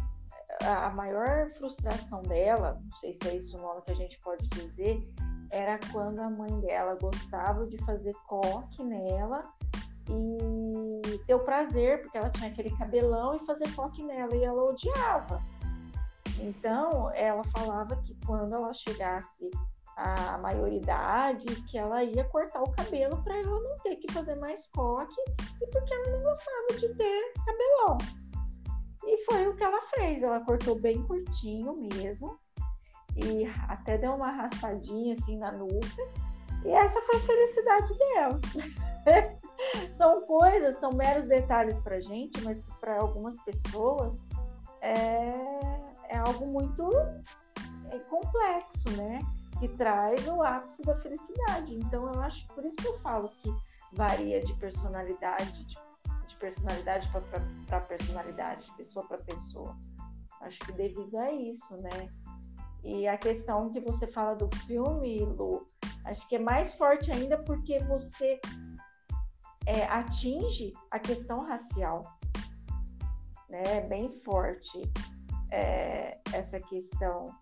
A 0.62 0.90
maior 0.90 1.50
frustração 1.58 2.22
dela, 2.24 2.80
não 2.82 2.92
sei 2.98 3.14
se 3.14 3.28
é 3.28 3.36
isso 3.36 3.58
o 3.58 3.62
nome 3.62 3.82
que 3.82 3.92
a 3.92 3.96
gente 3.96 4.18
pode 4.20 4.48
dizer, 4.50 5.02
era 5.52 5.78
quando 5.92 6.20
a 6.20 6.30
mãe 6.30 6.60
dela 6.62 6.98
gostava 7.00 7.66
de 7.66 7.78
fazer 7.86 8.14
coque 8.26 8.84
nela 8.84 9.42
e 10.10 11.15
o 11.36 11.44
prazer, 11.44 12.02
porque 12.02 12.18
ela 12.18 12.30
tinha 12.30 12.50
aquele 12.50 12.76
cabelão 12.78 13.36
e 13.36 13.46
fazer 13.46 13.74
coque 13.76 14.04
nela, 14.04 14.36
e 14.36 14.44
ela 14.44 14.64
odiava. 14.64 15.44
Então, 16.40 17.12
ela 17.14 17.44
falava 17.46 17.96
que 17.98 18.16
quando 18.26 18.54
ela 18.54 18.74
chegasse 18.74 19.50
a 19.96 20.38
maioridade 20.40 21.46
que 21.64 21.78
ela 21.78 22.04
ia 22.04 22.26
cortar 22.26 22.62
o 22.62 22.72
cabelo 22.72 23.22
para 23.24 23.38
ela 23.38 23.62
não 23.62 23.76
ter 23.78 23.96
que 23.96 24.12
fazer 24.12 24.36
mais 24.36 24.68
coque 24.68 25.22
e 25.62 25.68
porque 25.68 25.94
ela 25.94 26.10
não 26.10 26.24
gostava 26.24 26.68
de 26.78 26.94
ter 26.96 27.34
cabelão. 27.46 27.98
E 29.06 29.24
foi 29.24 29.48
o 29.48 29.56
que 29.56 29.64
ela 29.64 29.82
fez, 29.96 30.22
ela 30.22 30.42
cortou 30.42 30.78
bem 30.78 31.02
curtinho 31.04 31.76
mesmo 31.94 32.38
e 33.16 33.46
até 33.70 33.98
deu 33.98 34.14
uma 34.14 34.32
raspadinha 34.32 35.14
assim 35.14 35.38
na 35.38 35.52
nuca. 35.52 36.26
E 36.66 36.70
essa 36.70 37.00
foi 37.02 37.16
a 37.16 37.20
felicidade 37.20 37.98
dela. 37.98 38.40
são 39.98 40.22
coisas, 40.22 40.78
são 40.78 40.92
meros 40.92 41.26
detalhes 41.28 41.80
para 41.80 42.00
gente, 42.00 42.42
mas 42.44 42.62
para 42.80 43.00
algumas 43.00 43.38
pessoas 43.44 44.22
é, 44.82 45.34
é 46.10 46.18
algo 46.18 46.48
muito 46.48 46.90
é 47.92 48.00
complexo, 48.10 48.90
né? 48.98 49.20
que 49.60 49.68
traz 49.70 50.28
o 50.28 50.44
ápice 50.44 50.82
da 50.84 50.96
felicidade. 50.98 51.76
Então, 51.76 52.12
eu 52.14 52.22
acho 52.22 52.46
por 52.48 52.64
isso 52.66 52.78
que 52.78 52.88
eu 52.88 53.00
falo 53.00 53.30
que 53.42 53.54
varia 53.94 54.42
de 54.42 54.54
personalidade, 54.56 55.66
de, 55.66 55.78
de 56.28 56.36
personalidade 56.36 57.10
para 57.68 57.82
personalidade, 57.82 58.66
de 58.66 58.76
pessoa 58.76 59.06
para 59.08 59.18
pessoa. 59.20 59.76
Acho 60.42 60.60
que 60.60 60.72
devido 60.74 61.18
a 61.18 61.32
isso, 61.32 61.76
né? 61.78 62.10
E 62.84 63.08
a 63.08 63.18
questão 63.18 63.72
que 63.72 63.80
você 63.80 64.06
fala 64.06 64.36
do 64.36 64.54
filme, 64.68 65.20
Lu, 65.20 65.66
acho 66.04 66.28
que 66.28 66.36
é 66.36 66.40
mais 66.40 66.76
forte 66.76 67.12
ainda 67.12 67.38
porque 67.38 67.80
você 67.80 68.40
é, 69.66 69.86
atinge 69.86 70.72
a 70.92 71.00
questão 71.00 71.46
racial, 71.46 72.04
né? 73.50 73.82
Bem 73.82 74.12
forte 74.24 74.82
é, 75.52 76.18
essa 76.34 76.60
questão 76.60 77.36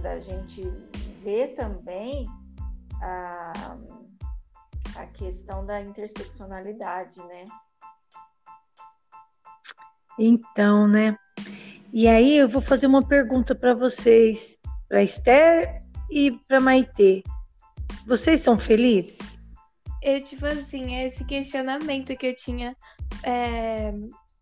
da 0.00 0.20
gente 0.20 0.62
ver 1.22 1.54
também 1.54 2.26
a, 3.00 3.52
a 4.96 5.06
questão 5.06 5.64
da 5.64 5.80
interseccionalidade, 5.80 7.18
né? 7.24 7.44
Então, 10.18 10.86
né? 10.86 11.16
E 11.92 12.08
aí 12.08 12.36
eu 12.36 12.48
vou 12.48 12.62
fazer 12.62 12.86
uma 12.86 13.06
pergunta 13.06 13.54
para 13.54 13.74
vocês, 13.74 14.58
para 14.88 15.02
Esther 15.02 15.82
e 16.10 16.32
para 16.46 16.60
Maitê. 16.60 17.22
Vocês 18.06 18.40
são 18.40 18.58
felizes? 18.58 19.41
Eu, 20.02 20.22
tipo 20.22 20.44
assim, 20.44 20.96
é 20.96 21.08
esse 21.08 21.24
questionamento 21.24 22.16
que 22.16 22.26
eu 22.26 22.34
tinha 22.34 22.76
é, 23.22 23.92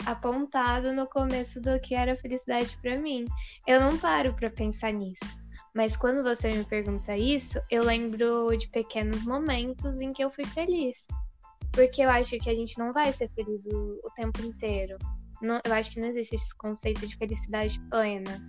apontado 0.06 0.92
no 0.92 1.06
começo 1.06 1.60
do 1.60 1.78
que 1.80 1.94
era 1.94 2.16
felicidade 2.16 2.78
para 2.80 2.98
mim. 2.98 3.26
Eu 3.66 3.80
não 3.80 3.98
paro 3.98 4.34
para 4.34 4.50
pensar 4.50 4.92
nisso. 4.92 5.38
Mas 5.74 5.96
quando 5.96 6.22
você 6.22 6.52
me 6.52 6.64
pergunta 6.64 7.16
isso, 7.16 7.60
eu 7.70 7.84
lembro 7.84 8.56
de 8.56 8.68
pequenos 8.68 9.24
momentos 9.24 10.00
em 10.00 10.12
que 10.12 10.24
eu 10.24 10.30
fui 10.30 10.44
feliz. 10.46 10.96
Porque 11.72 12.02
eu 12.02 12.10
acho 12.10 12.38
que 12.38 12.50
a 12.50 12.54
gente 12.54 12.76
não 12.78 12.92
vai 12.92 13.12
ser 13.12 13.30
feliz 13.30 13.64
o, 13.66 14.00
o 14.02 14.10
tempo 14.16 14.42
inteiro. 14.42 14.96
Não, 15.40 15.60
eu 15.64 15.72
acho 15.72 15.90
que 15.90 16.00
não 16.00 16.08
existe 16.08 16.34
esse 16.34 16.56
conceito 16.56 17.06
de 17.06 17.16
felicidade 17.16 17.80
plena. 17.88 18.40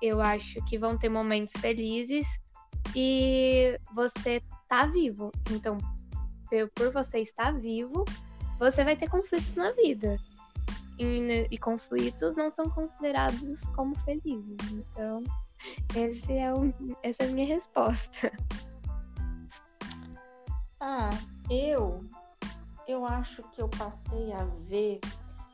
Eu 0.00 0.20
acho 0.20 0.64
que 0.66 0.78
vão 0.78 0.96
ter 0.96 1.08
momentos 1.08 1.60
felizes 1.60 2.28
e 2.94 3.78
você 3.94 4.40
tá 4.68 4.86
vivo. 4.86 5.32
Então, 5.50 5.76
por 6.74 6.92
você 6.92 7.20
estar 7.20 7.52
vivo, 7.58 8.04
você 8.58 8.84
vai 8.84 8.96
ter 8.96 9.08
conflitos 9.08 9.54
na 9.56 9.72
vida. 9.72 10.16
E, 10.98 11.46
e 11.50 11.58
conflitos 11.58 12.34
não 12.36 12.52
são 12.52 12.68
considerados 12.70 13.66
como 13.76 13.94
felizes. 14.00 14.56
Então, 14.72 15.22
esse 15.96 16.32
é 16.32 16.52
o, 16.52 16.72
essa 17.02 17.22
é 17.22 17.28
a 17.28 17.32
minha 17.32 17.46
resposta. 17.46 18.32
Ah, 20.80 21.10
eu 21.50 22.08
eu 22.88 23.04
acho 23.04 23.42
que 23.50 23.60
eu 23.60 23.68
passei 23.68 24.32
a 24.32 24.44
ver 24.66 25.00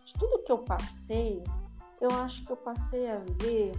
de 0.05 0.12
tudo 0.14 0.45
que 0.45 0.53
eu 0.53 0.59
passei, 0.59 1.42
eu 2.01 2.09
acho 2.11 2.45
que 2.45 2.53
eu 2.53 2.57
passei 2.57 3.11
a 3.11 3.18
ver 3.18 3.72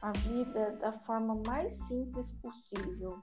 a 0.00 0.12
vida 0.12 0.76
da 0.76 0.92
forma 0.92 1.42
mais 1.44 1.74
simples 1.74 2.32
possível. 2.34 3.18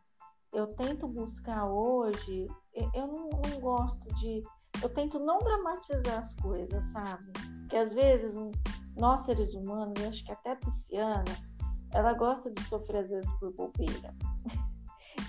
Eu 0.51 0.68
tento 0.76 1.07
buscar 1.07 1.66
hoje, 1.66 2.47
eu 2.76 3.07
não, 3.07 3.30
não 3.30 3.59
gosto 3.59 4.07
de. 4.15 4.41
Eu 4.82 4.89
tento 4.93 5.19
não 5.19 5.39
dramatizar 5.39 6.19
as 6.19 6.34
coisas, 6.36 6.84
sabe? 6.86 7.32
Porque 7.61 7.78
às 7.78 7.93
vezes 7.93 8.36
nós 8.95 9.21
seres 9.21 9.53
humanos, 9.53 10.01
eu 10.01 10.09
acho 10.09 10.26
que 10.26 10.32
até 10.32 10.51
a 10.51 10.55
pisciana, 10.55 11.23
ela 11.93 12.13
gosta 12.13 12.51
de 12.51 12.61
sofrer 12.63 12.99
às 12.99 13.09
vezes 13.09 13.32
por 13.39 13.53
bobeira. 13.53 14.13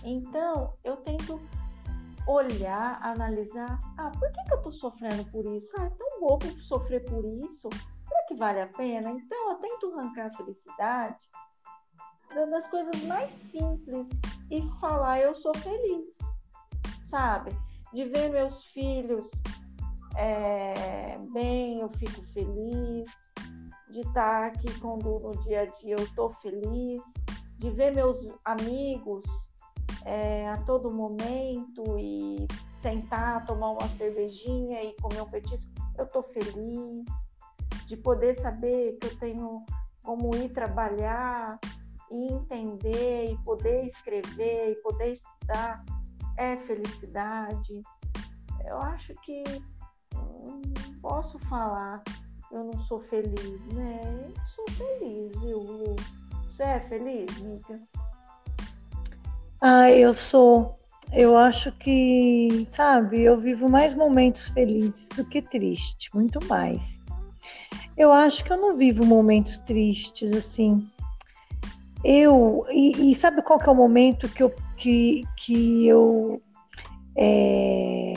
Então, 0.03 0.75
eu 0.85 0.97
tento 0.99 1.41
olhar, 2.29 3.01
analisar, 3.03 3.79
ah, 3.99 4.11
por 4.11 4.31
que, 4.33 4.43
que 4.45 4.53
eu 4.53 4.63
tô 4.63 4.71
sofrendo 4.71 5.25
por 5.31 5.47
isso? 5.47 5.73
Ah, 5.79 5.85
é 5.85 5.91
tão 5.91 6.21
bobo 6.21 6.47
sofrer 6.61 7.05
por 7.05 7.25
isso, 7.25 7.69
será 7.71 8.27
que 8.27 8.35
vale 8.35 8.61
a 8.61 8.67
pena? 8.69 9.11
Então, 9.11 9.51
eu 9.51 9.57
tento 9.59 9.93
arrancar 9.95 10.27
a 10.27 10.37
felicidade 10.37 11.17
das 12.35 12.69
coisas 12.69 13.03
mais 13.05 13.33
simples 13.33 14.09
e 14.51 14.61
falar, 14.81 15.21
eu 15.21 15.35
sou 15.35 15.55
feliz, 15.55 16.19
sabe? 17.07 17.51
De 17.93 18.05
ver 18.05 18.29
meus 18.31 18.65
filhos 18.67 19.31
é, 20.17 21.19
bem, 21.33 21.81
eu 21.81 21.89
fico 21.91 22.23
feliz, 22.33 23.33
de 23.91 24.01
estar 24.01 24.47
aqui 24.47 24.81
com 24.81 24.99
o 24.99 25.19
no 25.19 25.43
dia 25.45 25.63
a 25.63 25.65
dia, 25.67 25.95
eu 25.97 26.05
estou 26.05 26.31
feliz, 26.31 27.03
de 27.59 27.71
ver 27.71 27.95
meus 27.95 28.27
amigos 28.45 29.25
é, 30.05 30.49
a 30.49 30.57
todo 30.65 30.93
momento 30.93 31.99
e 31.99 32.47
sentar, 32.73 33.45
tomar 33.45 33.73
uma 33.73 33.89
cervejinha 33.89 34.83
e 34.83 34.95
comer 35.01 35.23
um 35.23 35.27
petisco, 35.27 35.71
eu 35.99 36.05
estou 36.05 36.23
feliz, 36.23 37.05
de 37.87 37.97
poder 37.97 38.35
saber 38.35 38.97
que 38.99 39.07
eu 39.07 39.19
tenho 39.19 39.65
como 40.05 40.35
ir 40.37 40.49
trabalhar 40.51 41.59
e 42.11 42.33
entender 42.33 43.33
e 43.33 43.39
poder 43.45 43.85
escrever 43.85 44.73
e 44.73 44.77
poder 44.77 45.13
estudar 45.13 45.85
é 46.37 46.57
felicidade. 46.57 47.83
Eu 48.65 48.79
acho 48.79 49.15
que 49.23 49.43
hum, 50.15 50.63
posso 51.01 51.39
falar 51.41 52.03
eu 52.53 52.65
não 52.65 52.81
sou 52.85 53.01
feliz, 53.01 53.65
né? 53.75 54.01
Eu 54.05 54.47
sou 54.47 54.65
feliz, 54.71 55.37
viu, 55.41 55.59
Lu? 55.59 55.97
Você 56.49 56.63
é 56.63 56.81
feliz, 56.89 57.39
Mica? 57.39 57.81
Ah, 59.61 59.91
eu 59.91 60.15
sou. 60.15 60.79
Eu 61.13 61.37
acho 61.37 61.73
que, 61.73 62.67
sabe, 62.71 63.23
eu 63.23 63.39
vivo 63.39 63.69
mais 63.69 63.95
momentos 63.95 64.49
felizes 64.49 65.09
do 65.11 65.25
que 65.25 65.43
triste, 65.43 66.11
muito 66.15 66.45
mais. 66.47 67.01
eu 67.97 68.13
acho 68.13 68.45
que 68.45 68.53
eu 68.53 68.57
não 68.57 68.77
vivo 68.77 69.05
momentos 69.05 69.59
tristes 69.61 70.33
assim. 70.33 70.89
Eu 72.05 72.65
e, 72.71 73.11
e 73.11 73.15
sabe 73.15 73.43
qual 73.43 73.59
que 73.59 73.69
é 73.69 73.73
o 73.73 73.77
momento 73.77 74.29
que 74.29 74.43
eu 74.43 74.55
que, 74.77 75.25
que 75.37 75.87
eu 75.87 76.41
é, 77.17 78.15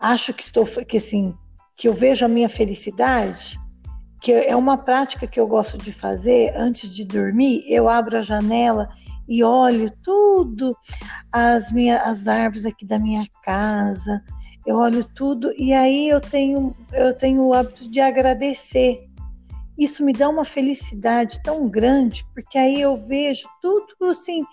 acho 0.00 0.32
que 0.34 0.42
estou 0.42 0.66
que 0.66 0.96
assim 0.96 1.34
que 1.76 1.88
eu 1.88 1.94
vejo 1.94 2.24
a 2.24 2.28
minha 2.28 2.48
felicidade 2.48 3.58
que 4.20 4.32
é 4.32 4.54
uma 4.56 4.76
prática 4.76 5.26
que 5.26 5.38
eu 5.38 5.46
gosto 5.46 5.78
de 5.78 5.92
fazer 5.92 6.52
antes 6.56 6.90
de 6.90 7.04
dormir 7.04 7.62
eu 7.68 7.88
abro 7.88 8.18
a 8.18 8.22
janela 8.22 8.88
e 9.28 9.42
olho 9.42 9.90
tudo 10.02 10.76
as 11.32 11.72
minhas 11.72 12.00
as 12.02 12.28
árvores 12.28 12.66
aqui 12.66 12.84
da 12.84 12.98
minha 12.98 13.24
casa 13.42 14.22
eu 14.68 14.76
olho 14.76 15.02
tudo 15.02 15.50
e 15.56 15.72
aí 15.72 16.10
eu 16.10 16.20
tenho 16.20 16.74
eu 16.92 17.16
tenho 17.16 17.42
o 17.42 17.54
hábito 17.54 17.90
de 17.90 18.00
agradecer. 18.00 19.08
Isso 19.78 20.04
me 20.04 20.12
dá 20.12 20.28
uma 20.28 20.44
felicidade 20.44 21.42
tão 21.42 21.66
grande 21.70 22.22
porque 22.34 22.58
aí 22.58 22.78
eu 22.78 22.94
vejo 22.94 23.48
tudo 23.62 24.10
assim 24.10 24.44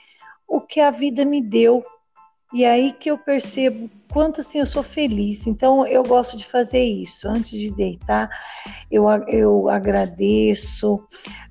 o 0.47 0.61
que 0.61 0.79
a 0.79 0.91
vida 0.91 1.25
me 1.25 1.41
deu. 1.41 1.83
E 2.53 2.63
é 2.63 2.71
aí 2.71 2.93
que 2.93 3.11
eu 3.11 3.17
percebo 3.17 3.89
quanto 4.11 4.39
assim 4.39 4.59
eu 4.59 4.65
sou 4.65 4.83
feliz. 4.83 5.45
Então 5.45 5.85
eu 5.85 6.03
gosto 6.03 6.37
de 6.37 6.45
fazer 6.45 6.83
isso. 6.83 7.27
Antes 7.27 7.51
de 7.51 7.71
deitar, 7.71 8.29
eu, 8.89 9.07
eu 9.27 9.69
agradeço. 9.69 11.03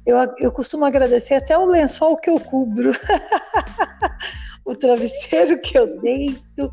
Eu, 0.07 0.17
eu 0.39 0.51
costumo 0.51 0.85
agradecer 0.85 1.35
até 1.35 1.59
o 1.59 1.67
lençol 1.67 2.17
que 2.17 2.31
eu 2.31 2.41
cubro, 2.41 2.93
o 4.65 4.75
travesseiro 4.75 5.61
que 5.61 5.77
eu 5.77 6.01
deito. 6.01 6.73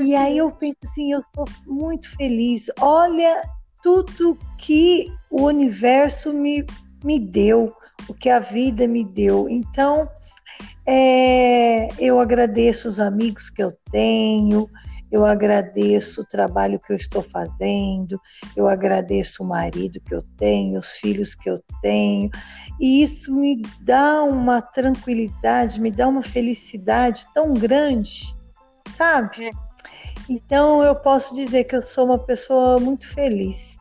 E 0.00 0.14
aí 0.16 0.38
eu 0.38 0.50
penso 0.50 0.78
assim, 0.82 1.12
eu 1.12 1.20
estou 1.20 1.44
muito 1.66 2.14
feliz. 2.16 2.70
Olha 2.80 3.42
tudo 3.82 4.38
que 4.58 5.06
o 5.30 5.42
universo 5.42 6.32
me, 6.32 6.64
me 7.04 7.18
deu, 7.18 7.74
o 8.08 8.14
que 8.14 8.28
a 8.28 8.38
vida 8.38 8.86
me 8.86 9.04
deu. 9.04 9.48
Então, 9.48 10.08
é, 10.86 11.88
eu 11.98 12.18
agradeço 12.18 12.88
os 12.88 13.00
amigos 13.00 13.50
que 13.50 13.62
eu 13.62 13.72
tenho, 13.90 14.68
eu 15.10 15.26
agradeço 15.26 16.22
o 16.22 16.26
trabalho 16.26 16.80
que 16.80 16.92
eu 16.92 16.96
estou 16.96 17.22
fazendo, 17.22 18.18
eu 18.56 18.66
agradeço 18.66 19.42
o 19.42 19.46
marido 19.46 20.00
que 20.00 20.14
eu 20.14 20.22
tenho, 20.38 20.78
os 20.78 20.96
filhos 20.96 21.34
que 21.34 21.50
eu 21.50 21.62
tenho, 21.82 22.30
e 22.80 23.02
isso 23.02 23.34
me 23.34 23.60
dá 23.82 24.22
uma 24.22 24.62
tranquilidade, 24.62 25.80
me 25.80 25.90
dá 25.90 26.08
uma 26.08 26.22
felicidade 26.22 27.26
tão 27.34 27.52
grande, 27.52 28.34
sabe? 28.96 29.46
É. 29.46 29.50
Então 30.28 30.82
eu 30.82 30.94
posso 30.94 31.34
dizer 31.34 31.64
que 31.64 31.76
eu 31.76 31.82
sou 31.82 32.06
uma 32.06 32.18
pessoa 32.18 32.80
muito 32.80 33.06
feliz 33.06 33.78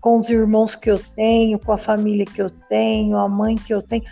com 0.00 0.16
os 0.16 0.30
irmãos 0.30 0.74
que 0.74 0.90
eu 0.90 0.98
tenho, 1.14 1.58
com 1.58 1.72
a 1.72 1.78
família 1.78 2.24
que 2.24 2.40
eu 2.40 2.50
tenho, 2.50 3.16
a 3.16 3.28
mãe 3.28 3.56
que 3.56 3.72
eu 3.72 3.82
tenho. 3.82 4.02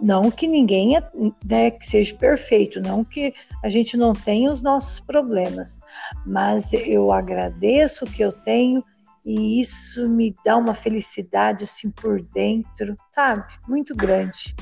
Não 0.00 0.30
que 0.30 0.46
ninguém 0.48 0.96
é, 0.96 1.10
né, 1.44 1.70
que 1.70 1.86
seja 1.86 2.14
perfeito, 2.16 2.80
não 2.80 3.04
que 3.04 3.32
a 3.62 3.68
gente 3.68 3.96
não 3.96 4.12
tenha 4.12 4.50
os 4.50 4.62
nossos 4.62 5.00
problemas, 5.00 5.78
mas 6.24 6.72
eu 6.72 7.12
agradeço 7.12 8.04
o 8.04 8.10
que 8.10 8.22
eu 8.22 8.32
tenho 8.32 8.82
e 9.24 9.60
isso 9.60 10.08
me 10.08 10.34
dá 10.44 10.56
uma 10.56 10.72
felicidade 10.72 11.64
assim 11.64 11.90
por 11.90 12.22
dentro, 12.22 12.94
sabe? 13.10 13.44
Muito 13.66 13.94
grande. 13.94 14.54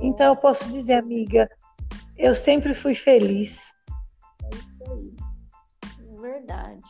Então 0.00 0.26
eu 0.26 0.36
posso 0.36 0.70
dizer, 0.70 0.94
amiga, 0.94 1.50
eu 2.16 2.34
sempre 2.34 2.74
fui 2.74 2.94
feliz. 2.94 3.74
É 4.44 4.56
isso 4.56 4.92
aí. 4.92 5.16
Verdade. 6.20 6.80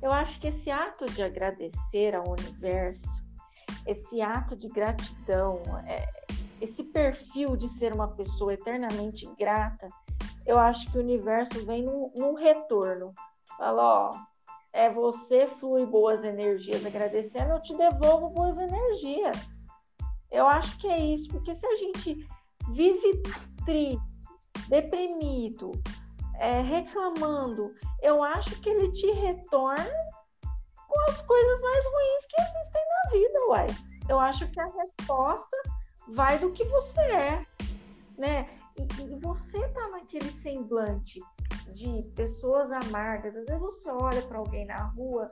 Eu 0.00 0.12
acho 0.12 0.38
que 0.40 0.48
esse 0.48 0.70
ato 0.70 1.04
de 1.06 1.22
agradecer 1.22 2.14
ao 2.14 2.30
universo, 2.30 3.06
esse 3.86 4.22
ato 4.22 4.56
de 4.56 4.68
gratidão, 4.68 5.62
é, 5.86 6.08
esse 6.62 6.84
perfil 6.84 7.56
de 7.56 7.68
ser 7.68 7.92
uma 7.92 8.08
pessoa 8.08 8.54
eternamente 8.54 9.26
grata, 9.36 9.90
eu 10.46 10.58
acho 10.58 10.90
que 10.90 10.98
o 10.98 11.00
universo 11.00 11.66
vem 11.66 11.82
num, 11.82 12.12
num 12.16 12.34
retorno. 12.34 13.12
Fala, 13.58 13.82
ó, 13.82 14.10
é 14.72 14.88
você 14.88 15.48
flui 15.58 15.84
boas 15.84 16.22
energias 16.22 16.86
agradecendo, 16.86 17.52
eu 17.52 17.62
te 17.62 17.76
devolvo 17.76 18.30
boas 18.30 18.58
energias. 18.58 19.36
Eu 20.30 20.46
acho 20.46 20.78
que 20.78 20.86
é 20.86 20.98
isso, 20.98 21.28
porque 21.30 21.54
se 21.54 21.66
a 21.66 21.76
gente 21.76 22.26
vive 22.70 23.22
triste, 23.64 24.00
deprimido, 24.68 25.72
é, 26.38 26.60
reclamando, 26.60 27.74
eu 28.00 28.22
acho 28.22 28.60
que 28.60 28.70
ele 28.70 28.92
te 28.92 29.10
retorna 29.10 29.90
com 30.88 31.00
as 31.10 31.20
coisas 31.22 31.60
mais 31.60 31.84
ruins 31.84 32.26
que 32.28 32.40
existem 32.40 32.82
na 32.86 33.10
vida, 33.10 33.46
uai. 33.48 33.66
Eu 34.08 34.18
acho 34.18 34.48
que 34.50 34.60
a 34.60 34.66
resposta 34.66 35.56
vai 36.08 36.38
do 36.38 36.50
que 36.52 36.64
você 36.64 37.00
é, 37.00 37.46
né? 38.16 38.48
E, 38.76 39.02
e 39.02 39.18
você 39.20 39.66
tá 39.68 39.88
naquele 39.88 40.30
semblante 40.30 41.20
de 41.72 42.02
pessoas 42.14 42.70
amargas. 42.72 43.36
Às 43.36 43.46
vezes 43.46 43.60
você 43.60 43.90
olha 43.90 44.22
para 44.22 44.38
alguém 44.38 44.66
na 44.66 44.84
rua 44.88 45.28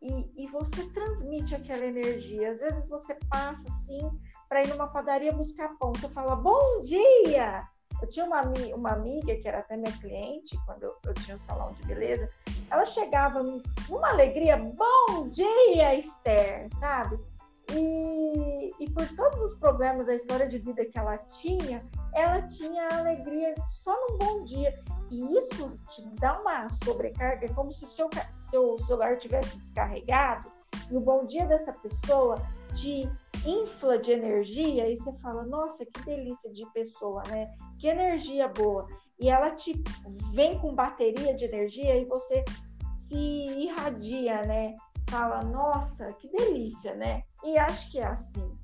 e, 0.00 0.30
e, 0.36 0.46
você 0.48 0.84
transmite 0.90 1.54
aquela 1.54 1.84
energia. 1.84 2.50
Às 2.50 2.60
vezes 2.60 2.88
você 2.88 3.16
passa 3.28 3.68
assim 3.68 4.00
para 4.48 4.62
ir 4.62 4.68
numa 4.68 4.88
padaria 4.88 5.32
buscar 5.32 5.76
pão. 5.78 5.92
Você 5.92 6.08
fala 6.08 6.34
bom 6.34 6.80
dia. 6.80 7.66
Eu 8.00 8.08
tinha 8.08 8.26
uma, 8.26 8.40
uma 8.74 8.90
amiga 8.90 9.36
que 9.36 9.46
era 9.46 9.60
até 9.60 9.76
minha 9.76 9.96
cliente 9.98 10.58
quando 10.66 10.82
eu, 10.82 10.96
eu 11.04 11.14
tinha 11.14 11.36
o 11.36 11.38
um 11.38 11.38
salão 11.38 11.72
de 11.74 11.84
beleza. 11.84 12.28
Ela 12.68 12.84
chegava 12.84 13.42
numa 13.42 14.08
alegria, 14.10 14.56
bom 14.56 15.28
dia, 15.28 15.94
Esther, 15.94 16.68
sabe? 16.80 17.16
E, 17.74 18.84
e 18.84 18.90
por 18.90 19.06
todos 19.16 19.40
os 19.42 19.54
problemas 19.54 20.06
da 20.06 20.14
história 20.14 20.48
de 20.48 20.58
vida 20.58 20.84
que 20.84 20.98
ela 20.98 21.18
tinha, 21.18 21.82
ela 22.14 22.42
tinha 22.42 22.88
alegria 22.88 23.54
só 23.66 23.94
num 24.08 24.18
bom 24.18 24.44
dia. 24.44 24.72
E 25.10 25.36
isso 25.36 25.78
te 25.88 26.02
dá 26.20 26.40
uma 26.40 26.68
sobrecarga, 26.68 27.46
é 27.46 27.48
como 27.48 27.72
se 27.72 27.84
o 27.84 27.86
seu, 27.86 28.08
seu 28.38 28.78
celular 28.78 29.18
tivesse 29.18 29.56
descarregado. 29.58 30.50
E 30.90 30.96
o 30.96 31.00
bom 31.00 31.24
dia 31.24 31.46
dessa 31.46 31.72
pessoa 31.72 32.36
te 32.74 33.08
infla 33.46 33.98
de 33.98 34.12
energia 34.12 34.88
e 34.88 34.96
você 34.96 35.12
fala: 35.16 35.44
Nossa, 35.44 35.84
que 35.84 36.02
delícia 36.02 36.52
de 36.52 36.64
pessoa, 36.72 37.22
né? 37.28 37.50
Que 37.78 37.88
energia 37.88 38.48
boa. 38.48 38.86
E 39.18 39.28
ela 39.28 39.50
te 39.50 39.82
vem 40.32 40.58
com 40.58 40.74
bateria 40.74 41.34
de 41.34 41.44
energia 41.44 41.96
e 41.96 42.04
você 42.04 42.44
se 42.96 43.16
irradia, 43.16 44.42
né? 44.42 44.74
Fala, 45.12 45.42
nossa, 45.42 46.10
que 46.14 46.28
delícia, 46.30 46.94
né? 46.94 47.22
E 47.44 47.58
acho 47.58 47.90
que 47.90 47.98
é 47.98 48.06
assim, 48.06 48.58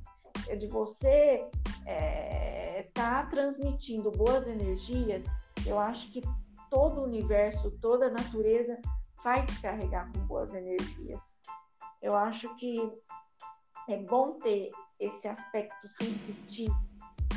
é 0.49 0.57
de 0.57 0.67
você 0.67 1.47
é, 1.85 2.89
tá 2.95 3.27
transmitindo 3.27 4.11
boas 4.11 4.49
energias, 4.49 5.27
eu 5.67 5.79
acho 5.79 6.11
que 6.11 6.23
todo 6.71 7.03
o 7.03 7.05
universo, 7.05 7.71
toda 7.83 8.07
a 8.07 8.11
natureza 8.11 8.81
vai 9.23 9.45
te 9.45 9.61
carregar 9.61 10.11
com 10.11 10.21
boas 10.21 10.55
energias. 10.55 11.39
Eu 12.01 12.17
acho 12.17 12.49
que 12.57 12.75
é 13.91 13.99
bom 13.99 14.39
ter 14.39 14.71
esse 14.99 15.29
aspecto 15.29 15.87
sensitivo 15.87 16.75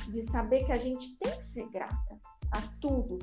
de 0.08 0.22
saber 0.22 0.66
que 0.66 0.72
a 0.72 0.78
gente 0.78 1.18
tem 1.18 1.36
que 1.36 1.44
ser 1.44 1.68
grata 1.70 2.18
a 2.50 2.62
tudo 2.80 3.20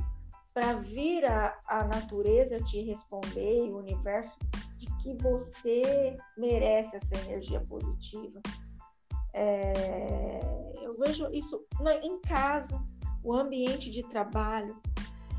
para 0.52 0.74
vir 0.74 1.24
a, 1.24 1.58
a 1.66 1.84
natureza 1.84 2.58
te 2.58 2.82
responder 2.82 3.66
e 3.66 3.70
o 3.70 3.78
universo 3.78 4.36
que 5.08 5.22
você 5.22 6.18
merece 6.36 6.96
essa 6.96 7.16
energia 7.26 7.60
positiva. 7.60 8.40
É, 9.32 10.40
eu 10.82 10.98
vejo 10.98 11.32
isso 11.32 11.64
em 12.02 12.20
casa, 12.20 12.82
o 13.24 13.32
ambiente 13.32 13.90
de 13.90 14.02
trabalho. 14.04 14.76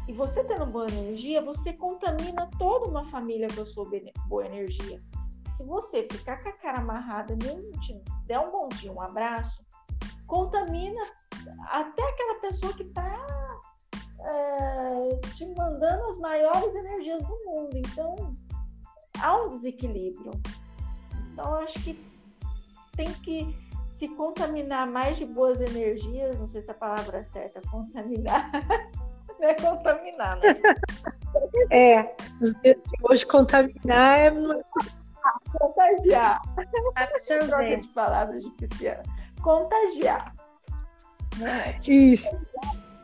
E 0.08 0.14
você 0.14 0.44
tendo 0.44 0.66
boa 0.66 0.88
energia, 0.88 1.42
você 1.42 1.72
contamina 1.74 2.50
toda 2.58 2.90
uma 2.90 3.06
família 3.06 3.48
com 3.54 3.62
a 3.62 3.66
sua 3.66 3.88
boa 4.28 4.46
energia. 4.46 5.02
Se 5.56 5.64
você 5.66 6.08
ficar 6.10 6.42
com 6.42 6.50
a 6.50 6.54
cara 6.54 6.80
amarrada, 6.80 7.36
nem 7.36 7.70
te 7.82 7.94
der 8.26 8.40
um 8.40 8.52
bom 8.52 8.70
dia, 8.70 8.92
um 8.92 9.02
abraço, 9.02 9.64
contamina 10.26 11.02
até 11.68 12.02
aquela 12.10 12.40
pessoa 12.40 12.74
que 12.74 12.84
está 12.84 13.60
é, 14.22 15.16
te 15.36 15.46
mandando 15.46 16.04
as 16.10 16.18
maiores 16.18 16.74
energias 16.74 17.24
do 17.24 17.38
mundo. 17.46 17.78
Então, 17.78 18.34
há 19.22 19.36
um 19.36 19.50
desequilíbrio. 19.50 20.32
Então, 21.32 21.46
eu 21.46 21.56
acho 21.64 21.80
que 21.80 22.00
tem 22.96 23.12
que 23.14 23.56
se 23.88 24.08
contaminar 24.10 24.88
mais 24.88 25.18
de 25.18 25.26
boas 25.26 25.60
energias, 25.62 26.40
não 26.40 26.48
sei 26.48 26.62
se 26.62 26.72
a 26.72 26.74
palavra 26.74 27.18
é 27.18 27.24
certa, 27.24 27.62
contaminar. 27.70 28.50
não 29.40 29.50
é 29.50 29.54
contaminar, 29.54 30.38
né? 30.38 30.54
É, 31.72 32.16
hoje 33.04 33.24
contaminar 33.24 34.18
é. 34.18 34.32
Contagiar. 35.60 36.42
Troca 37.28 37.78
de 37.78 37.88
palavras 37.90 38.44
de 38.44 38.50
pisciana. 38.52 39.04
Contagiar. 39.44 40.36
Né? 41.38 41.80
Isso. 41.88 42.36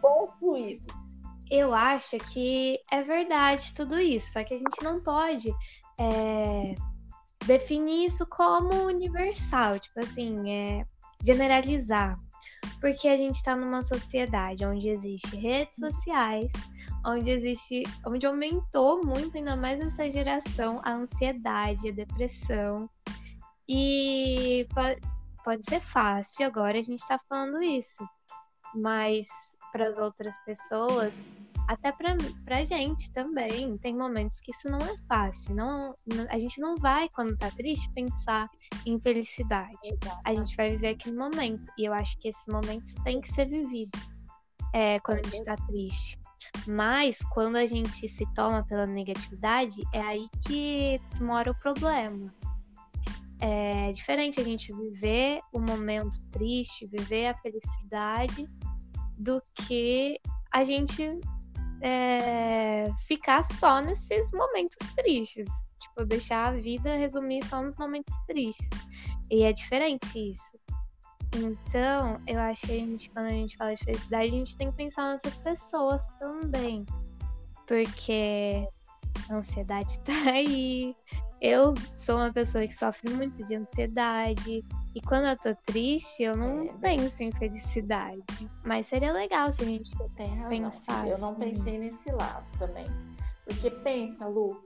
Bons 0.01 0.33
fluidos. 0.39 1.15
Eu 1.51 1.73
acho 1.73 2.17
que 2.17 2.79
é 2.91 3.03
verdade 3.03 3.73
tudo 3.73 3.99
isso, 3.99 4.31
só 4.31 4.43
que 4.43 4.55
a 4.55 4.57
gente 4.57 4.83
não 4.83 4.99
pode 4.99 5.53
é, 5.97 6.75
definir 7.45 8.05
isso 8.05 8.25
como 8.25 8.85
universal, 8.85 9.79
tipo 9.79 9.99
assim, 9.99 10.49
é 10.49 10.85
generalizar. 11.23 12.19
Porque 12.81 13.07
a 13.07 13.15
gente 13.15 13.35
está 13.35 13.55
numa 13.55 13.83
sociedade 13.83 14.65
onde 14.65 14.89
existe 14.89 15.35
redes 15.35 15.75
sociais, 15.77 16.51
onde 17.05 17.29
existe, 17.29 17.83
onde 18.05 18.25
aumentou 18.25 19.05
muito, 19.05 19.37
ainda 19.37 19.55
mais 19.55 19.79
nessa 19.79 20.09
geração, 20.09 20.81
a 20.83 20.93
ansiedade, 20.93 21.89
a 21.89 21.91
depressão. 21.91 22.89
E 23.67 24.67
pode, 24.73 25.01
pode 25.43 25.63
ser 25.65 25.79
fácil 25.79 26.45
agora 26.45 26.79
a 26.79 26.83
gente 26.83 26.99
está 26.99 27.19
falando 27.29 27.61
isso, 27.61 28.07
mas 28.73 29.27
para 29.71 29.87
as 29.87 29.97
outras 29.97 30.35
pessoas 30.45 31.23
até 31.67 31.91
pra, 31.91 32.15
pra 32.43 32.63
gente 32.63 33.11
também. 33.11 33.77
Tem 33.79 33.95
momentos 33.95 34.39
que 34.41 34.51
isso 34.51 34.69
não 34.69 34.79
é 34.79 34.95
fácil. 35.07 35.55
Não, 35.55 35.95
a 36.29 36.39
gente 36.39 36.59
não 36.59 36.75
vai, 36.75 37.09
quando 37.09 37.37
tá 37.37 37.49
triste, 37.51 37.89
pensar 37.93 38.49
em 38.85 38.99
felicidade. 38.99 39.77
Exato. 39.83 40.21
A 40.23 40.33
gente 40.33 40.55
vai 40.55 40.71
viver 40.71 40.89
aquele 40.89 41.17
momento. 41.17 41.69
E 41.77 41.85
eu 41.85 41.93
acho 41.93 42.17
que 42.19 42.27
esses 42.27 42.45
momentos 42.47 42.93
têm 43.03 43.21
que 43.21 43.29
ser 43.29 43.47
vividos 43.47 44.15
é, 44.73 44.99
quando 44.99 45.25
a 45.25 45.29
gente 45.29 45.45
tá 45.45 45.55
triste. 45.55 46.19
Mas 46.67 47.19
quando 47.33 47.55
a 47.55 47.65
gente 47.65 48.07
se 48.07 48.25
toma 48.33 48.63
pela 48.65 48.85
negatividade, 48.85 49.81
é 49.93 50.01
aí 50.01 50.27
que 50.47 50.99
mora 51.19 51.51
o 51.51 51.59
problema. 51.59 52.33
É 53.39 53.91
diferente 53.91 54.39
a 54.39 54.43
gente 54.43 54.73
viver 54.73 55.41
o 55.53 55.59
momento 55.59 56.17
triste, 56.31 56.87
viver 56.87 57.27
a 57.27 57.37
felicidade, 57.37 58.47
do 59.17 59.41
que 59.53 60.19
a 60.51 60.63
gente 60.63 61.19
é, 61.85 62.87
ficar 63.07 63.43
só 63.43 63.79
nesses 63.79 64.31
momentos 64.31 64.77
tristes. 64.95 65.47
Tipo, 65.79 66.03
deixar 66.05 66.47
a 66.47 66.51
vida 66.51 66.97
resumir 66.97 67.45
só 67.45 67.61
nos 67.61 67.77
momentos 67.77 68.15
tristes. 68.27 68.67
E 69.29 69.43
é 69.43 69.53
diferente 69.53 70.07
isso. 70.17 70.57
Então, 71.35 72.19
eu 72.25 72.39
acho 72.39 72.65
que 72.65 72.73
a 72.73 72.75
gente, 72.75 73.09
quando 73.11 73.27
a 73.27 73.31
gente 73.31 73.55
fala 73.55 73.75
de 73.75 73.83
felicidade, 73.83 74.27
a 74.27 74.29
gente 74.29 74.57
tem 74.57 74.71
que 74.71 74.77
pensar 74.77 75.11
nessas 75.11 75.37
pessoas 75.37 76.07
também. 76.19 76.85
Porque 77.67 78.67
a 79.29 79.35
ansiedade 79.35 79.99
tá 80.05 80.13
aí. 80.31 80.95
Eu 81.41 81.73
sou 81.97 82.15
uma 82.15 82.31
pessoa 82.31 82.65
que 82.65 82.73
sofre 82.73 83.13
muito 83.13 83.43
de 83.43 83.55
ansiedade. 83.55 84.63
E 84.95 85.01
quando 85.01 85.27
eu 85.27 85.37
tô 85.37 85.53
triste, 85.65 86.23
eu 86.23 86.35
não 86.35 86.63
é. 86.63 86.73
penso 86.79 87.23
em 87.23 87.31
felicidade. 87.31 88.23
Mas 88.63 88.87
seria 88.87 89.11
legal 89.11 89.51
se 89.51 89.61
a 89.61 89.65
gente 89.65 89.91
pensasse. 90.49 91.09
Eu 91.09 91.17
não 91.17 91.35
pensei 91.35 91.73
nisso. 91.73 91.95
nesse 91.97 92.11
lado 92.11 92.45
também. 92.57 92.87
Porque 93.43 93.69
pensa, 93.69 94.27
Lu, 94.27 94.63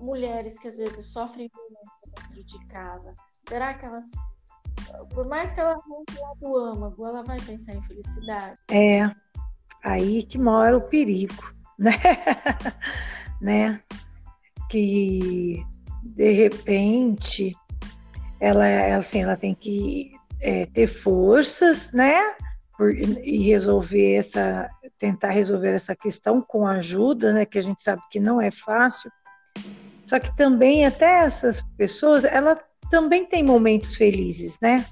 mulheres 0.00 0.58
que 0.58 0.68
às 0.68 0.76
vezes 0.76 1.06
sofrem 1.06 1.48
violência 1.48 2.34
dentro 2.34 2.44
de 2.44 2.66
casa. 2.66 3.14
Será 3.48 3.74
que 3.74 3.84
elas. 3.84 4.10
Por 5.14 5.26
mais 5.28 5.50
que 5.52 5.60
ela 5.60 5.72
arranque 5.72 6.20
lá 6.20 6.34
do 6.40 6.56
âmago, 6.56 7.06
ela 7.06 7.22
vai 7.22 7.40
pensar 7.40 7.74
em 7.74 7.82
felicidade? 7.82 8.58
É, 8.70 9.10
aí 9.84 10.24
que 10.24 10.38
mora 10.38 10.76
o 10.76 10.80
perigo, 10.80 11.54
né? 11.78 11.92
né? 13.40 13.80
Que 14.68 15.62
de 16.02 16.30
repente 16.32 17.56
ela, 18.40 18.96
assim, 18.96 19.22
ela 19.22 19.36
tem 19.36 19.54
que 19.54 20.12
é, 20.40 20.66
ter 20.66 20.86
forças, 20.86 21.92
né? 21.92 22.18
Por, 22.76 22.94
e 22.94 23.38
resolver 23.46 24.14
essa, 24.14 24.70
tentar 24.98 25.30
resolver 25.30 25.72
essa 25.72 25.94
questão 25.94 26.40
com 26.40 26.66
ajuda, 26.66 27.32
né? 27.32 27.44
Que 27.44 27.58
a 27.58 27.62
gente 27.62 27.82
sabe 27.82 28.02
que 28.10 28.18
não 28.18 28.40
é 28.40 28.50
fácil. 28.50 29.10
Só 30.06 30.18
que 30.18 30.34
também 30.36 30.86
até 30.86 31.24
essas 31.24 31.62
pessoas, 31.76 32.24
ela 32.24 32.58
também 32.90 33.24
tem 33.24 33.44
momentos 33.44 33.96
felizes, 33.96 34.58
né? 34.60 34.84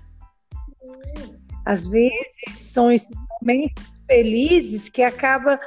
Às 1.64 1.86
vezes 1.86 2.55
são 2.55 2.92
esses 2.92 3.11
momentos 3.40 3.97
felizes 4.09 4.88
que 4.88 5.02
acaba 5.02 5.61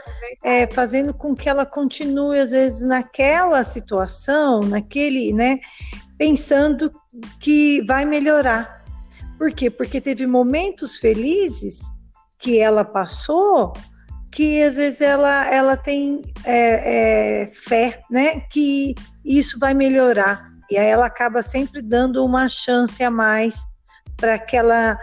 é, 0.44 0.68
fazendo 0.68 1.14
com 1.14 1.36
que 1.36 1.48
ela 1.48 1.66
continue 1.66 2.40
às 2.40 2.52
vezes 2.52 2.82
naquela 2.82 3.64
situação, 3.64 4.62
naquele, 4.62 5.32
né? 5.32 5.60
pensando 6.18 6.92
que 7.40 7.82
vai 7.86 8.06
melhorar. 8.06 8.84
Por 9.38 9.52
quê? 9.52 9.70
Porque 9.70 10.02
teve 10.02 10.28
momentos 10.28 10.98
felizes 10.98 11.92
que 12.38 12.60
ela 12.60 12.84
passou 12.84 13.74
que 14.32 14.64
às 14.64 14.78
vezes 14.78 15.02
ela, 15.02 15.46
ela 15.54 15.76
tem 15.76 16.22
é, 16.46 17.42
é, 17.42 17.48
fé, 17.48 18.02
né? 18.10 18.40
Que 18.50 18.96
isso 19.26 19.60
vai 19.60 19.74
melhorar. 19.74 20.50
E 20.70 20.78
aí 20.78 20.88
ela 20.88 21.06
acaba 21.06 21.42
sempre 21.42 21.82
dando 21.82 22.24
uma 22.24 22.48
chance 22.48 23.04
a 23.04 23.12
mais 23.12 23.66
para 24.16 24.36
aquela, 24.36 24.98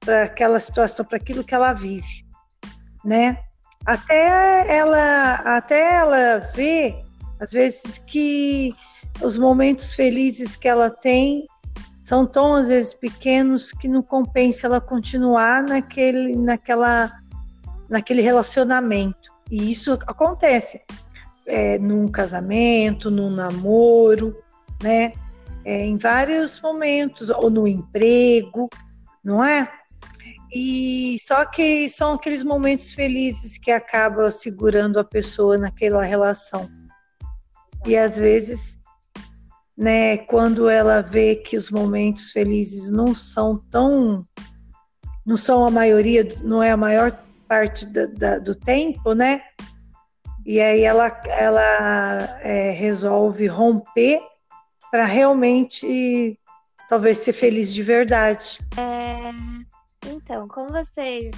para 0.00 0.24
aquela 0.24 0.60
situação, 0.60 1.04
para 1.04 1.16
aquilo 1.16 1.42
que 1.42 1.54
ela 1.54 1.72
vive, 1.72 2.23
né? 3.04 3.38
Até 3.84 4.76
ela, 4.76 5.34
até 5.34 5.96
ela 5.96 6.38
ver, 6.54 7.02
às 7.38 7.50
vezes, 7.50 7.98
que 7.98 8.74
os 9.20 9.36
momentos 9.36 9.94
felizes 9.94 10.56
que 10.56 10.66
ela 10.66 10.90
tem 10.90 11.44
são 12.02 12.26
tão 12.26 12.54
às 12.54 12.68
vezes 12.68 12.92
pequenos 12.94 13.72
que 13.72 13.88
não 13.88 14.02
compensa 14.02 14.66
ela 14.66 14.80
continuar 14.80 15.62
naquele, 15.62 16.36
naquela, 16.36 17.10
naquele 17.88 18.20
relacionamento. 18.20 19.32
E 19.50 19.70
isso 19.70 19.92
acontece 19.92 20.82
é, 21.46 21.78
num 21.78 22.08
casamento, 22.08 23.10
num 23.10 23.30
namoro, 23.30 24.36
né? 24.82 25.12
É, 25.64 25.86
em 25.86 25.96
vários 25.96 26.60
momentos, 26.60 27.30
ou 27.30 27.48
no 27.48 27.66
emprego, 27.66 28.68
não 29.22 29.42
é? 29.42 29.66
E 30.54 31.18
só 31.26 31.44
que 31.44 31.90
são 31.90 32.12
aqueles 32.12 32.44
momentos 32.44 32.94
felizes 32.94 33.58
que 33.58 33.70
acabam 33.70 34.30
segurando 34.30 34.98
a 34.98 35.04
pessoa 35.04 35.58
naquela 35.58 36.04
relação. 36.04 36.70
E 37.84 37.96
às 37.96 38.18
vezes 38.18 38.78
né? 39.76 40.18
Quando 40.18 40.68
ela 40.68 41.02
vê 41.02 41.36
que 41.36 41.56
os 41.56 41.70
momentos 41.70 42.30
felizes 42.30 42.90
não 42.90 43.14
são 43.14 43.58
tão, 43.70 44.22
não 45.26 45.36
são 45.36 45.64
a 45.64 45.70
maioria, 45.70 46.26
não 46.42 46.62
é 46.62 46.70
a 46.70 46.76
maior 46.76 47.12
parte 47.48 47.86
da, 47.86 48.06
da, 48.06 48.38
do 48.38 48.54
tempo, 48.54 49.14
né? 49.14 49.42
E 50.46 50.60
aí 50.60 50.82
ela, 50.82 51.08
ela 51.26 52.40
é, 52.42 52.70
resolve 52.70 53.46
romper 53.46 54.20
para 54.90 55.04
realmente 55.04 56.38
talvez 56.88 57.18
ser 57.18 57.32
feliz 57.32 57.72
de 57.72 57.82
verdade. 57.82 58.58
É, 58.76 59.32
então, 60.06 60.46
como 60.48 60.68
vocês, 60.70 61.30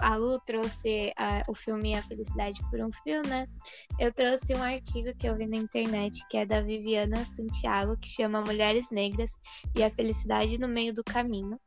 a 0.00 0.16
Lu 0.16 0.38
trouxe 0.40 1.12
a, 1.16 1.42
o 1.48 1.54
filme 1.54 1.94
A 1.94 2.02
Felicidade 2.02 2.60
por 2.70 2.80
um 2.80 2.90
Fio, 2.92 3.22
né? 3.26 3.46
Eu 3.98 4.12
trouxe 4.12 4.54
um 4.54 4.62
artigo 4.62 5.14
que 5.16 5.26
eu 5.26 5.36
vi 5.36 5.46
na 5.46 5.56
internet, 5.56 6.20
que 6.28 6.36
é 6.36 6.46
da 6.46 6.60
Viviana 6.60 7.24
Santiago, 7.24 7.96
que 7.96 8.08
chama 8.08 8.42
Mulheres 8.42 8.90
Negras 8.90 9.38
e 9.74 9.82
a 9.82 9.90
Felicidade 9.90 10.58
no 10.58 10.68
Meio 10.68 10.94
do 10.94 11.02
Caminho, 11.02 11.58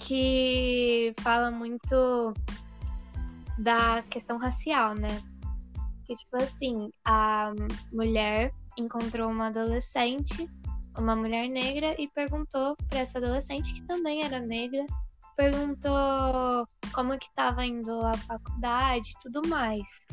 que 0.00 1.14
fala 1.20 1.50
muito 1.50 2.32
da 3.58 4.02
questão 4.10 4.36
racial, 4.38 4.94
né? 4.94 5.22
Que, 6.04 6.14
tipo 6.14 6.36
assim, 6.36 6.90
a 7.04 7.52
mulher 7.92 8.52
encontrou 8.76 9.30
uma 9.30 9.46
adolescente, 9.46 10.50
uma 10.98 11.14
mulher 11.14 11.48
negra, 11.48 11.94
e 12.00 12.08
perguntou 12.08 12.76
para 12.88 13.00
essa 13.00 13.18
adolescente, 13.18 13.72
que 13.74 13.82
também 13.82 14.24
era 14.24 14.40
negra, 14.40 14.84
perguntou 15.36 16.66
como 16.92 17.18
que 17.18 17.26
estava 17.26 17.64
indo 17.64 18.00
a 18.00 18.14
faculdade 18.14 19.10
e 19.10 19.18
tudo 19.20 19.48
mais. 19.48 20.06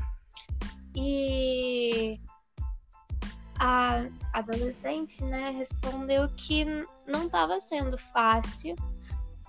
E 0.95 2.19
a 3.59 4.05
adolescente, 4.33 5.23
né, 5.23 5.51
respondeu 5.51 6.27
que 6.29 6.65
não 7.07 7.25
estava 7.25 7.59
sendo 7.59 7.97
fácil, 7.97 8.75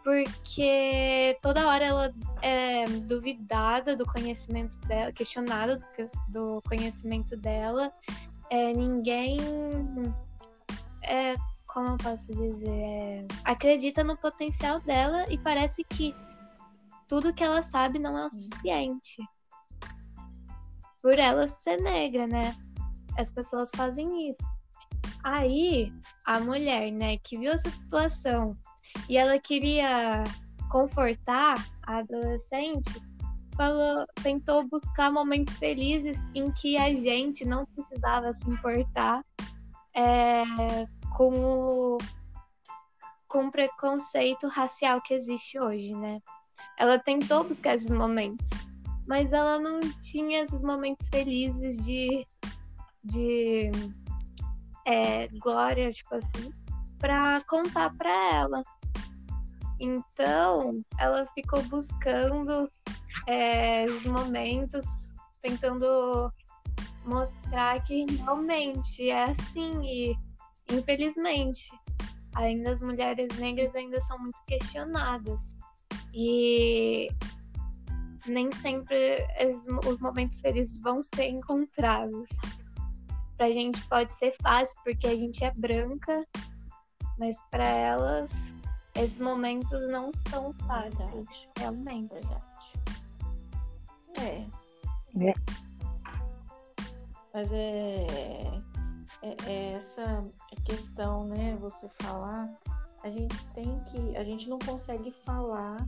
porque 0.05 1.39
toda 1.41 1.67
hora 1.67 1.85
ela 1.85 2.15
é 2.43 2.85
duvidada 3.09 3.97
do 3.97 4.05
conhecimento 4.05 4.79
dela, 4.87 5.13
questionada 5.13 5.77
do, 5.77 5.85
do 6.29 6.63
conhecimento 6.63 7.37
dela. 7.37 7.93
É, 8.51 8.73
ninguém 8.75 9.39
é, 11.03 11.35
como 11.73 11.89
eu 11.89 11.97
posso 11.97 12.31
dizer, 12.33 12.69
é, 12.69 13.27
acredita 13.45 14.05
no 14.05 14.17
potencial 14.17 14.79
dela 14.81 15.27
e 15.33 15.39
parece 15.39 15.83
que 15.85 16.15
tudo 17.09 17.33
que 17.33 17.43
ela 17.43 17.63
sabe 17.63 17.99
não 17.99 18.17
é 18.19 18.27
o 18.27 18.31
suficiente. 18.31 19.23
Por 21.01 21.19
ela 21.19 21.47
ser 21.47 21.81
negra, 21.81 22.27
né? 22.27 22.55
As 23.19 23.31
pessoas 23.31 23.71
fazem 23.75 24.31
isso. 24.31 24.43
Aí, 25.25 25.93
a 26.27 26.41
mulher, 26.41 26.91
né, 26.91 27.17
que 27.19 27.39
viu 27.39 27.53
essa 27.53 27.71
situação 27.71 28.57
e 29.09 29.17
ela 29.17 29.39
queria 29.39 30.25
confortar 30.71 31.55
a 31.87 31.99
adolescente, 31.99 33.01
falou, 33.57 34.07
tentou 34.23 34.69
buscar 34.69 35.11
momentos 35.11 35.57
felizes 35.57 36.29
em 36.35 36.51
que 36.53 36.77
a 36.77 36.95
gente 36.95 37.45
não 37.47 37.65
precisava 37.67 38.33
se 38.33 38.49
importar 38.51 39.25
é, 39.95 40.45
com 41.17 41.33
o, 41.35 41.99
com 43.29 43.47
o 43.47 43.51
preconceito 43.51 44.49
racial 44.49 45.01
que 45.01 45.15
existe 45.15 45.59
hoje, 45.59 45.95
né? 45.95 46.21
Ela 46.79 46.99
tentou 46.99 47.45
buscar 47.45 47.75
esses 47.75 47.91
momentos, 47.91 48.51
mas 49.07 49.33
ela 49.33 49.59
não 49.59 49.81
tinha 49.81 50.43
esses 50.43 50.63
momentos 50.63 51.09
felizes 51.09 51.85
de, 51.85 52.27
de 53.05 53.71
é, 54.87 55.29
glória, 55.29 55.91
tipo 55.91 56.15
assim, 56.15 56.53
para 56.99 57.41
contar 57.49 57.95
para 57.97 58.35
ela. 58.35 58.63
Então, 59.81 60.81
ela 60.99 61.27
ficou 61.35 61.61
buscando 61.65 62.71
é, 63.27 63.85
os 63.87 64.07
momentos, 64.07 64.87
tentando 65.41 66.33
mostrar 67.05 67.83
que 67.83 68.07
realmente 68.17 69.11
é 69.11 69.25
assim 69.25 69.83
e 69.83 70.17
infelizmente 70.71 71.71
ainda 72.35 72.73
as 72.73 72.81
mulheres 72.81 73.37
negras 73.39 73.75
ainda 73.75 74.01
são 74.01 74.19
muito 74.19 74.41
questionadas 74.47 75.55
e 76.15 77.09
nem 78.27 78.51
sempre 78.53 79.27
os 79.87 79.99
momentos 79.99 80.41
felizes 80.41 80.81
vão 80.81 81.03
ser 81.03 81.29
encontrados. 81.29 82.29
Pra 83.37 83.51
gente 83.51 83.83
pode 83.89 84.13
ser 84.13 84.33
fácil 84.41 84.77
porque 84.85 85.07
a 85.07 85.17
gente 85.17 85.45
é 85.45 85.53
branca, 85.53 86.25
mas 87.19 87.41
para 87.51 87.67
elas 87.67 88.55
esses 88.95 89.19
momentos 89.19 89.89
não 89.89 90.11
são 90.29 90.53
fáceis, 90.67 91.11
Verdade. 91.11 91.51
realmente. 91.59 92.13
Verdade. 92.13 92.43
É. 94.21 94.47
é. 95.29 95.35
Mas 97.35 97.51
é, 97.51 98.07
é, 99.23 99.37
é, 99.47 99.73
essa 99.73 100.25
questão, 100.65 101.25
né? 101.25 101.57
Você 101.61 101.89
falar, 102.01 102.53
a 103.03 103.11
gente 103.11 103.45
tem 103.55 103.81
que, 103.85 104.17
a 104.17 104.25
gente 104.25 104.49
não 104.49 104.59
consegue 104.59 105.13
falar 105.25 105.87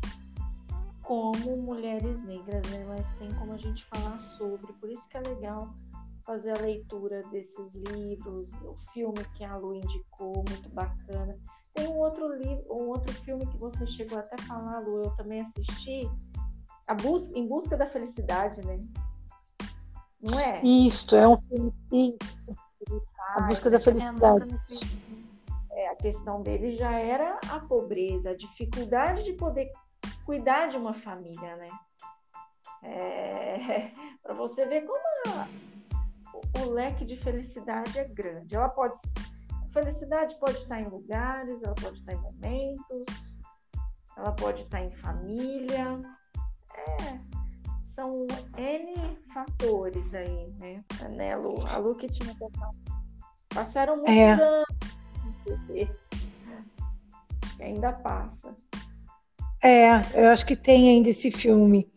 como 1.02 1.56
mulheres 1.56 2.22
negras, 2.22 2.66
né? 2.70 2.84
Mas 2.88 3.10
tem 3.18 3.32
como 3.34 3.52
a 3.52 3.58
gente 3.58 3.84
falar 3.84 4.18
sobre. 4.18 4.72
Por 4.74 4.90
isso 4.90 5.08
que 5.08 5.16
é 5.16 5.20
legal 5.20 5.72
fazer 6.24 6.52
a 6.52 6.62
leitura 6.62 7.22
desses 7.24 7.74
livros, 7.74 8.50
o 8.62 8.74
filme 8.92 9.22
que 9.34 9.44
a 9.44 9.56
Lu 9.56 9.74
indicou, 9.74 10.42
muito 10.48 10.68
bacana. 10.70 11.38
Tem 11.74 11.86
um 11.88 11.98
outro 11.98 12.32
livro, 12.38 12.64
um 12.70 12.88
outro 12.88 13.12
filme 13.12 13.46
que 13.46 13.58
você 13.58 13.86
chegou 13.86 14.18
até 14.18 14.36
a 14.36 14.46
falar, 14.46 14.78
Lu, 14.80 15.02
eu 15.02 15.10
também 15.16 15.40
assisti, 15.40 16.08
a 16.86 16.94
busca, 16.94 17.36
Em 17.38 17.46
Busca 17.46 17.76
da 17.76 17.86
Felicidade, 17.86 18.64
né? 18.64 18.78
Não 20.20 20.38
é? 20.38 20.60
Isso, 20.62 21.14
é 21.14 21.28
um 21.28 21.40
filme. 21.42 21.72
Isso. 21.92 22.38
A 23.34 23.40
busca 23.42 23.70
da 23.70 23.80
felicidade. 23.80 24.60
É, 25.70 25.88
a 25.88 25.96
questão 25.96 26.42
dele 26.42 26.72
já 26.72 26.92
era 26.92 27.38
a 27.50 27.58
pobreza, 27.60 28.30
a 28.30 28.36
dificuldade 28.36 29.24
de 29.24 29.32
poder 29.32 29.70
cuidar 30.24 30.66
de 30.68 30.76
uma 30.76 30.94
família, 30.94 31.56
né? 31.56 31.70
É, 32.82 33.90
para 34.22 34.34
você 34.34 34.64
ver 34.66 34.82
como 34.82 34.98
a, 35.28 35.48
o, 36.32 36.66
o 36.66 36.70
leque 36.72 37.04
de 37.04 37.16
felicidade 37.16 37.98
é 37.98 38.04
grande. 38.04 38.54
Ela 38.54 38.68
pode 38.68 38.98
felicidade 39.74 40.38
pode 40.38 40.58
estar 40.58 40.80
em 40.80 40.88
lugares, 40.88 41.62
ela 41.64 41.74
pode 41.74 41.98
estar 41.98 42.12
em 42.12 42.20
momentos, 42.20 43.36
ela 44.16 44.32
pode 44.32 44.62
estar 44.62 44.80
em 44.80 44.90
família. 44.90 46.00
É, 46.72 47.20
são 47.82 48.26
N 48.56 49.18
fatores 49.32 50.14
aí, 50.14 50.52
né? 50.60 50.84
A, 51.02 51.08
né, 51.08 51.36
Lu? 51.36 51.66
A 51.66 51.76
Lu 51.78 51.96
que 51.96 52.08
tinha 52.08 52.32
passado. 52.36 52.93
Passaram 53.54 53.96
muitos 53.96 54.14
é. 54.14 54.32
anos. 54.32 54.64
Ainda 57.60 57.92
passa. 57.92 58.54
É, 59.62 59.88
eu 60.14 60.28
acho 60.28 60.44
que 60.44 60.56
tem 60.56 60.90
ainda 60.90 61.08
esse 61.08 61.30
filme, 61.30 61.88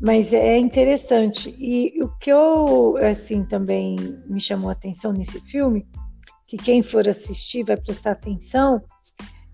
mas 0.00 0.32
é 0.32 0.58
interessante. 0.58 1.54
E 1.58 2.02
o 2.02 2.08
que 2.18 2.32
eu, 2.32 2.96
assim, 2.96 3.44
também 3.44 3.96
me 4.26 4.40
chamou 4.40 4.70
a 4.70 4.72
atenção 4.72 5.12
nesse 5.12 5.38
filme 5.42 5.86
que 6.48 6.56
quem 6.56 6.82
for 6.82 7.08
assistir 7.08 7.64
vai 7.64 7.76
prestar 7.76 8.12
atenção. 8.12 8.82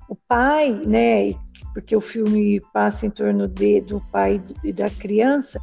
O 0.08 0.14
pai, 0.14 0.70
né, 0.86 1.34
porque 1.74 1.96
o 1.96 2.00
filme 2.00 2.60
passa 2.72 3.06
em 3.06 3.10
torno 3.10 3.48
de, 3.48 3.80
do 3.80 4.00
pai 4.12 4.42
e 4.62 4.72
da 4.72 4.90
criança, 4.90 5.60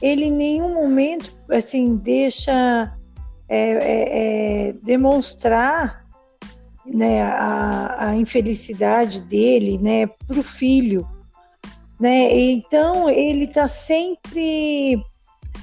ele 0.00 0.24
em 0.24 0.32
nenhum 0.32 0.74
momento 0.74 1.32
assim 1.50 1.96
deixa 1.96 2.94
é, 3.54 3.78
é, 3.80 4.68
é, 4.68 4.72
demonstrar 4.82 6.04
né, 6.84 7.22
a, 7.22 8.08
a, 8.08 8.16
infelicidade 8.16 9.20
dele 9.22 9.78
né, 9.78 10.06
para 10.06 10.40
o 10.40 10.42
filho. 10.42 11.08
Né? 12.00 12.32
Então 12.32 13.08
ele 13.08 13.44
está 13.44 13.68
sempre 13.68 15.00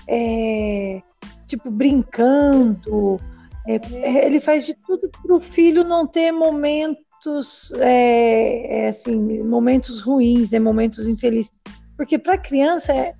é, 0.07 1.01
tipo 1.45 1.69
brincando, 1.69 3.19
é, 3.67 4.25
ele 4.25 4.39
faz 4.39 4.65
de 4.65 4.73
tudo 4.87 5.09
para 5.09 5.35
o 5.35 5.41
filho 5.41 5.83
não 5.83 6.07
ter 6.07 6.31
momentos, 6.31 7.73
é, 7.77 8.85
é, 8.85 8.87
assim, 8.87 9.43
momentos 9.43 9.99
ruins, 9.99 10.51
né, 10.51 10.59
momentos 10.59 11.09
infelizes. 11.09 11.51
Porque 11.97 12.17
para 12.17 12.37
criança 12.37 12.93
é, 12.93 13.13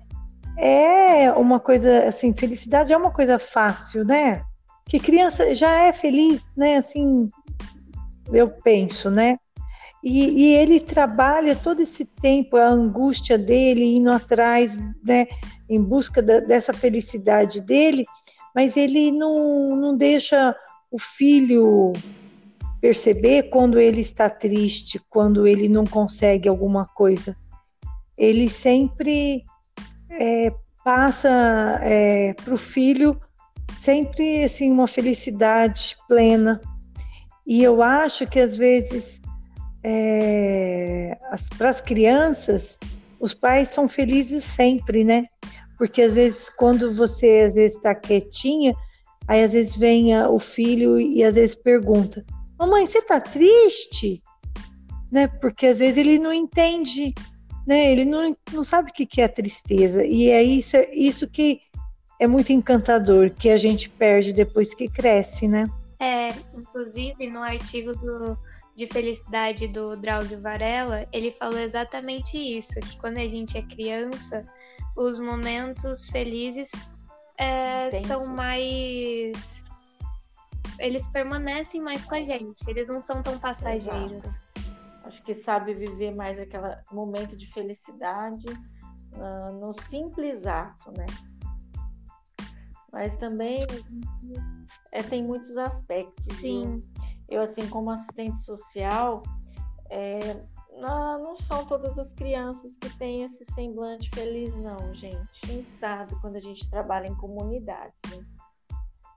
é 0.56 1.32
uma 1.32 1.60
coisa, 1.60 2.08
assim, 2.08 2.32
felicidade 2.32 2.90
é 2.90 2.96
uma 2.96 3.12
coisa 3.12 3.38
fácil, 3.38 4.02
né? 4.02 4.42
Que 4.88 4.98
criança 4.98 5.54
já 5.54 5.82
é 5.82 5.92
feliz, 5.92 6.42
né? 6.56 6.76
Assim, 6.76 7.28
eu 8.32 8.50
penso, 8.50 9.10
né? 9.10 9.38
E, 10.02 10.46
e, 10.46 10.54
ele 10.56 10.80
trabalha 10.80 11.54
todo 11.54 11.80
esse 11.80 12.04
tempo, 12.04 12.56
a 12.56 12.66
angústia 12.66 13.38
dele, 13.38 13.96
indo 13.96 14.10
atrás, 14.10 14.76
né, 15.04 15.28
em 15.68 15.80
busca 15.80 16.20
da, 16.20 16.40
dessa 16.40 16.72
felicidade 16.72 17.60
dele, 17.60 18.04
mas 18.52 18.76
ele 18.76 19.12
não, 19.12 19.76
não 19.76 19.96
deixa 19.96 20.56
o 20.90 20.98
filho 20.98 21.92
perceber 22.80 23.44
quando 23.44 23.78
ele 23.78 24.00
está 24.00 24.28
triste, 24.28 25.00
quando 25.08 25.46
ele 25.46 25.68
não 25.68 25.86
consegue 25.86 26.48
alguma 26.48 26.84
coisa. 26.84 27.36
Ele 28.18 28.50
sempre 28.50 29.44
é, 30.10 30.52
passa 30.84 31.78
é, 31.80 32.34
para 32.34 32.54
o 32.54 32.58
filho 32.58 33.18
sempre 33.82 34.44
assim 34.44 34.70
uma 34.70 34.86
felicidade 34.86 35.96
plena. 36.08 36.60
E 37.46 37.62
eu 37.62 37.82
acho 37.82 38.26
que 38.26 38.38
às 38.38 38.56
vezes 38.56 39.20
é, 39.82 41.18
para 41.58 41.70
as 41.70 41.80
crianças 41.80 42.78
os 43.18 43.34
pais 43.34 43.68
são 43.68 43.88
felizes 43.88 44.44
sempre, 44.44 45.04
né? 45.04 45.26
porque 45.82 46.02
às 46.02 46.14
vezes 46.14 46.48
quando 46.48 46.94
você 46.94 47.46
às 47.48 47.56
vezes 47.56 47.76
está 47.76 47.92
quietinha, 47.92 48.72
aí 49.26 49.42
às 49.42 49.52
vezes 49.52 49.74
vem 49.74 50.16
o 50.28 50.38
filho 50.38 51.00
e 51.00 51.24
às 51.24 51.34
vezes 51.34 51.56
pergunta: 51.56 52.24
"Mamãe, 52.56 52.86
você 52.86 52.98
está 52.98 53.18
triste?" 53.18 54.22
Né? 55.10 55.26
Porque 55.26 55.66
às 55.66 55.80
vezes 55.80 55.96
ele 55.96 56.20
não 56.20 56.32
entende, 56.32 57.12
né? 57.66 57.90
Ele 57.90 58.04
não, 58.04 58.34
não 58.52 58.62
sabe 58.62 58.90
o 58.90 58.94
que 58.94 59.20
é 59.20 59.24
a 59.24 59.28
tristeza. 59.28 60.04
E 60.04 60.30
é 60.30 60.42
isso, 60.42 60.76
isso 60.92 61.28
que 61.28 61.60
é 62.22 62.26
muito 62.28 62.52
encantador, 62.52 63.30
que 63.30 63.50
a 63.50 63.56
gente 63.56 63.90
perde 63.90 64.32
depois 64.32 64.72
que 64.72 64.88
cresce, 64.88 65.48
né? 65.48 65.68
É, 65.98 66.28
inclusive 66.54 67.28
no 67.28 67.40
artigo 67.42 67.96
do, 67.96 68.38
de 68.76 68.86
felicidade 68.86 69.66
do 69.66 69.96
Drauzio 69.96 70.40
Varela, 70.40 71.04
ele 71.12 71.32
falou 71.32 71.58
exatamente 71.58 72.38
isso, 72.38 72.78
que 72.78 72.96
quando 72.98 73.16
a 73.16 73.28
gente 73.28 73.58
é 73.58 73.62
criança, 73.62 74.46
os 74.96 75.18
momentos 75.18 76.08
felizes 76.10 76.70
é, 77.36 77.90
são 78.06 78.28
mais. 78.28 79.64
Eles 80.78 81.08
permanecem 81.08 81.80
mais 81.80 82.04
com 82.04 82.14
a 82.14 82.22
gente, 82.22 82.62
eles 82.68 82.86
não 82.86 83.00
são 83.00 83.20
tão 83.20 83.36
passageiros. 83.36 84.24
Exato. 84.24 84.52
Acho 85.06 85.22
que 85.24 85.34
sabe 85.34 85.74
viver 85.74 86.14
mais 86.14 86.38
aquele 86.38 86.76
momento 86.92 87.36
de 87.36 87.52
felicidade 87.52 88.46
uh, 88.46 89.52
no 89.60 89.72
simples 89.72 90.46
ato, 90.46 90.92
né? 90.96 91.06
Mas 92.92 93.16
também 93.16 93.58
é, 94.92 95.02
tem 95.02 95.22
muitos 95.22 95.56
aspectos. 95.56 96.26
Sim. 96.26 96.80
Eu, 97.28 97.42
assim, 97.42 97.66
como 97.70 97.90
assistente 97.90 98.38
social, 98.40 99.22
é, 99.90 100.18
não, 100.76 101.18
não 101.22 101.36
são 101.36 101.64
todas 101.64 101.98
as 101.98 102.12
crianças 102.12 102.76
que 102.76 102.90
têm 102.98 103.22
esse 103.22 103.44
semblante 103.46 104.10
feliz, 104.14 104.54
não, 104.56 104.92
gente. 104.94 105.40
A 105.42 105.46
gente 105.46 105.70
sabe 105.70 106.14
quando 106.20 106.36
a 106.36 106.40
gente 106.40 106.68
trabalha 106.70 107.06
em 107.06 107.14
comunidades, 107.14 108.00
né? 108.10 108.24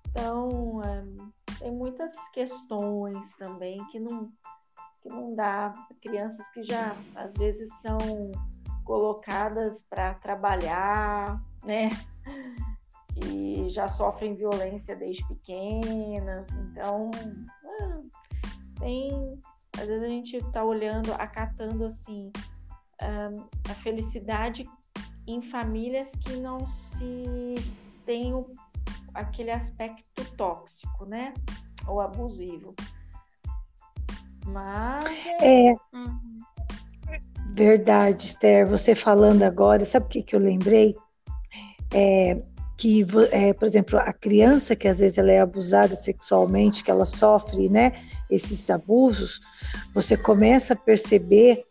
Então, 0.10 0.82
é, 0.84 1.04
tem 1.60 1.72
muitas 1.72 2.14
questões 2.30 3.36
também 3.36 3.84
que 3.88 4.00
não, 4.00 4.32
que 5.02 5.10
não 5.10 5.36
dá. 5.36 5.74
Crianças 6.02 6.48
que 6.52 6.64
já, 6.64 6.96
às 7.16 7.34
vezes, 7.34 7.74
são 7.82 7.98
colocadas 8.86 9.84
para 9.90 10.14
trabalhar, 10.16 11.42
né? 11.64 11.90
E 13.24 13.70
já 13.70 13.88
sofrem 13.88 14.36
violência 14.36 14.96
desde 14.96 15.26
pequenas. 15.28 16.50
Então, 16.54 17.12
Tem, 18.80 19.40
às 19.78 19.88
vezes 19.88 20.04
a 20.04 20.08
gente 20.08 20.38
está 20.38 20.64
olhando, 20.64 21.14
acatando 21.14 21.86
assim 21.86 22.32
a 23.70 23.74
felicidade 23.76 24.66
em 25.28 25.42
famílias 25.42 26.12
que 26.12 26.38
não 26.38 26.68
se 26.68 27.56
tem 28.06 28.34
o, 28.34 28.54
aquele 29.14 29.52
aspecto 29.52 30.24
tóxico, 30.36 31.06
né? 31.06 31.34
Ou 31.88 32.00
abusivo. 32.00 32.76
Mas. 34.46 35.04
É. 35.42 35.72
Uhum. 35.94 36.38
Verdade, 37.54 38.26
Esther. 38.26 38.68
Você 38.68 38.94
falando 38.94 39.44
agora, 39.44 39.84
sabe 39.86 40.06
o 40.06 40.10
que, 40.10 40.24
que 40.24 40.36
eu 40.36 40.40
lembrei? 40.40 40.96
É, 41.94 42.42
que, 42.78 43.06
é, 43.32 43.54
por 43.54 43.66
exemplo, 43.66 43.98
a 44.00 44.12
criança 44.12 44.76
que 44.76 44.88
às 44.88 45.00
vezes 45.00 45.18
ela 45.18 45.32
é 45.32 45.40
abusada 45.40 45.96
sexualmente, 45.96 46.84
que 46.84 46.92
ela 46.92 47.06
sofre, 47.06 47.70
né, 47.70 47.94
esses 48.30 48.70
abusos, 48.70 49.40
você 49.94 50.18
começa 50.18 50.74
a 50.74 50.78
perceber 50.78 51.66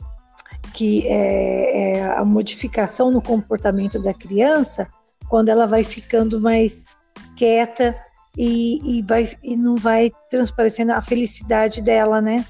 que 0.72 1.07
é, 1.07 1.98
é, 1.98 2.12
a 2.12 2.24
modificação 2.24 3.11
no 3.11 3.20
comportamento 3.20 4.00
da 4.00 4.14
criança 4.14 4.88
quando 5.28 5.48
ela 5.48 5.66
vai 5.66 5.84
ficando 5.84 6.40
mais 6.40 6.86
quieta 7.36 7.94
e, 8.36 8.98
e, 8.98 9.02
vai, 9.02 9.36
e 9.42 9.57
não 9.57 9.76
vai 9.76 10.11
transparecendo 10.30 10.92
a 10.92 11.02
felicidade 11.02 11.82
dela, 11.82 12.20
né? 12.20 12.44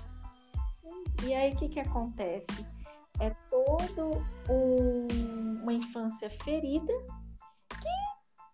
Sim. 0.73 1.27
E 1.27 1.35
aí 1.35 1.53
o 1.53 1.57
que, 1.57 1.69
que 1.69 1.81
acontece? 1.81 2.65
É 3.21 3.31
todo 3.51 4.25
um, 4.49 5.63
uma 5.63 5.73
infância 5.73 6.31
ferida 6.43 6.93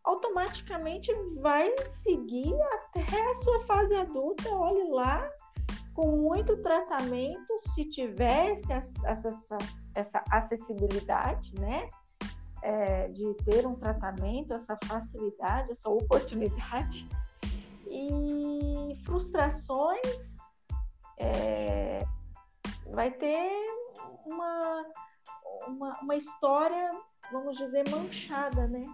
automaticamente 0.05 1.13
vai 1.41 1.73
seguir 1.87 2.55
até 2.73 3.31
a 3.31 3.35
sua 3.35 3.61
fase 3.61 3.95
adulta. 3.95 4.49
Olhe 4.51 4.91
lá, 4.91 5.31
com 5.95 6.17
muito 6.17 6.57
tratamento, 6.59 7.59
se 7.59 7.85
tivesse 7.85 8.73
essa, 8.73 9.59
essa 9.95 10.25
acessibilidade, 10.31 11.55
né? 11.59 11.89
É, 12.63 13.09
de 13.09 13.35
ter 13.45 13.67
um 13.67 13.75
tratamento, 13.75 14.53
essa 14.53 14.79
facilidade, 14.85 15.71
essa 15.71 15.89
oportunidade. 15.89 17.09
E 17.89 18.97
frustrações 19.05 20.39
é, 21.19 22.05
vai 22.93 23.11
ter 23.11 23.51
uma, 24.25 24.85
uma, 25.67 26.01
uma 26.01 26.17
história, 26.17 26.93
vamos 27.33 27.57
dizer, 27.57 27.89
manchada, 27.91 28.67
né? 28.67 28.85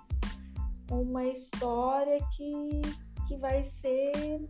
Uma 0.91 1.25
história 1.25 2.19
que, 2.37 2.81
que 3.29 3.37
vai 3.37 3.63
ser 3.65 4.47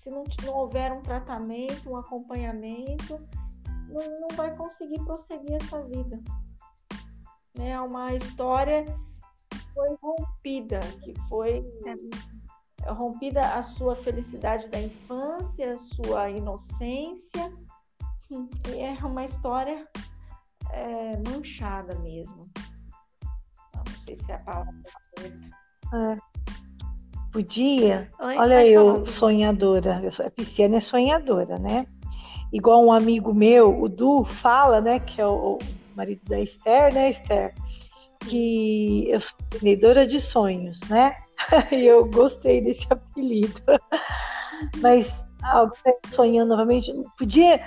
se 0.00 0.10
não, 0.10 0.24
não 0.44 0.54
houver 0.54 0.92
um 0.92 1.02
tratamento, 1.02 1.90
um 1.90 1.96
acompanhamento, 1.96 3.20
não, 3.88 4.20
não 4.20 4.28
vai 4.34 4.56
conseguir 4.56 4.98
prosseguir 5.04 5.56
essa 5.56 5.82
vida. 5.82 6.18
É 7.58 7.78
uma 7.78 8.14
história 8.14 8.84
que 9.50 9.58
foi 9.74 9.94
rompida, 10.02 10.80
que 11.02 11.14
foi 11.28 11.62
é. 11.86 12.90
rompida 12.92 13.40
a 13.40 13.62
sua 13.62 13.94
felicidade 13.94 14.68
da 14.68 14.80
infância, 14.80 15.72
a 15.72 15.78
sua 15.78 16.30
inocência. 16.30 17.52
E 18.74 18.78
é 18.80 18.92
uma 19.04 19.24
história 19.24 19.86
é, 20.70 21.16
manchada 21.28 21.98
mesmo. 21.98 22.48
Não 23.74 23.84
sei 24.06 24.16
se 24.16 24.32
é 24.32 24.36
a 24.36 24.38
palavra 24.38 24.82
certa. 25.18 25.59
É. 25.92 26.16
Podia. 27.32 28.10
Oi, 28.20 28.36
Olha 28.36 28.66
eu, 28.66 29.06
sonhadora. 29.06 30.02
A 30.24 30.30
pisciana 30.30 30.76
é 30.76 30.80
sonhadora, 30.80 31.58
né? 31.58 31.86
Igual 32.52 32.84
um 32.84 32.92
amigo 32.92 33.32
meu, 33.32 33.80
o 33.80 33.88
Du, 33.88 34.24
fala, 34.24 34.80
né? 34.80 34.98
Que 34.98 35.20
é 35.20 35.26
o, 35.26 35.58
marido 35.94 36.20
da 36.28 36.40
Esther, 36.40 36.92
né, 36.92 37.10
Esther? 37.10 37.54
Que 38.26 39.08
eu 39.08 39.20
sou 39.20 39.38
vendedora 39.52 40.06
de 40.06 40.20
sonhos, 40.20 40.80
né? 40.88 41.14
e 41.72 41.86
eu 41.86 42.04
gostei 42.06 42.60
desse 42.60 42.86
apelido. 42.90 43.60
Mas 44.78 45.28
sonhando 46.10 46.50
novamente, 46.50 46.92
podia 47.16 47.60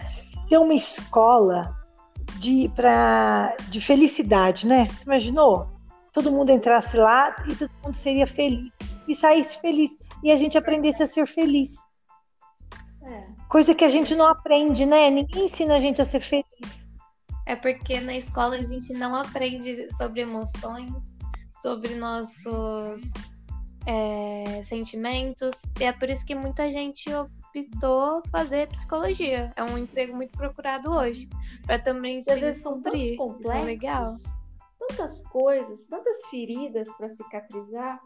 ter 0.47 0.57
uma 0.57 0.73
escola 0.73 1.75
de, 2.37 2.69
pra, 2.75 3.55
de 3.69 3.79
felicidade, 3.79 4.67
né? 4.67 4.89
Você 4.89 5.05
imaginou? 5.05 5.72
Todo 6.13 6.31
mundo 6.31 6.51
entrasse 6.51 6.95
lá 6.95 7.35
e 7.47 7.55
todo 7.55 7.71
mundo 7.83 7.95
seria 7.95 8.27
feliz 8.27 8.71
e 9.07 9.15
saísse 9.15 9.59
feliz. 9.59 9.97
E 10.23 10.31
a 10.31 10.37
gente 10.37 10.57
aprendesse 10.57 11.03
a 11.03 11.07
ser 11.07 11.25
feliz. 11.25 11.85
É. 13.03 13.23
Coisa 13.49 13.75
que 13.75 13.83
a 13.83 13.89
gente 13.89 14.15
não 14.15 14.27
aprende, 14.27 14.85
né? 14.85 15.09
Ninguém 15.09 15.45
ensina 15.45 15.75
a 15.75 15.79
gente 15.79 16.01
a 16.01 16.05
ser 16.05 16.21
feliz. 16.21 16.87
É 17.45 17.55
porque 17.55 17.99
na 17.99 18.15
escola 18.15 18.55
a 18.55 18.63
gente 18.63 18.93
não 18.93 19.13
aprende 19.15 19.87
sobre 19.97 20.21
emoções, 20.21 20.93
sobre 21.61 21.95
nossos 21.95 23.01
é, 23.85 24.61
sentimentos. 24.63 25.61
E 25.79 25.83
é 25.83 25.91
por 25.91 26.09
isso 26.09 26.25
que 26.25 26.35
muita 26.35 26.71
gente 26.71 27.09
optou 27.13 28.21
fazer 28.31 28.69
psicologia. 28.69 29.51
É 29.55 29.63
um 29.63 29.77
emprego 29.77 30.15
muito 30.15 30.37
procurado 30.37 30.91
hoje. 30.91 31.27
Para 31.65 31.79
também 31.79 32.19
e 32.19 32.23
se 32.23 32.35
descobrir. 32.39 33.17
São 33.17 33.51
é 33.51 33.61
legal. 33.63 34.05
Tantas 34.87 35.21
coisas, 35.27 35.85
tantas 35.87 36.25
feridas 36.27 36.91
para 36.97 37.09
cicatrizar 37.09 38.01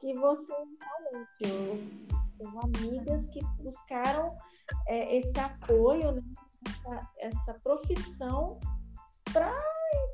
que 0.00 0.14
você 0.14 0.52
realmente, 0.52 2.06
eu 2.40 2.60
amigas 2.60 3.28
que 3.28 3.40
buscaram 3.60 4.36
é, 4.88 5.16
esse 5.16 5.38
apoio, 5.38 6.12
né, 6.12 6.22
essa, 6.68 7.10
essa 7.18 7.54
profissão 7.62 8.58
para 9.32 9.52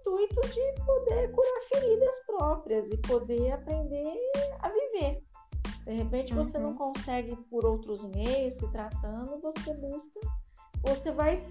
intuito 0.00 0.40
de 0.48 0.84
poder 0.84 1.30
curar 1.32 1.61
feridas 1.72 2.18
próprias 2.26 2.86
e 2.92 2.96
poder 2.98 3.53
aprender 3.53 4.18
a 4.61 4.68
viver. 4.68 5.22
De 5.84 5.92
repente 5.94 6.34
você 6.34 6.59
uhum. 6.59 6.64
não 6.64 6.74
consegue 6.74 7.34
por 7.50 7.64
outros 7.64 8.05
meios 8.05 8.55
se 8.55 8.70
tratando, 8.70 9.40
você 9.40 9.74
busca, 9.74 10.20
você 10.82 11.11
vai 11.11 11.44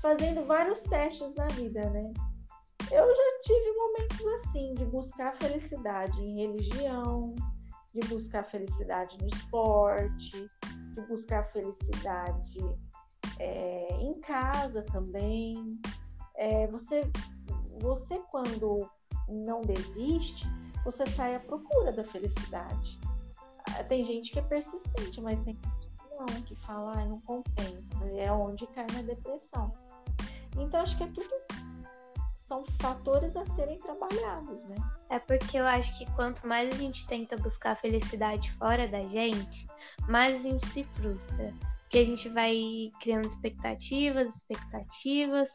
fazendo 0.00 0.46
vários 0.46 0.82
testes 0.82 1.34
na 1.34 1.46
vida, 1.48 1.88
né? 1.90 2.12
Eu 2.90 3.14
já 3.14 3.38
tive 3.42 3.72
momentos 3.72 4.26
assim 4.26 4.74
de 4.74 4.84
buscar 4.86 5.36
felicidade 5.36 6.20
em 6.20 6.36
religião, 6.36 7.34
de 7.94 8.08
buscar 8.08 8.44
felicidade 8.44 9.16
no 9.20 9.28
esporte, 9.28 10.46
de 10.94 11.00
buscar 11.08 11.44
felicidade 11.44 12.58
é, 13.38 13.88
em 14.00 14.20
casa 14.20 14.82
também. 14.82 15.80
É, 16.36 16.66
você, 16.66 17.10
você, 17.80 18.18
quando 18.30 18.88
não 19.28 19.60
desiste, 19.60 20.46
você 20.84 21.06
sai 21.06 21.36
à 21.36 21.40
procura 21.40 21.92
da 21.92 22.04
felicidade. 22.04 22.98
Ah, 23.70 23.84
tem 23.84 24.04
gente 24.04 24.30
que 24.30 24.38
é 24.38 24.42
persistente, 24.42 25.20
mas 25.20 25.40
tem 25.40 25.54
gente 25.54 25.88
que 25.88 26.16
não, 26.16 26.42
que 26.42 26.54
fala, 26.56 26.92
ah, 26.96 27.04
não 27.06 27.20
compensa, 27.22 28.04
é 28.14 28.30
onde 28.30 28.66
cai 28.68 28.86
na 28.92 29.02
depressão. 29.02 29.72
Então, 30.58 30.80
acho 30.80 30.96
que 30.96 31.04
é 31.04 31.06
tudo 31.08 31.30
são 32.44 32.64
fatores 32.80 33.36
a 33.36 33.44
serem 33.46 33.78
trabalhados, 33.78 34.64
né? 34.66 34.76
É 35.10 35.18
porque 35.18 35.58
eu 35.58 35.66
acho 35.66 35.96
que 35.98 36.06
quanto 36.12 36.46
mais 36.46 36.72
a 36.72 36.76
gente 36.76 37.06
tenta 37.06 37.36
buscar 37.36 37.72
a 37.72 37.76
felicidade 37.76 38.52
fora 38.52 38.86
da 38.86 39.00
gente, 39.00 39.66
mais 40.08 40.40
a 40.40 40.42
gente 40.42 40.66
se 40.66 40.84
frustra. 40.84 41.52
Porque 41.80 41.98
a 41.98 42.04
gente 42.04 42.28
vai 42.28 42.90
criando 43.00 43.26
expectativas, 43.26 44.36
expectativas, 44.36 45.50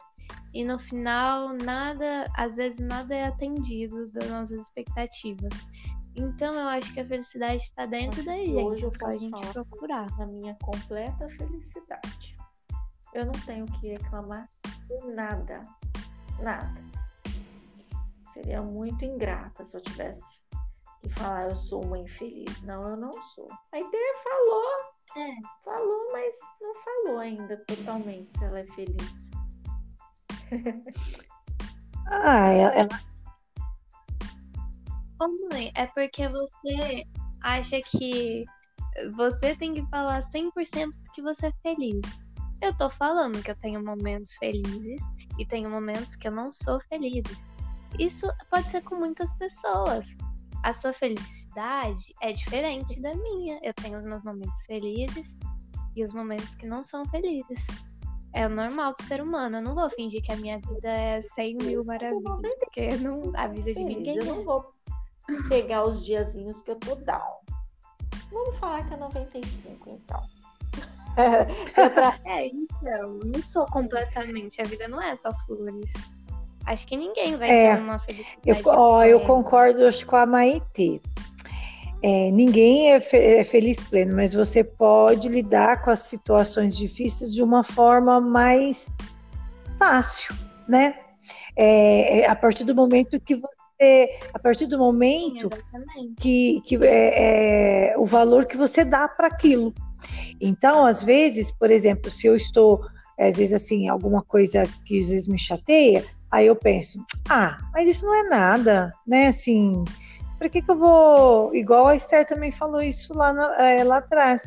e 0.53 0.63
no 0.63 0.79
final 0.79 1.53
nada, 1.53 2.25
às 2.35 2.55
vezes 2.55 2.79
nada 2.79 3.15
é 3.15 3.25
atendido 3.25 4.11
das 4.11 4.29
nossas 4.29 4.61
expectativas. 4.61 5.53
Então 6.15 6.53
eu 6.53 6.67
acho 6.69 6.91
que 6.93 6.99
a 6.99 7.07
felicidade 7.07 7.63
está 7.63 7.85
dentro 7.85 8.23
da 8.23 8.35
gente, 8.35 8.85
é 8.85 8.91
só 8.91 9.07
a 9.07 9.15
gente 9.15 9.47
procurar. 9.53 10.07
Na 10.17 10.25
minha 10.25 10.55
completa 10.61 11.27
felicidade. 11.37 12.37
Eu 13.13 13.25
não 13.25 13.33
tenho 13.45 13.65
que 13.65 13.89
reclamar 13.89 14.47
de 14.87 15.13
nada 15.13 15.61
nada. 16.41 16.81
Seria 18.33 18.61
muito 18.61 19.03
ingrata 19.03 19.65
se 19.65 19.75
eu 19.75 19.81
tivesse 19.81 20.39
que 21.01 21.09
falar 21.09 21.49
eu 21.49 21.55
sou 21.55 21.83
uma 21.83 21.97
infeliz. 21.97 22.61
Não, 22.63 22.89
eu 22.89 22.97
não 22.97 23.13
sou. 23.13 23.49
A 23.71 23.79
ideia 23.79 24.15
falou, 24.23 24.63
é. 25.17 25.35
falou, 25.63 26.11
mas 26.11 26.35
não 26.61 26.73
falou 26.75 27.19
ainda 27.19 27.57
totalmente 27.65 28.37
se 28.37 28.43
ela 28.43 28.59
é 28.59 28.67
feliz. 28.67 29.29
ah, 32.07 32.49
ela. 32.51 32.87
Ô 35.21 35.27
mãe, 35.51 35.71
é 35.75 35.85
porque 35.87 36.27
você 36.29 37.05
acha 37.41 37.81
que 37.81 38.45
você 39.15 39.55
tem 39.55 39.73
que 39.73 39.85
falar 39.89 40.21
100% 40.21 40.91
que 41.13 41.21
você 41.21 41.47
é 41.47 41.53
feliz. 41.61 42.01
Eu 42.61 42.75
tô 42.75 42.89
falando 42.89 43.41
que 43.41 43.51
eu 43.51 43.55
tenho 43.55 43.83
momentos 43.83 44.35
felizes 44.35 45.01
e 45.37 45.45
tenho 45.45 45.69
momentos 45.69 46.15
que 46.15 46.27
eu 46.27 46.31
não 46.31 46.51
sou 46.51 46.79
feliz. 46.81 47.23
Isso 47.97 48.27
pode 48.49 48.69
ser 48.69 48.81
com 48.83 48.95
muitas 48.95 49.33
pessoas. 49.35 50.15
A 50.63 50.73
sua 50.73 50.91
felicidade 50.91 52.13
é 52.21 52.33
diferente 52.33 53.01
da 53.01 53.15
minha. 53.15 53.59
Eu 53.63 53.73
tenho 53.73 53.97
os 53.97 54.03
meus 54.03 54.23
momentos 54.23 54.61
felizes 54.65 55.37
e 55.95 56.03
os 56.03 56.13
momentos 56.13 56.53
que 56.55 56.67
não 56.67 56.83
são 56.83 57.05
felizes. 57.05 57.67
é 58.33 58.47
normal 58.47 58.93
do 58.93 59.03
ser 59.03 59.21
humano. 59.21 59.57
Eu 59.57 59.61
não 59.61 59.73
vou 59.73 59.89
fingir 59.89 60.21
que 60.21 60.31
a 60.31 60.35
minha 60.35 60.59
vida 60.59 60.89
é 60.89 61.21
100 61.21 61.57
mil 61.63 61.83
maravilhas, 61.85 62.55
porque 62.59 62.97
não, 62.97 63.31
a 63.35 63.47
vida 63.47 63.73
de 63.73 63.83
ninguém 63.85 64.17
Eu 64.17 64.25
não 64.25 64.41
é. 64.41 64.43
vou 64.43 64.73
pegar 65.47 65.85
os 65.85 66.05
diazinhos 66.05 66.61
que 66.61 66.71
eu 66.71 66.75
tô 66.75 66.95
down. 66.95 67.39
Vamos 68.31 68.57
falar 68.57 68.87
que 68.87 68.93
é 68.93 68.97
95, 68.97 69.89
então. 69.89 70.21
É 71.75 71.89
pra... 71.89 72.19
É, 72.25 72.47
então, 72.47 73.19
não 73.25 73.41
sou 73.41 73.65
completamente. 73.67 74.61
A 74.61 74.65
vida 74.65 74.87
não 74.87 75.01
é 75.01 75.15
só 75.15 75.33
flores. 75.45 75.91
Acho 76.65 76.85
que 76.87 76.95
ninguém 76.97 77.35
vai 77.35 77.49
É, 77.49 77.75
ter 77.75 77.81
uma 77.81 77.99
felicidade. 77.99 78.39
Eu, 78.45 78.57
ó, 78.67 79.03
eu 79.03 79.19
concordo 79.21 79.87
acho, 79.87 80.05
com 80.05 80.15
a 80.15 80.25
Maitê. 80.25 81.01
É, 82.01 82.31
ninguém 82.31 82.91
é, 82.93 83.01
fe- 83.01 83.17
é 83.17 83.43
feliz 83.43 83.81
pleno, 83.81 84.15
mas 84.15 84.33
você 84.33 84.63
pode 84.63 85.27
lidar 85.27 85.81
com 85.81 85.89
as 85.89 86.01
situações 86.01 86.77
difíceis 86.77 87.33
de 87.33 87.43
uma 87.43 87.63
forma 87.63 88.21
mais 88.21 88.89
fácil, 89.77 90.33
né? 90.67 90.95
É, 91.55 92.19
é, 92.19 92.29
a 92.29 92.35
partir 92.35 92.63
do 92.63 92.73
momento 92.73 93.19
que 93.19 93.35
você, 93.35 94.19
a 94.33 94.39
partir 94.39 94.65
do 94.65 94.75
Sim, 94.75 94.77
momento 94.77 95.49
exatamente. 95.51 96.15
que, 96.19 96.61
que 96.65 96.75
é, 96.85 97.91
é 97.91 97.97
o 97.97 98.05
valor 98.05 98.45
que 98.45 98.55
você 98.55 98.85
dá 98.85 99.07
para 99.07 99.27
aquilo. 99.27 99.73
Então, 100.41 100.85
às 100.85 101.03
vezes, 101.03 101.51
por 101.51 101.69
exemplo, 101.71 102.09
se 102.09 102.27
eu 102.27 102.35
estou, 102.35 102.81
às 103.19 103.37
vezes 103.37 103.53
assim, 103.53 103.87
alguma 103.89 104.21
coisa 104.23 104.67
que 104.85 104.99
às 104.99 105.09
vezes 105.09 105.27
me 105.27 105.37
chateia, 105.37 106.05
aí 106.31 106.47
eu 106.47 106.55
penso, 106.55 107.03
ah, 107.29 107.57
mas 107.73 107.87
isso 107.87 108.05
não 108.05 108.15
é 108.15 108.23
nada, 108.23 108.93
né? 109.05 109.27
Assim, 109.27 109.83
para 110.37 110.47
que, 110.49 110.61
que 110.61 110.71
eu 110.71 110.77
vou. 110.77 111.53
Igual 111.53 111.87
a 111.87 111.95
Esther 111.95 112.25
também 112.25 112.51
falou 112.51 112.81
isso 112.81 113.13
lá, 113.13 113.33
na- 113.33 113.61
é, 113.61 113.83
lá 113.83 113.97
atrás. 113.97 114.43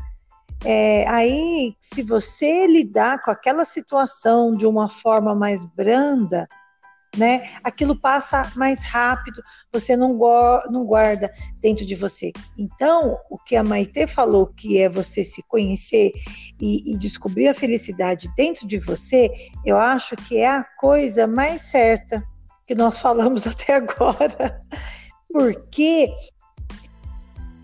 É, 0.64 1.04
aí, 1.08 1.74
se 1.80 2.02
você 2.02 2.66
lidar 2.66 3.20
com 3.20 3.30
aquela 3.30 3.64
situação 3.64 4.52
de 4.52 4.64
uma 4.64 4.88
forma 4.88 5.34
mais 5.34 5.64
branda, 5.64 6.48
né? 7.16 7.50
Aquilo 7.62 7.94
passa 7.94 8.50
mais 8.56 8.82
rápido, 8.82 9.42
você 9.72 9.96
não, 9.96 10.18
não 10.70 10.84
guarda 10.84 11.32
dentro 11.60 11.84
de 11.84 11.94
você. 11.94 12.32
Então, 12.58 13.18
o 13.30 13.38
que 13.38 13.54
a 13.56 13.62
Maitê 13.62 14.06
falou, 14.06 14.46
que 14.46 14.78
é 14.78 14.88
você 14.88 15.22
se 15.22 15.42
conhecer 15.42 16.12
e, 16.60 16.92
e 16.92 16.96
descobrir 16.96 17.48
a 17.48 17.54
felicidade 17.54 18.32
dentro 18.36 18.66
de 18.66 18.78
você, 18.78 19.30
eu 19.64 19.76
acho 19.76 20.16
que 20.16 20.38
é 20.38 20.48
a 20.48 20.64
coisa 20.78 21.26
mais 21.26 21.62
certa 21.62 22.22
que 22.66 22.74
nós 22.74 22.98
falamos 23.00 23.46
até 23.46 23.74
agora. 23.74 24.60
Porque 25.30 26.12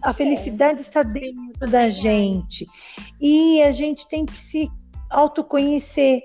a 0.03 0.13
felicidade 0.13 0.81
está 0.81 1.03
dentro 1.03 1.43
Sim, 1.65 1.71
da 1.71 1.89
gente. 1.89 2.67
E 3.21 3.63
a 3.63 3.73
gente 3.73 4.09
tem 4.09 4.25
que 4.25 4.39
se 4.39 4.71
autoconhecer. 5.11 6.23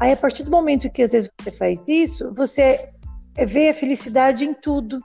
Aí, 0.00 0.12
a 0.12 0.16
partir 0.16 0.44
do 0.44 0.50
momento 0.50 0.90
que 0.90 1.02
às 1.02 1.12
vezes 1.12 1.30
você 1.40 1.50
faz 1.50 1.88
isso, 1.88 2.32
você 2.34 2.88
vê 3.46 3.70
a 3.70 3.74
felicidade 3.74 4.44
em 4.44 4.54
tudo. 4.54 5.00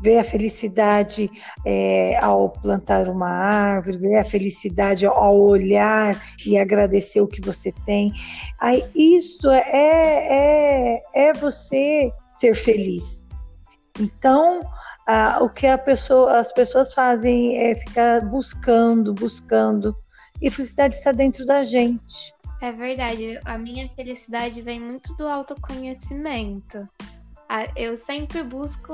Vê 0.00 0.18
a 0.18 0.24
felicidade 0.24 1.28
é, 1.66 2.16
ao 2.18 2.50
plantar 2.50 3.08
uma 3.08 3.28
árvore, 3.28 3.98
vê 3.98 4.16
a 4.16 4.24
felicidade 4.24 5.04
ao 5.04 5.40
olhar 5.40 6.20
e 6.46 6.56
agradecer 6.56 7.20
o 7.20 7.26
que 7.26 7.40
você 7.40 7.72
tem. 7.84 8.12
Aí, 8.60 8.84
isto 8.94 9.50
é, 9.50 9.64
é, 9.72 11.02
é 11.14 11.32
você 11.32 12.12
ser 12.34 12.54
feliz. 12.54 13.24
Então, 13.98 14.60
ah, 15.06 15.38
o 15.40 15.48
que 15.48 15.66
pessoa, 15.78 16.38
as 16.38 16.52
pessoas 16.52 16.94
fazem 16.94 17.56
é 17.56 17.74
ficar 17.74 18.20
buscando, 18.26 19.12
buscando. 19.12 19.96
E 20.40 20.48
a 20.48 20.52
felicidade 20.52 20.94
está 20.94 21.10
dentro 21.10 21.44
da 21.44 21.64
gente. 21.64 22.32
É 22.60 22.72
verdade, 22.72 23.40
a 23.44 23.56
minha 23.56 23.88
felicidade 23.90 24.60
vem 24.62 24.80
muito 24.80 25.14
do 25.14 25.26
autoconhecimento. 25.26 26.88
Eu 27.74 27.96
sempre 27.96 28.42
busco 28.42 28.92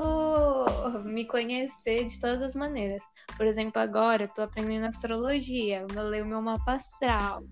me 1.03 1.25
conhecer 1.25 2.05
de 2.05 2.19
todas 2.19 2.41
as 2.41 2.55
maneiras. 2.55 3.01
Por 3.35 3.45
exemplo, 3.45 3.81
agora 3.81 4.23
eu 4.23 4.27
tô 4.29 4.43
aprendendo 4.43 4.85
astrologia, 4.85 5.85
eu 5.95 6.03
leio 6.03 6.25
meu 6.25 6.41
mapa 6.41 6.73
astral. 6.73 7.43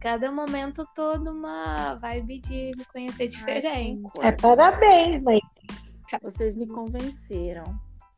Cada 0.00 0.32
momento 0.32 0.86
todo 0.94 1.30
uma 1.30 1.94
vibe 1.94 2.40
de 2.40 2.72
me 2.76 2.84
conhecer 2.86 3.28
diferente. 3.28 4.10
É 4.20 4.32
parabéns, 4.32 5.22
mãe. 5.22 5.40
Vocês 6.20 6.56
me 6.56 6.66
convenceram. 6.66 7.64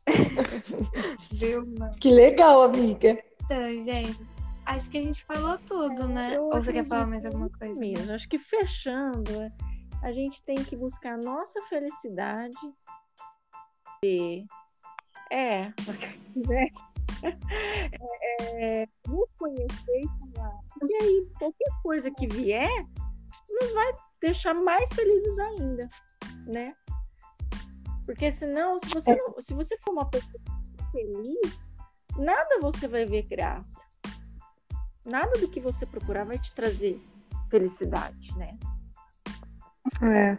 Viu, 1.31 1.65
mano? 1.77 1.95
Que 1.99 2.09
legal, 2.09 2.63
amiga. 2.63 3.17
Então, 3.45 3.83
gente, 3.83 4.19
acho 4.65 4.89
que 4.89 4.97
a 4.97 5.03
gente 5.03 5.23
falou 5.23 5.57
tudo, 5.59 6.07
né? 6.07 6.35
Eu 6.35 6.45
Ou 6.45 6.51
você 6.51 6.73
quer 6.73 6.85
falar 6.85 7.07
mais 7.07 7.25
alguma 7.25 7.49
coisa? 7.49 7.79
Mesmo. 7.79 8.13
Acho 8.13 8.27
que 8.27 8.39
fechando, 8.39 9.51
a 10.01 10.11
gente 10.11 10.41
tem 10.43 10.55
que 10.55 10.75
buscar 10.75 11.13
a 11.13 11.17
nossa 11.17 11.61
felicidade. 11.63 12.57
E, 14.03 14.45
é, 15.31 15.65
né? 16.47 16.69
É, 18.41 18.87
nos 19.07 19.31
conhecer 19.33 20.01
e 20.01 20.33
falar. 20.33 20.59
E 20.83 21.03
aí, 21.03 21.27
qualquer 21.39 21.69
coisa 21.81 22.11
que 22.11 22.27
vier, 22.27 22.69
nos 23.49 23.73
vai 23.73 23.93
deixar 24.21 24.53
mais 24.53 24.91
felizes 24.93 25.39
ainda, 25.39 25.87
né? 26.45 26.75
Porque 28.05 28.31
senão, 28.31 28.79
se 28.79 28.89
você, 28.89 29.15
não, 29.15 29.41
se 29.41 29.53
você 29.53 29.77
for 29.77 29.93
uma 29.93 30.09
pessoa 30.09 30.43
feliz, 30.91 31.69
nada 32.17 32.59
você 32.61 32.87
vai 32.87 33.05
ver 33.05 33.23
graça. 33.23 33.84
Nada 35.05 35.37
do 35.39 35.47
que 35.47 35.59
você 35.59 35.85
procurar 35.85 36.23
vai 36.25 36.39
te 36.39 36.51
trazer 36.53 36.99
felicidade, 37.49 38.35
né? 38.37 38.57
É. 40.01 40.37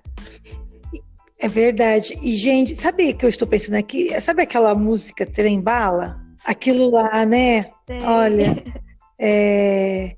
É 1.38 1.48
verdade. 1.48 2.18
E, 2.22 2.34
gente, 2.34 2.74
sabe 2.74 3.10
o 3.10 3.16
que 3.16 3.24
eu 3.24 3.28
estou 3.28 3.46
pensando 3.46 3.74
aqui? 3.76 4.18
Sabe 4.20 4.42
aquela 4.42 4.74
música 4.74 5.26
Trem 5.26 5.60
Bala? 5.60 6.20
Aquilo 6.44 6.90
lá, 6.90 7.26
né? 7.26 7.70
Sei. 7.86 8.02
Olha, 8.02 8.64
é, 9.18 10.16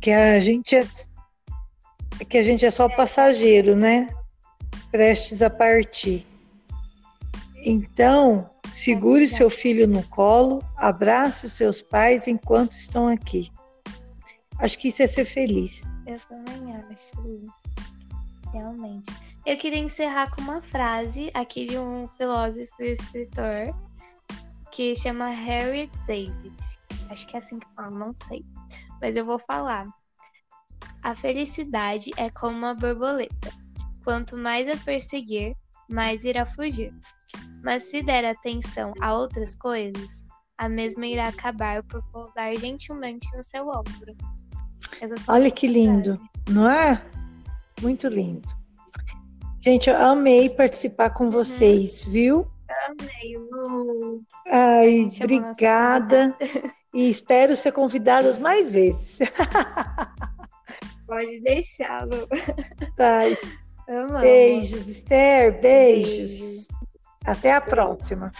que 0.00 0.10
a 0.10 0.40
gente 0.40 0.76
é 0.76 2.24
que 2.24 2.38
a 2.38 2.42
gente 2.42 2.64
é 2.64 2.70
só 2.70 2.88
passageiro, 2.88 3.76
né? 3.76 4.08
Prestes 4.90 5.42
a 5.42 5.50
partir. 5.50 6.26
Então, 7.64 8.48
segure 8.76 9.26
seu 9.26 9.48
filho 9.48 9.88
no 9.88 10.02
colo, 10.08 10.62
abrace 10.76 11.46
os 11.46 11.54
seus 11.54 11.80
pais 11.80 12.28
enquanto 12.28 12.72
estão 12.72 13.08
aqui. 13.08 13.50
Acho 14.58 14.78
que 14.78 14.88
isso 14.88 15.02
é 15.02 15.06
ser 15.06 15.24
feliz. 15.24 15.84
Eu 16.06 16.20
também 16.28 16.76
acho. 16.76 17.44
Realmente. 18.52 19.12
Eu 19.46 19.56
queria 19.56 19.78
encerrar 19.78 20.30
com 20.30 20.42
uma 20.42 20.60
frase 20.60 21.30
aqui 21.32 21.66
de 21.66 21.78
um 21.78 22.06
filósofo 22.18 22.70
e 22.80 22.92
escritor 22.92 23.74
que 24.70 24.94
chama 24.94 25.28
Harry 25.28 25.90
David. 26.06 26.56
Acho 27.08 27.26
que 27.26 27.36
é 27.36 27.38
assim 27.38 27.58
que 27.58 27.66
fala, 27.74 27.90
não 27.90 28.14
sei. 28.14 28.44
Mas 29.00 29.16
eu 29.16 29.24
vou 29.24 29.38
falar. 29.38 29.88
A 31.02 31.14
felicidade 31.14 32.10
é 32.18 32.28
como 32.28 32.58
uma 32.58 32.74
borboleta. 32.74 33.50
Quanto 34.04 34.36
mais 34.36 34.68
a 34.68 34.76
perseguir, 34.84 35.56
mais 35.88 36.24
irá 36.24 36.44
fugir. 36.44 36.92
Mas 37.62 37.84
se 37.84 38.02
der 38.02 38.24
atenção 38.24 38.92
a 39.00 39.14
outras 39.14 39.54
coisas, 39.56 40.24
a 40.58 40.68
mesma 40.68 41.06
irá 41.06 41.28
acabar 41.28 41.82
por 41.82 42.02
pousar 42.12 42.56
gentilmente 42.56 43.26
no 43.36 43.42
seu 43.42 43.68
ombro. 43.68 44.16
Olha 45.28 45.50
que 45.50 45.66
lindo, 45.66 46.20
não 46.48 46.68
é? 46.68 47.02
Muito 47.82 48.08
lindo. 48.08 48.48
Gente, 49.62 49.90
eu 49.90 49.96
amei 49.96 50.48
participar 50.48 51.10
com 51.10 51.30
vocês, 51.30 52.04
viu? 52.04 52.46
Amei, 52.86 53.36
Lu. 53.36 54.22
Ai, 54.46 55.08
obrigada. 55.22 56.36
E 56.94 57.10
espero 57.10 57.56
ser 57.56 57.72
convidadas 57.72 58.38
mais 58.38 58.70
vezes. 58.70 59.18
Pode 61.06 61.40
deixar, 61.40 62.06
Lu. 62.06 62.28
Tá, 62.96 63.22
beijos, 64.20 64.88
Esther, 64.88 65.60
beijos. 65.60 66.68
Até 67.26 67.52
a 67.52 67.60
próxima. 67.60 68.30